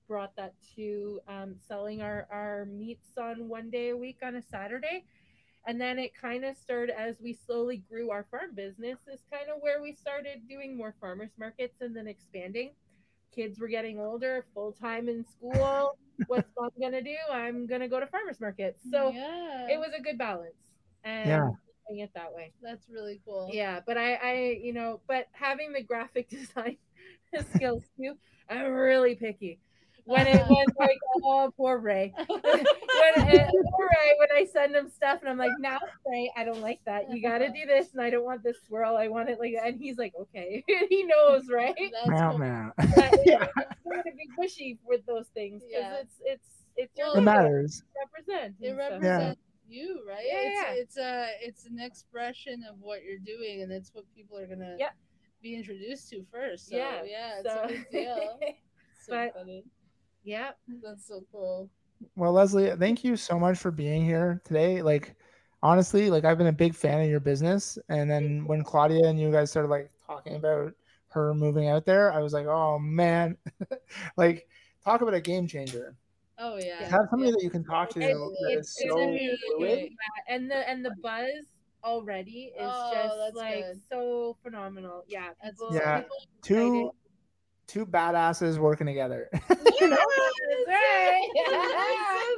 brought 0.09 0.35
that 0.37 0.55
to 0.74 1.20
um, 1.28 1.55
selling 1.68 2.03
our 2.03 2.26
our 2.33 2.64
meats 2.64 3.11
on 3.16 3.49
one 3.49 3.70
day 3.70 3.91
a 3.91 3.97
week 3.97 4.18
on 4.22 4.35
a 4.37 4.43
Saturday. 4.43 5.05
And 5.66 5.81
then 5.81 5.99
it 5.99 6.12
kind 6.20 6.45
of 6.45 6.57
started 6.57 6.99
as 6.99 7.20
we 7.22 7.35
slowly 7.35 7.85
grew 7.89 8.11
our 8.11 8.26
farm 8.31 8.55
business 8.55 8.99
is 9.12 9.20
kind 9.31 9.51
of 9.55 9.61
where 9.61 9.83
we 9.83 9.93
started 9.93 10.49
doing 10.49 10.76
more 10.76 10.95
farmers 11.01 11.31
markets 11.39 11.83
and 11.83 11.95
then 11.95 12.09
expanding. 12.09 12.70
Kids 13.33 13.61
were 13.61 13.68
getting 13.68 14.01
older 14.01 14.47
full 14.55 14.72
time 14.72 15.09
in 15.09 15.24
school. 15.24 15.97
What's 16.26 16.49
mom 16.59 16.70
gonna 16.81 17.03
do? 17.03 17.16
I'm 17.31 17.66
gonna 17.66 17.89
go 17.89 18.01
to 18.01 18.07
farmers 18.07 18.41
markets. 18.41 18.83
So 18.91 19.12
yeah, 19.12 19.68
it 19.68 19.78
was 19.78 19.91
a 19.97 20.03
good 20.03 20.18
balance. 20.18 20.55
And 21.05 21.28
Yeah. 21.28 21.51
Doing 21.91 22.01
it 22.01 22.11
that 22.14 22.32
way 22.34 22.53
that's 22.62 22.88
really 22.88 23.20
cool. 23.24 23.49
yeah 23.53 23.80
but 23.86 23.97
i 23.99 24.14
i 24.14 24.59
you 24.62 24.72
know 24.72 25.01
but 25.09 25.26
having 25.32 25.72
the 25.72 25.82
graphic 25.82 26.28
design 26.38 26.76
skills 27.55 27.82
too 27.97 28.14
i'm 28.49 28.72
really 28.72 29.14
picky 29.14 29.59
when 30.05 30.26
it 30.26 30.41
was 30.49 30.66
like 30.78 30.99
oh 31.24 31.53
poor 31.57 31.78
ray 31.78 32.12
when 32.28 32.34
uh, 32.34 33.49
poor 33.76 33.88
Ray, 33.91 34.14
when 34.18 34.28
I 34.34 34.45
send 34.51 34.74
him 34.74 34.88
stuff 34.88 35.20
and 35.20 35.28
I'm 35.28 35.36
like, 35.38 35.53
now 35.59 35.78
Ray, 36.07 36.32
I 36.36 36.45
don't 36.45 36.61
like 36.61 36.80
that. 36.86 37.11
You 37.12 37.20
got 37.22 37.38
to 37.38 37.49
do 37.49 37.66
this, 37.66 37.93
and 37.93 38.01
I 38.01 38.09
don't 38.11 38.24
want 38.24 38.43
this 38.43 38.57
swirl. 38.66 38.97
I 38.97 39.09
want 39.09 39.28
it 39.28 39.38
like, 39.38 39.55
that. 39.55 39.66
and 39.66 39.80
he's 39.80 39.99
like, 39.99 40.12
okay, 40.18 40.64
he 40.88 41.03
knows, 41.05 41.49
right? 41.51 41.74
That's 41.78 42.09
Wow, 42.09 42.30
cool. 42.30 42.38
man. 42.38 42.72
But 42.76 42.88
it- 43.14 43.20
Yeah. 43.26 43.47
it's 43.57 43.82
going 43.84 44.03
to 44.05 44.12
be 44.16 44.28
pushy 44.38 44.78
with 44.86 45.05
those 45.07 45.26
things 45.28 45.62
because 45.62 45.82
Yeah. 45.84 46.01
it's 46.01 46.14
it's 46.24 46.49
it's 46.76 46.99
your 46.99 47.09
Well, 47.09 47.18
It 47.18 47.22
matters. 47.22 47.82
represent. 48.01 48.55
It 48.61 48.78
and 48.78 49.05
stuff. 49.05 49.36
Represents 49.71 50.05
you, 50.07 50.09
right? 50.09 50.25
Yeah, 50.27 50.39
it's 50.43 50.57
yeah. 50.61 50.83
it's 50.83 50.97
a 50.97 51.29
it's 51.47 51.66
an 51.66 51.79
expression 51.81 52.64
of 52.68 52.77
what 52.81 53.03
you're 53.05 53.18
doing, 53.18 53.62
and 53.62 53.73
it's 53.73 53.91
what 53.95 54.05
people 54.14 54.39
are 54.39 54.47
gonna 54.47 54.77
Yep. 54.79 54.95
be 55.43 55.55
introduced 55.55 56.11
to 56.11 56.25
first. 56.31 56.68
So, 56.68 56.77
Yeah, 56.77 57.03
yeah, 57.05 57.41
it's 57.41 57.49
so- 57.49 57.62
a 57.64 57.68
big 57.68 57.91
deal. 57.91 58.39
So 59.03 59.12
But- 59.14 59.33
funny. 59.35 59.64
yeah, 60.25 60.51
That's 60.83 61.07
so 61.07 61.25
cool. 61.33 61.71
Well, 62.16 62.33
Leslie, 62.33 62.71
thank 62.77 63.03
you 63.03 63.16
so 63.16 63.39
much 63.39 63.57
for 63.59 63.71
being 63.71 64.05
here 64.05 64.43
today. 64.45 64.83
Like, 64.83 65.16
honestly, 65.62 66.11
like 66.11 66.27
I've 66.27 66.37
been 66.37 66.49
a 66.49 66.53
big 66.53 66.75
fan 66.75 67.01
of 67.01 67.09
your 67.09 67.18
business, 67.21 67.79
and 67.89 68.11
then 68.11 68.45
when 68.47 68.62
Claudia 68.62 69.07
and 69.09 69.18
you 69.18 69.33
guys 69.33 69.51
started 69.51 69.68
like 69.68 69.91
talking 70.07 70.37
about 70.37 70.75
her 71.09 71.33
moving 71.35 71.68
out 71.68 71.87
there, 71.87 72.12
I 72.12 72.18
was 72.21 72.35
like, 72.35 72.47
oh 72.47 72.79
man, 72.79 73.39
like 74.18 74.47
talk 74.85 75.01
about 75.01 75.14
a 75.14 75.21
game 75.21 75.47
changer. 75.47 75.97
Oh 76.41 76.57
yeah. 76.59 76.88
Have 76.88 77.07
somebody 77.11 77.30
that 77.32 77.43
you 77.43 77.51
can 77.51 77.62
talk 77.64 77.91
to 77.91 78.01
It- 78.01 78.14
that 78.14 78.59
it's 78.59 78.80
so 78.82 78.88
gonna 78.88 79.12
be 79.12 79.36
fluid. 79.57 79.78
Yeah, 79.91 80.34
and 80.34 80.51
the 80.51 80.68
and 80.68 80.84
the 80.84 80.95
buzz 81.03 81.28
already 81.84 82.53
is 82.57 82.62
Oh, 82.62 82.91
just 82.93 83.36
like 83.36 83.64
good. 83.64 83.80
so 83.91 84.36
phenomenal. 84.43 85.05
Yeah, 85.07 85.28
That's 85.43 85.55
people, 85.61 85.74
Yeah. 85.74 86.01
people 86.01 86.16
Two 86.43 86.91
two 87.66 87.86
badasses 87.86 88.59
working 88.59 88.86
together. 88.86 89.28
Yeah, 89.80 89.97
That's 89.97 90.66
right. 90.68 91.28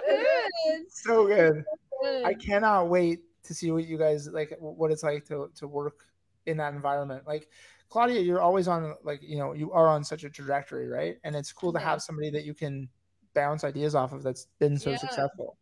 so 0.89 1.27
good. 1.27 1.27
so 1.27 1.27
good. 1.27 1.65
Good. 2.03 2.25
I 2.25 2.35
cannot 2.35 2.89
wait 2.89 3.21
to 3.45 3.55
see 3.55 3.71
what 3.71 3.85
you 3.87 3.99
guys 3.99 4.29
like 4.29 4.53
what 4.59 4.91
it's 4.91 5.03
like 5.03 5.25
to 5.27 5.51
to 5.57 5.67
work 5.69 6.07
in 6.47 6.57
that 6.59 6.75
environment. 6.75 7.27
Like 7.27 7.49
Claudia, 7.89 8.21
you're 8.21 8.41
always 8.41 8.69
on 8.69 8.95
like 9.05 9.21
you 9.23 9.37
know 9.39 9.53
you 9.53 9.73
are 9.73 9.89
on 9.89 10.05
such 10.05 10.25
a 10.25 10.31
trajectory, 10.31 10.89
right? 10.89 11.17
And 11.25 11.35
it's 11.37 11.53
cool 11.53 11.73
to 11.73 11.79
have 11.79 12.03
somebody 12.03 12.31
that 12.31 12.45
you 12.45 12.55
can 12.55 12.89
bounce 13.35 13.65
ideas 13.65 13.95
off 13.95 14.13
of 14.13 14.23
that's 14.23 14.47
been 14.59 14.79
so 14.79 14.91
Yeah. 14.91 14.97
successful, 14.99 15.57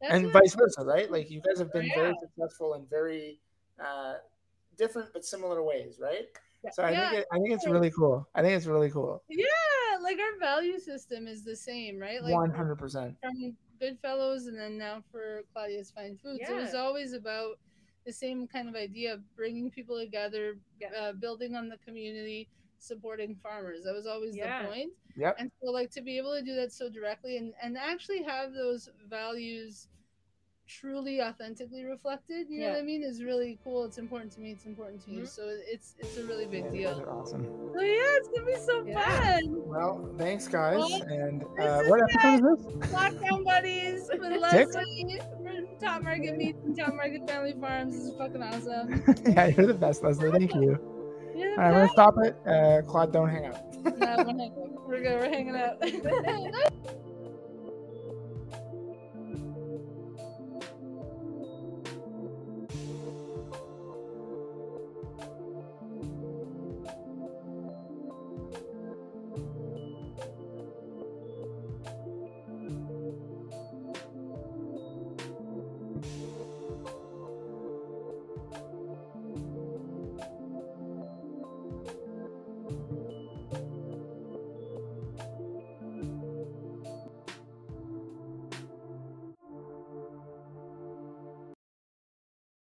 That's 0.00 0.14
and 0.14 0.24
what- 0.26 0.32
vice 0.44 0.54
versa, 0.54 0.84
right? 0.84 1.10
Like 1.10 1.30
you 1.30 1.40
guys 1.40 1.58
have 1.58 1.72
been 1.72 1.88
very 1.94 2.14
successful 2.20 2.74
in 2.74 2.86
very 2.86 3.40
uh, 3.78 4.14
different 4.78 5.12
but 5.12 5.24
similar 5.24 5.62
ways, 5.62 5.98
right? 6.00 6.28
So 6.72 6.82
I 6.82 6.90
Yeah. 6.90 7.10
think 7.10 7.20
it, 7.22 7.26
I 7.32 7.36
think 7.38 7.50
it's 7.52 7.66
really 7.66 7.90
cool. 7.90 8.26
I 8.34 8.42
think 8.42 8.54
it's 8.56 8.66
really 8.66 8.90
cool. 8.90 9.22
Yeah, 9.28 9.44
like 10.00 10.18
our 10.18 10.38
value 10.38 10.78
system 10.78 11.26
is 11.28 11.44
the 11.44 11.54
same, 11.54 11.98
right? 11.98 12.22
Like 12.22 12.32
One 12.32 12.50
hundred 12.50 12.76
percent. 12.76 13.16
from 13.20 13.56
Goodfellows 13.78 14.46
and 14.46 14.58
then 14.58 14.78
now 14.78 15.02
for 15.12 15.42
Claudia's 15.52 15.90
Fine 15.90 16.16
Foods. 16.16 16.40
It 16.48 16.54
was 16.54 16.74
always 16.74 17.12
about 17.12 17.58
the 18.06 18.12
same 18.12 18.46
kind 18.46 18.68
of 18.68 18.74
idea 18.74 19.12
of 19.12 19.20
bringing 19.36 19.70
people 19.70 19.98
together, 19.98 20.56
Yeah. 20.80 20.88
uh, 20.92 21.12
building 21.12 21.54
on 21.54 21.68
the 21.68 21.76
community, 21.78 22.48
supporting 22.78 23.34
farmers. 23.42 23.82
That 23.84 23.94
was 23.94 24.06
always 24.06 24.36
Yeah. 24.36 24.62
the 24.62 24.68
point. 24.68 24.92
Yep. 25.16 25.36
And 25.38 25.50
so, 25.62 25.70
like, 25.70 25.90
to 25.92 26.02
be 26.02 26.18
able 26.18 26.34
to 26.34 26.42
do 26.42 26.54
that 26.56 26.72
so 26.72 26.88
directly 26.88 27.36
and, 27.38 27.52
and 27.62 27.76
actually 27.76 28.22
have 28.22 28.52
those 28.52 28.88
values 29.08 29.88
truly 30.68 31.22
authentically 31.22 31.84
reflected, 31.84 32.48
you 32.50 32.58
know 32.60 32.70
what 32.70 32.78
I 32.78 32.82
mean, 32.82 33.02
is 33.04 33.22
really 33.22 33.56
cool. 33.62 33.84
It's 33.84 33.98
important 33.98 34.32
to 34.32 34.40
me. 34.40 34.50
It's 34.50 34.66
important 34.66 35.00
to 35.04 35.12
you. 35.12 35.20
Mhm. 35.22 35.28
So 35.28 35.42
it's 35.48 35.94
it's 36.00 36.16
a 36.16 36.24
really 36.24 36.46
big 36.46 36.64
Yeah, 36.64 36.70
deal. 36.72 37.06
awesome. 37.08 37.44
So 37.72 37.80
yeah, 37.80 38.16
it's 38.18 38.28
gonna 38.28 38.46
be 38.46 38.56
so 38.56 38.84
Yeah. 38.84 39.00
fun. 39.00 39.68
Well, 39.68 40.12
thanks 40.18 40.48
guys. 40.48 40.78
Well, 40.78 41.02
And 41.02 41.44
uh, 41.44 41.82
what 41.84 42.00
episode 42.02 42.34
is 42.34 42.64
this? 42.64 42.90
Lockdown 42.92 43.44
buddies 43.44 44.10
with 44.18 44.40
Leslie 44.42 45.20
from 45.44 45.68
Top 45.80 46.02
Market 46.02 46.36
Meats 46.36 46.58
and 46.64 46.76
Top 46.76 46.94
Market 46.94 47.30
Family 47.30 47.54
Farms. 47.60 47.94
This 47.94 48.06
is 48.06 48.16
fucking 48.18 48.42
awesome. 48.42 49.04
yeah, 49.24 49.46
you're 49.46 49.66
the 49.68 49.74
best, 49.74 50.02
Leslie. 50.02 50.32
Thank 50.32 50.52
you. 50.56 50.80
Yeah, 51.36 51.48
All 51.48 51.56
right, 51.56 51.66
I'm 51.66 51.74
gonna 51.74 51.88
stop 51.90 52.14
it. 52.22 52.34
Uh, 52.46 52.80
Claude, 52.90 53.12
don't 53.12 53.28
hang 53.28 53.46
up. 53.46 53.74
no, 53.84 53.92
we're, 53.92 54.24
hanging, 54.24 54.78
we're 54.86 55.02
good. 55.02 55.20
We're 55.20 55.28
hanging 55.28 55.54
out. 55.54 55.82